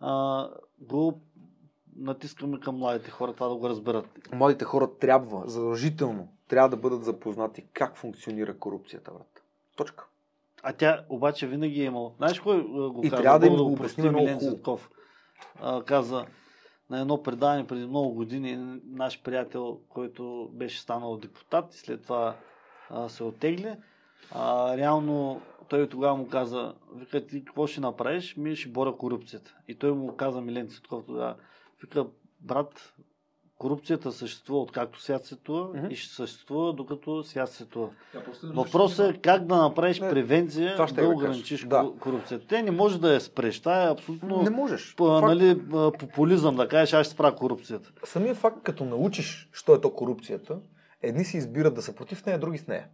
[0.00, 0.48] а,
[0.80, 1.20] го
[1.96, 4.06] натискаме към младите хора, това да го разберат.
[4.32, 9.42] Младите хора трябва, задължително, трябва да бъдат запознати как функционира корупцията, брат.
[9.76, 10.06] Точка.
[10.62, 12.12] А тя обаче винаги е имала.
[12.16, 13.22] Знаеш кой го И каза?
[13.22, 14.40] трябва да им Бог го много Милен.
[14.40, 14.90] Цветков.
[15.60, 16.26] А, каза
[16.90, 22.36] на едно предаване преди много години наш приятел, който беше станал депутат и след това
[22.90, 23.76] а, се оттегли.
[24.32, 28.36] А, реално той тогава му каза, вика ти какво ще направиш?
[28.36, 29.54] Ми ще боря корупцията.
[29.68, 31.34] И той му каза Милен Цветков тогава,
[31.82, 32.06] вика
[32.40, 32.94] брат,
[33.58, 35.86] корупцията съществува откакто свят светува Мгм.
[35.90, 37.88] и ще съществува докато свят светува.
[38.44, 41.90] Въпросът е как да направиш Не, превенция това ще да ограничиш Да.
[42.00, 42.46] корупцията.
[42.46, 43.60] Те не може да я спреш.
[43.60, 44.94] Това е абсолютно Не можеш.
[44.96, 45.26] п- Факт.
[45.26, 45.60] нали,
[45.98, 47.92] популизъм да кажеш, аз ще спра корупцията.
[48.04, 50.58] Самия факт, като научиш, що е то корупцията,
[51.02, 52.86] едни си избират да са против нея, други с нея.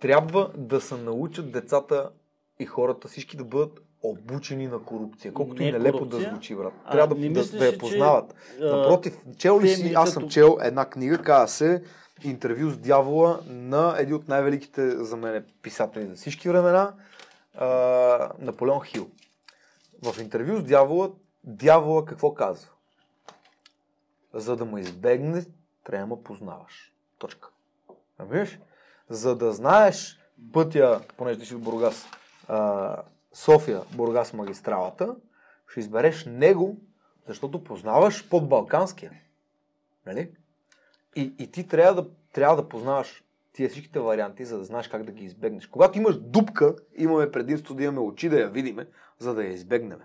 [0.00, 2.10] Трябва да се научат децата
[2.58, 5.34] и хората, всички да бъдат обучени на корупция.
[5.34, 6.72] Колкото Не и нелепо корупция, да звучи, брат.
[6.92, 8.34] Трябва да, мислиш да я че, познават.
[8.60, 11.82] а, Напротив, чел ли си, аз съм чел една книга, казва се
[12.24, 16.94] Интервю с дявола на един от най-великите за мен писатели за всички времена,
[17.54, 19.10] а, Наполеон Хил.
[20.02, 21.10] В интервю с дявола,
[21.44, 22.70] дявола какво казва?
[24.34, 25.44] За да ме избегне,
[25.84, 26.92] трябва да познаваш.
[27.18, 27.48] Точка.
[28.20, 28.58] Разбираш?
[29.10, 30.18] За да знаеш
[30.52, 32.06] пътя, понеже ти си от Бургас,
[33.32, 35.16] София, Бургас магистралата,
[35.68, 36.76] ще избереш него,
[37.28, 39.12] защото познаваш под Балканския.
[40.06, 40.30] Нали?
[41.16, 45.02] И, и ти трябва да, трябва да познаваш тия всичките варианти, за да знаеш как
[45.02, 45.66] да ги избегнеш.
[45.66, 48.86] Когато имаш дупка, имаме предимство да имаме очи да я видиме,
[49.18, 49.98] за да я избегнем.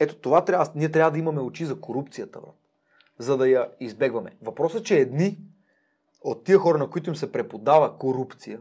[0.00, 2.56] Ето това трябва, ние трябва да имаме очи за корупцията, брат,
[3.18, 4.36] за да я избегваме.
[4.42, 5.38] Въпросът е, че едни
[6.20, 8.60] от тия хора, на които им се преподава корупция,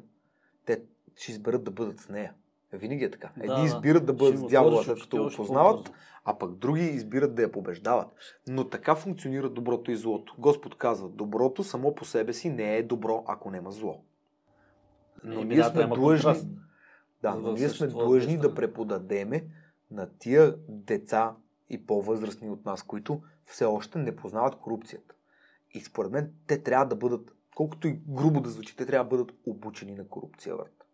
[0.66, 0.82] те
[1.16, 2.34] ще изберат да бъдат с нея.
[2.74, 3.32] Винаги е така.
[3.38, 5.92] Едни Да, избират да бъдат с дявола, след като го познават,
[6.26, 8.08] а пък други избират да я побеждават.
[8.48, 10.36] Но така функционира доброто и злото.
[10.38, 14.04] Господ казва, доброто само по себе си не е добро, ако няма зло.
[15.24, 16.34] Но Еми, ние сме длъжни,
[17.22, 19.46] да, но ние сме длъжни да преподадеме
[19.92, 21.36] на тия деца
[21.70, 25.16] и по-възрастни от нас, които все още не познават корупцията.
[25.74, 29.10] И според мен те трябва да бъдат, колкото и грубо да звучи, те трябва да
[29.10, 30.56] бъдат обучени на корупция.
[30.56, 30.86] Брат.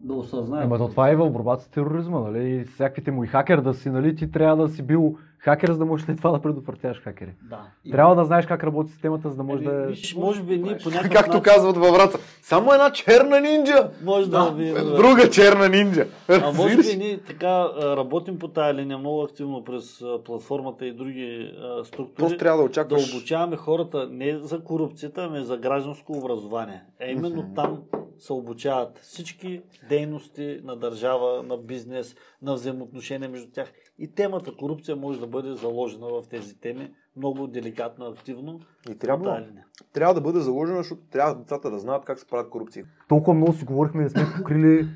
[0.00, 0.66] Да осъзнаем.
[0.66, 2.64] Ама то това е и в борбата с тероризма, нали?
[2.64, 4.16] Всякаквите му и хакер да си, нали?
[4.16, 7.34] Ти трябва да си бил хакер, за да можеш след това да предотвратяваш хакери.
[7.42, 7.60] Да.
[7.90, 9.72] Трябва да знаеш как работи системата, за да можеш да...
[9.72, 11.42] виж, може би ние по някакъв Както начин...
[11.42, 13.90] казват във врата, само една черна нинджа!
[14.04, 14.72] Може да, ви...
[14.72, 16.06] Друга черна нинджа!
[16.28, 20.86] А може би ние така а, работим по тая линия много активно през а, платформата
[20.86, 22.16] и други а, структури.
[22.16, 23.14] Просто трябва да да очакваш.
[23.14, 26.82] обучаваме хората не за корупцията, ами за гражданско образование.
[27.00, 27.82] Е, именно там
[28.18, 33.72] се обучават всички дейности на държава, на бизнес, на взаимоотношения между тях.
[33.98, 38.60] И темата корупция може да бъде заложена в тези теми много деликатно, активно.
[38.90, 39.64] И трябва, линия.
[39.92, 42.86] трябва да бъде заложено, защото трябва децата да знаят как се правят корупция.
[43.08, 44.88] Толкова много си говорихме, не сме покрили...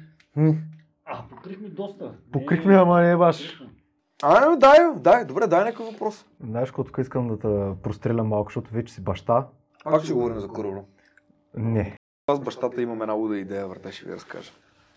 [1.05, 2.15] А, покрихме доста.
[2.33, 3.62] Покрихме, ама не е баш.
[4.23, 6.27] А, дай, дай, добре, дай някакъв въпрос.
[6.41, 9.47] Знаеш, какво тук искам да те прострелям малко, защото вече си баща.
[9.85, 10.85] Пак ще говорим за Куруло.
[11.55, 11.97] Не.
[12.27, 14.53] Аз бащата имам една луда идея, върте ще ви разкажа.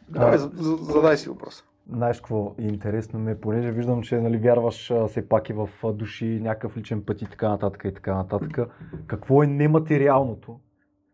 [0.09, 0.19] Да.
[0.19, 1.63] Давай, за- за- задай си въпроса.
[1.89, 5.69] Знаеш какво е интересно ми, е, понеже виждам, че нали, вярваш все пак и в
[5.93, 8.59] души, някакъв личен път и така нататък и така нататък.
[9.07, 10.59] Какво е нематериалното,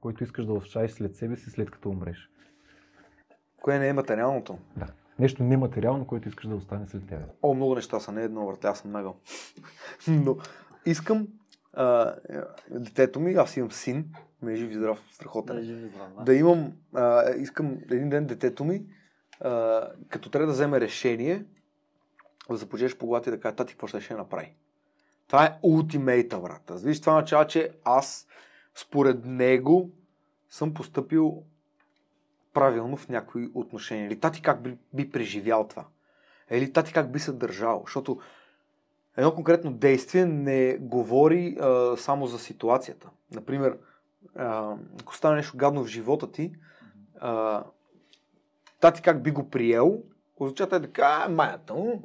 [0.02, 2.30] което искаш да оставиш след себе си, след като умреш?
[3.61, 4.57] Кое не е материалното?
[4.77, 4.88] Да.
[5.19, 7.23] Нещо нематериално, което искаш да остане след тебе.
[7.44, 9.15] О, много неща са, не едно, върте, аз съм нагъл.
[10.07, 10.38] Но
[10.85, 11.27] искам
[11.73, 12.15] а,
[12.69, 14.06] детето ми, аз имам син,
[14.41, 15.56] ме е жив и здрав, страхотен.
[15.56, 15.65] Да, е.
[15.65, 16.23] живи здрав, да.
[16.23, 18.85] да имам, а, искам един ден детето ми,
[20.09, 21.45] като трябва да вземе решение,
[22.49, 24.53] да започнеш по и да каже, тати, какво ще ще направи.
[25.27, 26.72] Това е ултимейта, брат.
[26.84, 28.27] Виж, това означава, че аз,
[28.76, 29.89] според него,
[30.49, 31.43] съм поступил
[32.53, 34.07] правилно в някои отношения.
[34.07, 35.85] Или тати как би, би преживял това.
[36.51, 37.81] Или тати как би се държал.
[37.85, 38.19] Защото
[39.18, 43.09] едно конкретно действие не говори а, само за ситуацията.
[43.31, 43.77] Например,
[44.35, 46.53] а, ако стане нещо гадно в живота ти,
[47.19, 47.64] а,
[48.79, 50.03] тати как би го приел,
[50.39, 52.01] означава той да каже, а, майната му,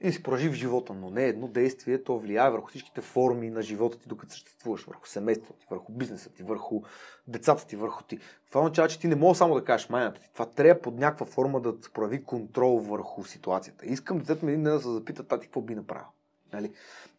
[0.00, 3.98] и си прожив живота, но не едно действие, то влияе върху всичките форми на живота
[3.98, 6.82] ти, докато съществуваш, върху семейството ти, върху бизнеса ти, върху
[7.26, 8.18] децата ти, върху ти.
[8.48, 10.30] Това означава, че ти не можеш само да кажеш майната ти.
[10.32, 13.86] Това трябва под някаква форма да се прояви контрол върху ситуацията.
[13.86, 16.06] Искам детето ми един ден да се запита, тати, какво би направил?
[16.52, 16.72] Нали?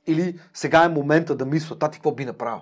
[0.08, 2.62] Или сега е момента да мисля, тати, какво би направил?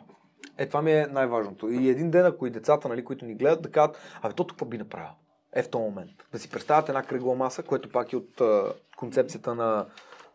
[0.57, 1.69] Е, това ми е най-важното.
[1.69, 4.65] И един ден, ако и децата, нали, които ни гледат, да кажат, абе, то какво
[4.65, 5.11] би направил?
[5.55, 6.11] Е в този момент.
[6.31, 9.85] Да си представят една кръгла маса, което пак е от а, концепцията на,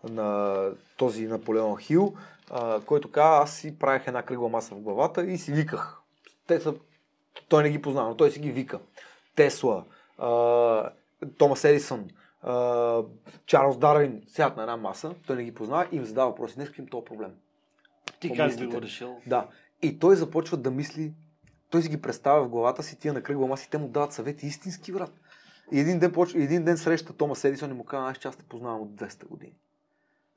[0.05, 2.15] на този Наполеон Хил,
[2.51, 5.99] а, който каза, аз си правих една кръгла маса в главата и си виках.
[6.47, 6.75] Те са,
[7.49, 8.79] той не ги познава, но той си ги вика.
[9.37, 9.85] Тесла,
[10.19, 10.91] а,
[11.39, 12.09] Томас Едисън,
[12.43, 13.03] а,
[13.47, 16.55] Чарлз Дарвин сядат на една маса, той не ги познава и им задава въпроси.
[16.55, 17.31] Днес им този проблем.
[18.21, 18.77] Ти как мислите?
[18.77, 19.21] го решил?
[19.27, 19.47] Да.
[19.83, 21.13] И той започва да мисли,
[21.71, 24.13] той си ги представя в главата си, тия на кръгла маса и те му дават
[24.13, 25.13] съвети истински, брат.
[25.73, 28.37] И един ден, почва, един ден среща Томас Едисон и му казва, аз че аз
[28.37, 29.55] те познавам от 200 години.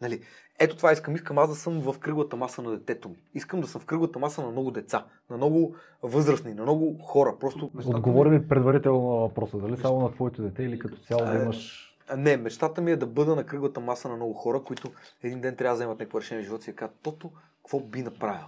[0.01, 0.21] Нали?
[0.59, 1.15] Ето това искам.
[1.15, 3.15] Искам аз да съм в кръглата маса на детето ми.
[3.33, 7.35] Искам да съм в кръглата маса на много деца, на много възрастни, на много хора.
[7.39, 11.39] Просто Отговори ми предварително на въпроса, дали само на твоето дете или като цяло да
[11.39, 11.87] Е, имаш...
[12.17, 14.91] Не, мечтата ми е да бъда на кръглата маса на много хора, които
[15.23, 17.31] един ден трябва да вземат някакво решение в живота си и да кажат, тото,
[17.63, 18.45] какво би направил?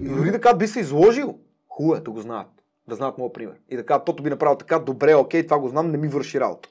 [0.00, 1.38] И дори кажат, би се изложил,
[1.72, 2.48] хубаво е да го знаят.
[2.88, 3.54] Да знаят моят пример.
[3.70, 6.40] И да кажат, тото би направил така, добре, окей, това го знам, не ми върши
[6.40, 6.68] работа.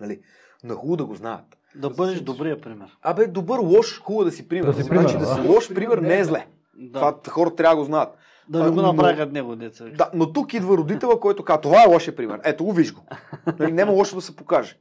[0.00, 0.20] Нали?
[0.64, 1.58] Но хубаво да го знаят.
[1.74, 2.96] Да бъдеш добрия пример.
[3.02, 4.66] Абе, добър, лош, хубаво да си пример.
[4.66, 5.42] Да си значи пример, да да.
[5.42, 6.46] си лош пример не е зле.
[6.74, 8.08] Да, Това хората трябва да го знаят.
[8.48, 9.84] да ви го направят него, деца.
[9.94, 12.40] Да, но тук идва родителя, който казва, това е лошия пример.
[12.44, 13.00] Ето го, виж го.
[13.58, 14.78] Нали, Няма лошо да се покаже.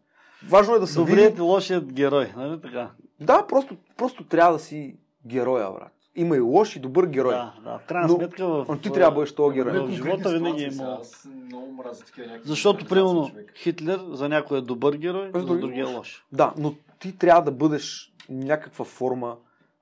[0.47, 1.11] Важно е да се види.
[1.11, 2.91] Добрият и лошият герой, нали така?
[3.19, 4.95] Да, просто, просто трябва да си
[5.27, 5.91] героя, брат.
[6.19, 7.33] Има и лош и добър герой.
[7.33, 7.77] Да, да.
[7.77, 8.65] В крайна Но- сметка в...
[8.69, 9.79] Но ти трябва да бъдеш този герой.
[9.79, 12.39] В живота винаги е някакви.
[12.43, 13.31] Защото, примерно.
[13.55, 16.25] Хитлер за някой е добър герой, За за други другия е лош.
[16.31, 19.37] Да, но ти трябва да бъдеш някаква форма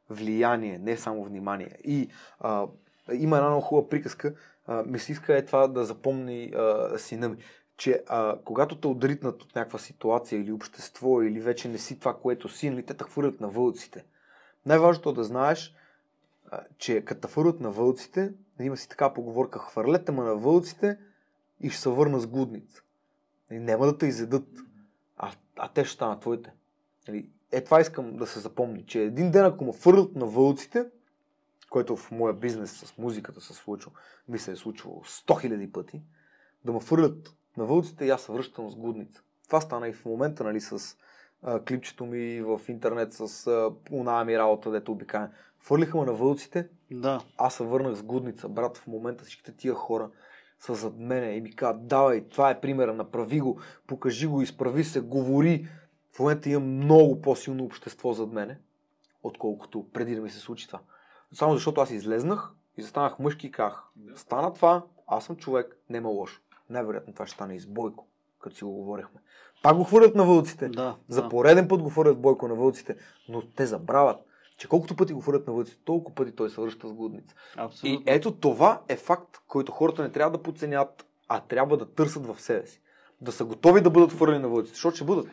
[0.09, 1.69] влияние, не само внимание.
[1.84, 2.09] И
[2.39, 2.65] а,
[3.14, 4.34] има една много хубава приказка.
[4.68, 7.38] А, ми се иска е това да запомни а, сина ми,
[7.77, 12.14] че а, когато те ударитнат от някаква ситуация или общество, или вече не си това,
[12.14, 14.05] което си, нали, те те хвърлят на вълците.
[14.65, 15.73] Най-важното е да знаеш,
[16.77, 20.97] че като те хвърлят на вълците, има си така поговорка, хвърлете ме на вълците
[21.61, 22.81] и ще се върна с гудница.
[23.51, 24.47] И няма да те изедат,
[25.17, 26.53] а, а те ще станат твоите.
[27.07, 30.85] Нали, Е, това искам да се запомни, че един ден, ако ме фърлят на вълците,
[31.69, 33.91] който в моя бизнес с музиката се случва,
[34.27, 36.01] ми се е случвало 100 000 пъти,
[36.65, 39.21] да ме фърлят на вълците и аз се връщам с гудница.
[39.45, 40.97] Това стана и в момента, нали, с
[41.43, 45.27] а, клипчето ми в интернет, с а, ми работа, дето обикаем.
[45.68, 47.22] Фърлиха ме на вълците, Да.
[47.38, 48.49] аз се върнах с гудница.
[48.49, 50.10] Брат, в момента всичките тия хора
[50.60, 54.84] са зад мене и ми казват, давай, това е примера, направи го, покажи го, изправи
[54.84, 55.68] се, говори.
[56.15, 58.60] В момента имам много по-силно общество зад мене,
[59.23, 60.80] отколкото преди да ми се случи това.
[61.34, 63.84] Само защото аз излезнах и застанах мъжки и казах,
[64.15, 66.41] стана това, аз съм човек, няма лошо.
[66.69, 68.07] Най-вероятно това ще стане и с Бойко,
[68.39, 69.22] като си го говорихме.
[69.64, 70.69] Пак го хвърлят на вълците.
[70.69, 70.95] Да.
[71.07, 71.30] За да.
[71.30, 72.95] пореден път го хвърлят Бойко на вълците,
[73.30, 74.18] но те забравят,
[74.57, 77.35] че колкото пъти го хвърлят на вълците, толкова пъти той се връща с гудница.
[77.35, 78.03] И Абсолютно.
[78.05, 82.41] ето това е факт, който хората не трябва да подценят, а трябва да търсят в
[82.41, 82.81] себе си.
[83.21, 85.27] Да са готови да бъдат хвърлени на вълците, защото ще бъдат.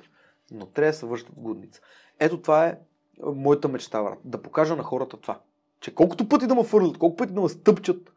[0.50, 1.80] Но трябва да се връщат с гудница.
[2.18, 2.78] Ето това е
[3.22, 4.18] моята мечта, брат.
[4.24, 5.40] Да покажа на хората това.
[5.80, 8.12] Че колкото пъти да ме фърлят, колко пъти да ме стъпчат,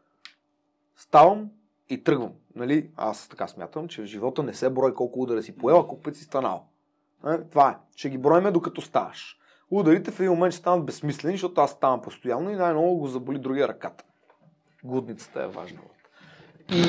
[0.96, 1.50] ставам
[1.88, 2.32] и тръгвам.
[2.54, 2.90] Нали?
[2.96, 6.02] Аз така смятам, че в живота не се брой колко удара си поел, а колко
[6.02, 6.66] пъти си станал.
[7.26, 7.76] Е, това е.
[7.96, 9.38] Ще ги броиме докато ставаш.
[9.70, 13.38] Ударите в един момент ще станат безсмислени, защото аз ставам постоянно и най-много го заболи
[13.38, 14.04] другия ръката.
[14.84, 15.80] Гудницата е важна.
[16.72, 16.82] И,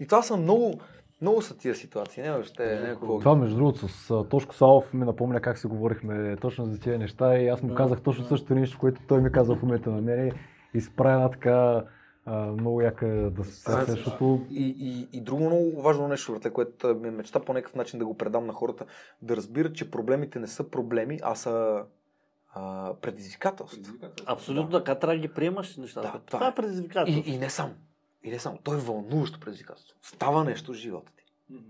[0.00, 0.80] и това са много,
[1.20, 2.22] много са тия ситуации.
[2.22, 3.18] Няма въобще някакво.
[3.18, 7.38] Това, между другото, с Тошко Салов ми напомня как си говорихме точно за тези неща
[7.38, 10.32] и аз му казах точно същото нещо, което той ми каза в момента на мене
[10.74, 11.84] и справя една така
[12.24, 16.94] а, много яка да се защото И, и, и друго много важно нещо, брате, което
[16.94, 18.84] ми е мечта по някакъв начин да го предам на хората,
[19.22, 21.84] да разбират, че проблемите не са проблеми, а са
[22.54, 23.94] а, предизвикателство.
[24.26, 26.06] Абсолютно така трябва да ги приемаш нещата.
[26.06, 27.30] Да, това, това е предизвикателство.
[27.30, 27.74] И, и не само.
[28.24, 28.58] И не само.
[28.58, 29.98] То е вълнуващо предизвикателство.
[30.02, 31.24] Става нещо в живота ти.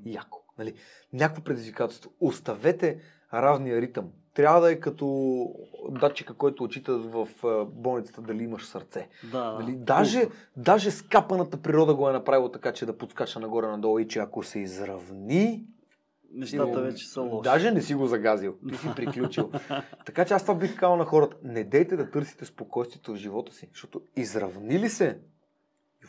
[0.05, 0.43] Яко.
[0.59, 0.75] Нали?
[1.13, 2.11] Някакво предизвикателство.
[2.21, 3.01] Оставете
[3.35, 4.09] равния ритъм.
[4.35, 5.47] Трябва да е като
[5.91, 7.29] датчика, който отчита в
[7.67, 9.09] болницата дали имаш сърце.
[9.33, 9.73] Да, Нали?
[9.73, 9.85] да.
[9.85, 14.43] Даже, даже скапаната природа го е направила така, че да подскача нагоре-надолу и че ако
[14.43, 15.65] се изравни,
[16.35, 17.51] Нещата вече са лоши.
[17.51, 18.55] Даже не си го загазил.
[18.69, 19.51] Ти си приключил.
[20.07, 21.37] така че аз това бих казал на хората.
[21.45, 25.19] Не дейте да търсите спокойствието в живота си, защото изравнили се.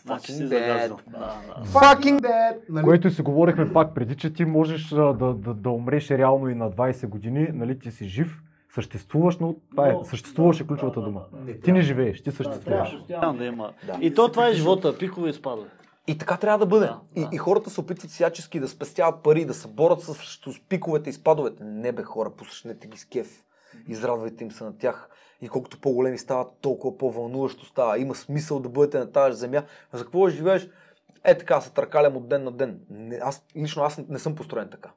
[0.03, 0.98] Значи си fucking загазил.
[0.98, 1.11] dead.
[1.11, 1.65] Да, да.
[1.65, 2.56] Fucking dead!
[2.69, 2.84] Нали?
[2.85, 6.72] Което си говорихме пак преди, че ти можеш да, да, да умреш реално и на
[6.72, 8.41] 20 години, нали, ти си жив,
[8.73, 11.22] съществуваш, но това е, съществуваш е да, ключовата да, дума.
[11.34, 12.91] да, Ти не живееш, ти Да, съществуваш.
[12.91, 13.73] постоянно да има.
[13.88, 13.98] Да.
[14.02, 15.69] И то това е живота, пикове и спадове.
[16.07, 16.86] И така трябва да бъде.
[16.86, 17.30] Да, и, да.
[17.32, 20.15] и хората се опитват всячески да спестяват пари, да се борят с,
[20.69, 21.64] пиковете и спадовете.
[21.64, 23.44] Не бе хора, посрещнете ги с кеф.
[23.88, 25.10] Израдвайте им се на тях.
[25.41, 27.99] И колкото по-големи стават, толкова по-вълнуващо става.
[27.99, 29.64] Има смисъл да бъдете на тази земя.
[29.94, 30.69] За какво живееш?
[31.23, 32.80] Е така, се търкалям от ден на ден.
[32.90, 34.91] Не, аз, лично аз не съм построен така.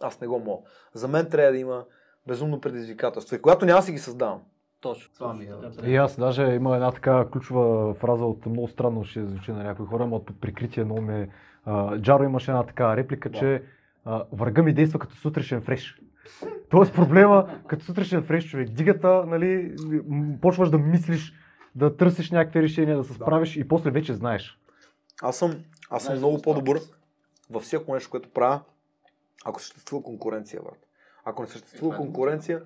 [0.00, 0.62] Аз не го мога.
[0.94, 1.84] За мен трябва да има
[2.26, 3.36] безумно предизвикателство.
[3.36, 4.42] И когато няма си ги създавам.
[4.80, 5.14] Точно.
[5.14, 5.90] Това ми е.
[5.90, 9.86] И аз даже има една така ключова фраза от много странно ще звучи на някои
[9.86, 11.28] хора, но под прикритие много ме...
[11.98, 13.62] Джаро имаше една така реплика, че
[14.04, 16.00] а, врага ми действа като сутрешен фреш.
[16.70, 19.76] Тоест проблема, като сутрешен фреш човек, дигата, нали,
[20.40, 21.34] почваш да мислиш,
[21.74, 24.58] да търсиш някакви решения, да се справиш и после вече знаеш.
[25.22, 25.50] Аз съм,
[25.90, 26.80] аз съм Знаеш много да по-добър
[27.50, 28.60] във всяко нещо, което правя,
[29.44, 30.86] ако съществува конкуренция, брат.
[31.24, 32.62] Ако не съществува Е, е конкуренция,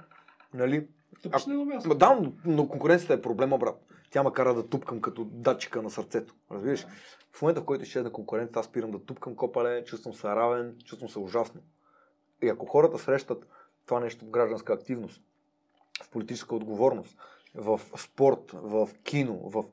[0.55, 0.87] нали,
[1.23, 1.89] Тъпиш на едно място.
[1.89, 3.81] Ма Да, но, конкуренцията е проблема, брат.
[4.11, 6.35] Тя ме кара да тупкам като датчика на сърцето.
[6.51, 6.87] Разбираш?
[7.33, 11.11] В момента, в който изчезне конкуренцията, аз спирам да тупкам копале, чувствам се равен, чувствам
[11.11, 11.61] се ужасно.
[12.43, 13.47] И ако хората срещат
[13.87, 15.23] това нещо в гражданска активност,
[16.03, 17.19] в политическа отговорност,
[17.55, 19.65] в спорт, в кино, в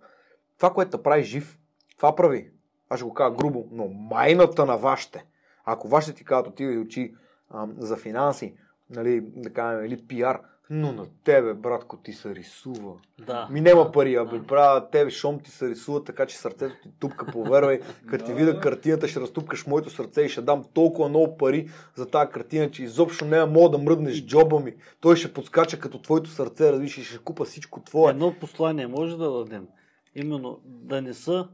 [0.57, 1.59] това, което те прави жив,
[1.97, 2.51] това прави.
[2.89, 5.25] Аз ще го кажа грубо, но майната на вашите.
[5.65, 7.15] Ако вашите ти казват, отивай и учи
[7.53, 8.55] ам, за финанси,
[8.89, 10.41] нали, да кажем, или пиар,
[10.73, 12.93] но на тебе, братко, ти се рисува.
[13.25, 13.47] Да.
[13.51, 16.89] Ми нема пари, а бе, правя тебе, шом ти се рисува, така че сърцето ти
[16.99, 17.79] тупка, повярвай.
[18.07, 22.09] Като ти видя картината, ще разтупкаш моето сърце и ще дам толкова много пари за
[22.09, 24.75] тази картина, че изобщо не мога да мръднеш джоба ми.
[25.01, 28.11] Той ще подскача като твоето сърце, разбираш, и ще купа всичко твое.
[28.11, 29.67] Едно послание може да дадем.
[30.15, 31.47] Именно да не са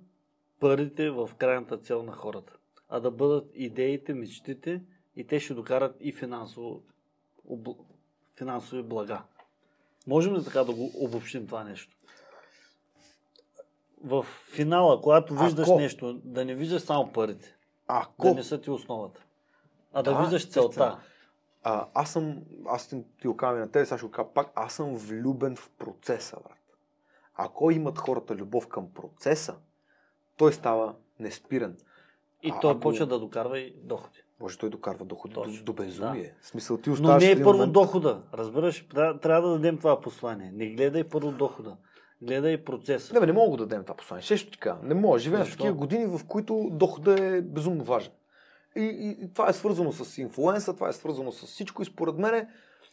[0.59, 2.53] парите в крайната цел на хората,
[2.89, 4.81] а да бъдат идеите, мечтите
[5.15, 6.81] и те ще докарат и финансово.
[8.37, 9.21] Финансови блага.
[10.07, 11.97] Можем ли така да го обобщим това нещо?
[14.03, 17.55] В финала, когато виждаш Ако- нещо, да не виждаш само парите,
[17.87, 19.21] Ако да не са ти основата,
[19.93, 20.99] а да, Да, виждаш целта.
[21.63, 22.87] А, аз съм, аз
[23.21, 26.77] ти го на тебе, сега ще го кажа пак, аз съм влюбен в процеса, брат.
[27.35, 29.55] Ако имат хората любов към процеса,
[30.37, 31.77] той става неспирен.
[32.43, 34.19] И А, той ако- почва да докарва и доходи.
[34.39, 36.33] Може той докарва доходи до, Точно, до безумие.
[36.41, 38.21] В смисъл ти Но не е първо момент- дохода.
[38.33, 40.51] Разбираш, трябва, трябва да дадем това послание.
[40.53, 41.75] Не гледай първо дохода.
[42.21, 43.13] Гледай процеса.
[43.13, 44.21] Не, бе, не мога да дадем това послание.
[44.23, 44.79] Ще ти кажа.
[44.83, 45.19] Не мога.
[45.19, 48.11] Живеем в такива години, в които доходът е безумно важен.
[48.75, 51.81] И, и, и това е свързано с инфлуенса, това е свързано с всичко.
[51.81, 52.47] И според мен,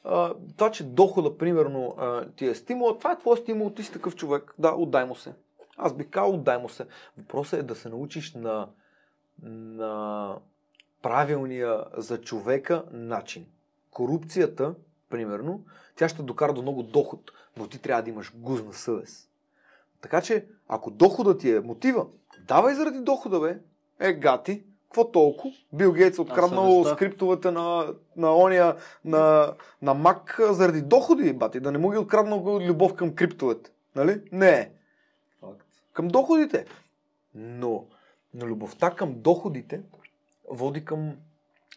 [0.05, 3.93] а, това, че дохода, примерно, а, ти е стимул, това е твой стимул, ти си
[3.93, 4.55] такъв човек.
[4.59, 5.35] Да, отдай му се.
[5.77, 6.87] Аз бих казал, отдай му се.
[7.19, 8.69] Въпросът е да се научиш на,
[9.43, 10.37] на
[11.05, 13.47] правилния за човека начин.
[13.91, 14.75] Корупцията,
[15.11, 15.65] примерно,
[15.97, 19.31] тя ще докара до много доход, но ти трябва да имаш гузна съвест.
[20.01, 22.07] Така че, ако доходът ти е мотива,
[22.49, 23.59] давай заради дохода, бе.
[24.01, 25.55] Е, гати, какво толкова?
[25.73, 31.61] Бил Гейтс откраднал скриптовете на, на ония, на, на Мак заради доходи, бати.
[31.61, 33.71] Да не му ги откраднал любов към криптовете.
[33.97, 34.21] Нали?
[34.33, 34.71] Не.
[35.41, 35.67] Факт.
[35.93, 36.65] Към доходите.
[37.35, 37.87] Но,
[38.35, 39.83] но любовта към доходите
[40.51, 41.13] води към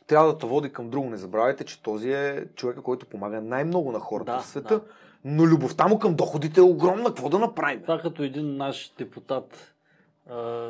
[0.07, 1.09] трябва да те води към друго.
[1.09, 4.73] Не забравяйте, че този е човека, който помага най-много на хората Да, в света.
[4.73, 4.81] да.
[5.25, 7.05] Но любовта му към доходите е огромна.
[7.05, 7.81] Какво да направим?
[7.81, 9.73] Това като един наш депутат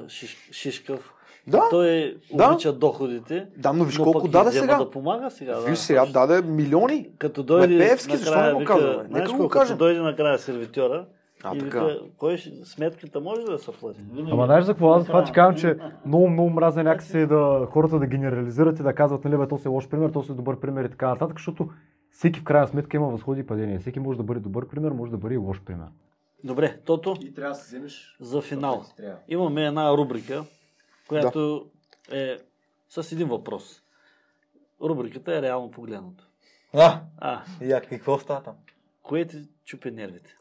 [0.07, 1.13] Шиш, Шишков.
[1.47, 2.49] Да, Той да.
[2.49, 3.47] обича доходите.
[3.57, 4.77] да, но виж но колко и даде сега.
[4.77, 5.59] да помага сега.
[5.59, 6.13] Виж да, сега, точно.
[6.13, 7.09] даде милиони.
[7.17, 9.09] Като дойде Пеевски, защо накрая, го вика, казваме?
[9.09, 9.67] Нека какво, кажем.
[9.67, 11.05] като дойде накрая сервитьора
[11.51, 11.83] А, и така.
[11.85, 13.99] вика, кой ще, сметката може да се плати.
[14.31, 14.91] Ама знаеш за какво?
[14.93, 18.93] Аз това ти казвам, че много, много мразя някакси да хората да генерализират и да
[18.95, 21.07] казват, нали, бе, то си е лош пример, то си е добър пример и така
[21.09, 21.69] нататък, защото
[22.11, 23.79] всеки в крайна сметка има възходи и падения.
[23.79, 25.87] Всеки може да бъде добър пример, може да бъде и лош пример.
[26.43, 28.17] Добре, Тото, И трябва да се вземеш.
[28.19, 28.83] за финал.
[29.27, 30.43] Имаме една рубрика,
[31.07, 31.65] която
[32.11, 32.37] е
[32.89, 33.81] с един въпрос.
[34.81, 36.23] Рубриката е реално погледнато.
[36.73, 38.55] А, А, я, какво става там?
[39.03, 40.36] Кое ти чупи нервите?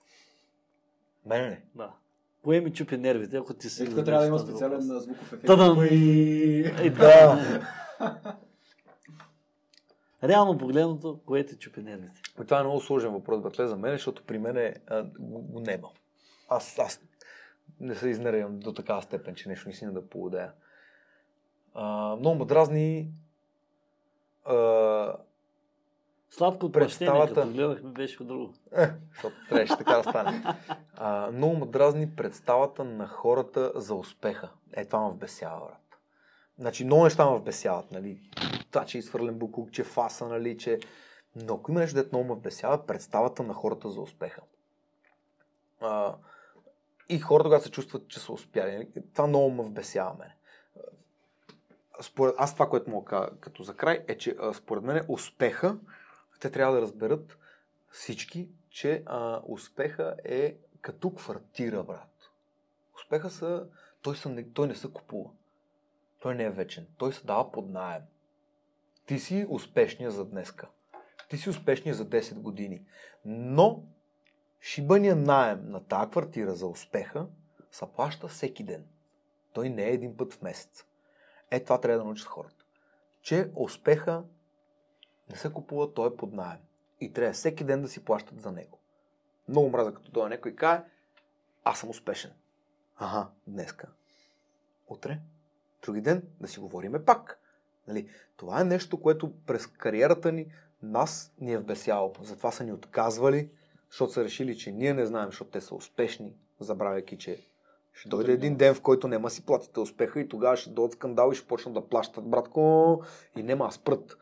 [1.26, 1.62] Мене не.
[1.74, 1.92] Да.
[2.44, 3.84] Кое ми чупи нервите, ако ти си...
[3.84, 5.46] Тук трябва да има специален звуков ефект.
[5.46, 5.82] Та-дам!
[5.82, 7.40] Е, да.
[10.24, 12.20] Реално погледното, кое ти чупи нервите?
[12.36, 14.74] Ами Това е много сложен въпрос, братле, за мен, защото при мен
[15.18, 15.88] го, го нема.
[16.48, 17.00] Аз, аз
[17.80, 20.52] не се изнервям до такава степен, че нещо наистина да поводея.
[21.74, 23.10] А, много ме дразни
[24.44, 24.54] а,
[26.30, 28.54] Сладко Представата- като гледахме, беше друго.
[28.76, 30.44] Е, защото трябваше така да стане.
[30.96, 34.50] А, много ме дразни представата на хората за успеха.
[34.72, 35.98] Е, това ме вбесява, брат.
[36.58, 38.20] Значи, много неща ме вбесяват, нали?
[38.70, 40.78] Това, че е изхвърлен буклук, че е фаса, нали, че...
[41.36, 44.40] Но ако има нещо, дето много ме вбесява, представата на хората за успеха.
[45.80, 46.14] А,
[47.08, 48.72] и хората, когато се чувстват, че са успяли.
[48.72, 48.88] Нали?
[49.14, 50.36] Това много ме вбесява мене.
[52.00, 55.76] Според, аз това, което мога като за край, е, че а, според мен успеха,
[56.40, 57.38] те трябва да разберат
[57.90, 62.30] всички, че а, успеха е като квартира, брат.
[62.96, 63.66] Успеха са,
[64.02, 65.30] той, са, той не се купува.
[66.20, 66.86] Той не е вечен.
[66.98, 68.02] Той се дава под найем.
[69.06, 70.68] Ти си успешния за днеска.
[71.30, 72.82] Ти си успешния за 10 години.
[73.24, 73.82] Но
[74.60, 77.26] шибания найем на тази квартира за успеха
[77.70, 78.84] се плаща всеки ден.
[79.52, 80.84] Той не е един път в месец.
[81.50, 82.64] Е, това трябва да научат хората.
[83.22, 84.24] Че успеха
[85.30, 86.60] не се купува, той е под найем.
[87.00, 88.78] И трябва всеки ден да си плащат за него.
[89.48, 90.82] Много мраза, като дойде някой и каже,
[91.64, 92.32] аз съм успешен.
[92.96, 93.88] Ага, днеска.
[94.88, 95.20] Утре,
[95.82, 97.40] други ден, да си говориме пак.
[97.88, 98.08] Нали?
[98.36, 100.46] Това е нещо, което през кариерата ни
[100.82, 102.12] нас ни е вбесяло.
[102.22, 103.50] Затова са ни отказвали,
[103.90, 107.46] защото са решили, че ние не знаем, защото те са успешни, забравяйки, че
[107.92, 111.30] ще дойде един ден, в който нема си платите успеха и тогава ще дойдат скандал
[111.32, 113.02] и ще почнат да плащат, братко,
[113.36, 114.16] и нема да спрат.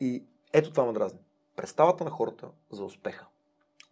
[0.00, 1.18] И ето това ме дразни.
[1.56, 3.26] Представата на хората за успеха.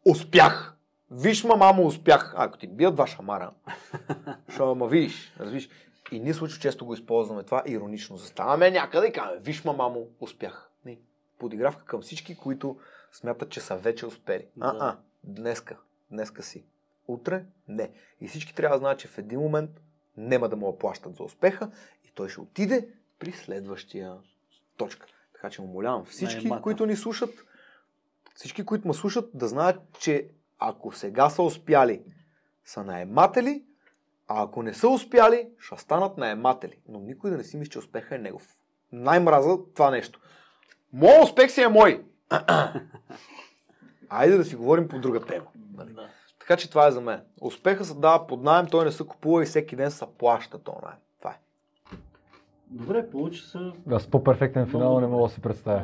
[0.05, 0.77] Успях!
[1.11, 2.35] Виж, ма, мамо, успях.
[2.37, 3.53] А, ако ти бият два шамара,
[4.49, 5.69] ще ма виж, разбиш.
[6.12, 8.16] И ние случай често го използваме това иронично.
[8.16, 10.70] Заставаме някъде и казваме, виж, ма, мамо, успях.
[10.85, 10.99] Не.
[11.39, 12.78] Подигравка към всички, които
[13.12, 14.47] смятат, че са вече успели.
[14.61, 15.77] А, а, днеска.
[16.11, 16.65] Днеска си.
[17.09, 17.93] Утре не.
[18.20, 19.70] И всички трябва да знаят, че в един момент
[20.16, 21.70] няма да му плащат за успеха
[22.05, 22.89] и той ще отиде
[23.19, 24.16] при следващия
[24.77, 25.07] точка.
[25.40, 26.62] Така че му молявам всички, Наемата.
[26.62, 27.30] които ни слушат,
[28.34, 32.02] всички, които ме слушат, да знаят, че ако сега са успяли,
[32.64, 33.64] са наематели,
[34.28, 36.78] а ако не са успяли, ще станат наематели.
[36.88, 38.48] Но никой да не си мисли, че успеха е негов.
[38.92, 40.20] Най-мраза това нещо.
[40.92, 42.04] Моят успех си е мой.
[44.08, 45.46] Айде да си говорим по друга тема.
[45.74, 45.92] Нали?
[45.92, 46.08] Да.
[46.40, 47.20] Така че това е за мен.
[47.40, 50.80] Успеха се дава под найем, той не се купува и всеки ден се плаща то
[50.82, 50.98] найем.
[52.74, 52.78] Е.
[52.78, 53.59] Добре, получи се.
[53.90, 55.82] Аз по-перфектен финал не мога да си представя.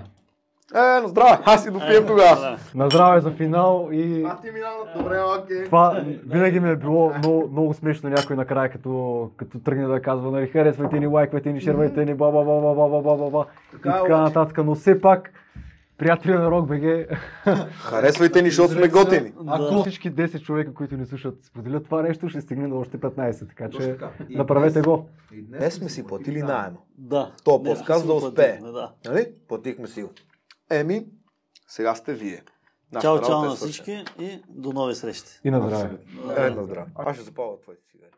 [0.74, 2.58] Е, на здраве, аз си допием тогава.
[2.74, 5.64] На здраве за финал и А ти минава добре, окей.
[5.64, 10.30] това винаги ми е било много, много смешно някой накрая, като, като тръгне да казва,
[10.30, 13.30] нали, харесвайте ни, лайквайте ни, шервайте ни, ба ба ба ба ба ба ба ба
[13.30, 14.58] ба и Така е, нататък.
[14.64, 15.32] Но все пак,
[15.98, 16.82] приятели на Рок БГ,
[17.73, 19.32] Харесвайте ни, защото сме готини.
[19.47, 23.48] ако всички 10 човека, които ни слушат, споделят това нещо, ще стигне до още 15,
[23.48, 23.97] така че
[24.31, 25.09] направете днес- го.
[25.32, 26.77] и Днес сме си платили найема.
[26.98, 27.32] Да.
[27.44, 28.60] То подкаст да успее.
[29.06, 29.27] Нали?
[29.48, 30.10] Платихме си го.
[30.70, 31.06] Еми,
[31.68, 32.43] сега сте вие.
[33.01, 35.40] Чао, работа чао е на всички и до нови срещи.
[35.44, 35.97] И на здраве.
[36.39, 36.86] Е, на здраве.
[36.94, 38.10] Аз ще запалвам твоите цигари.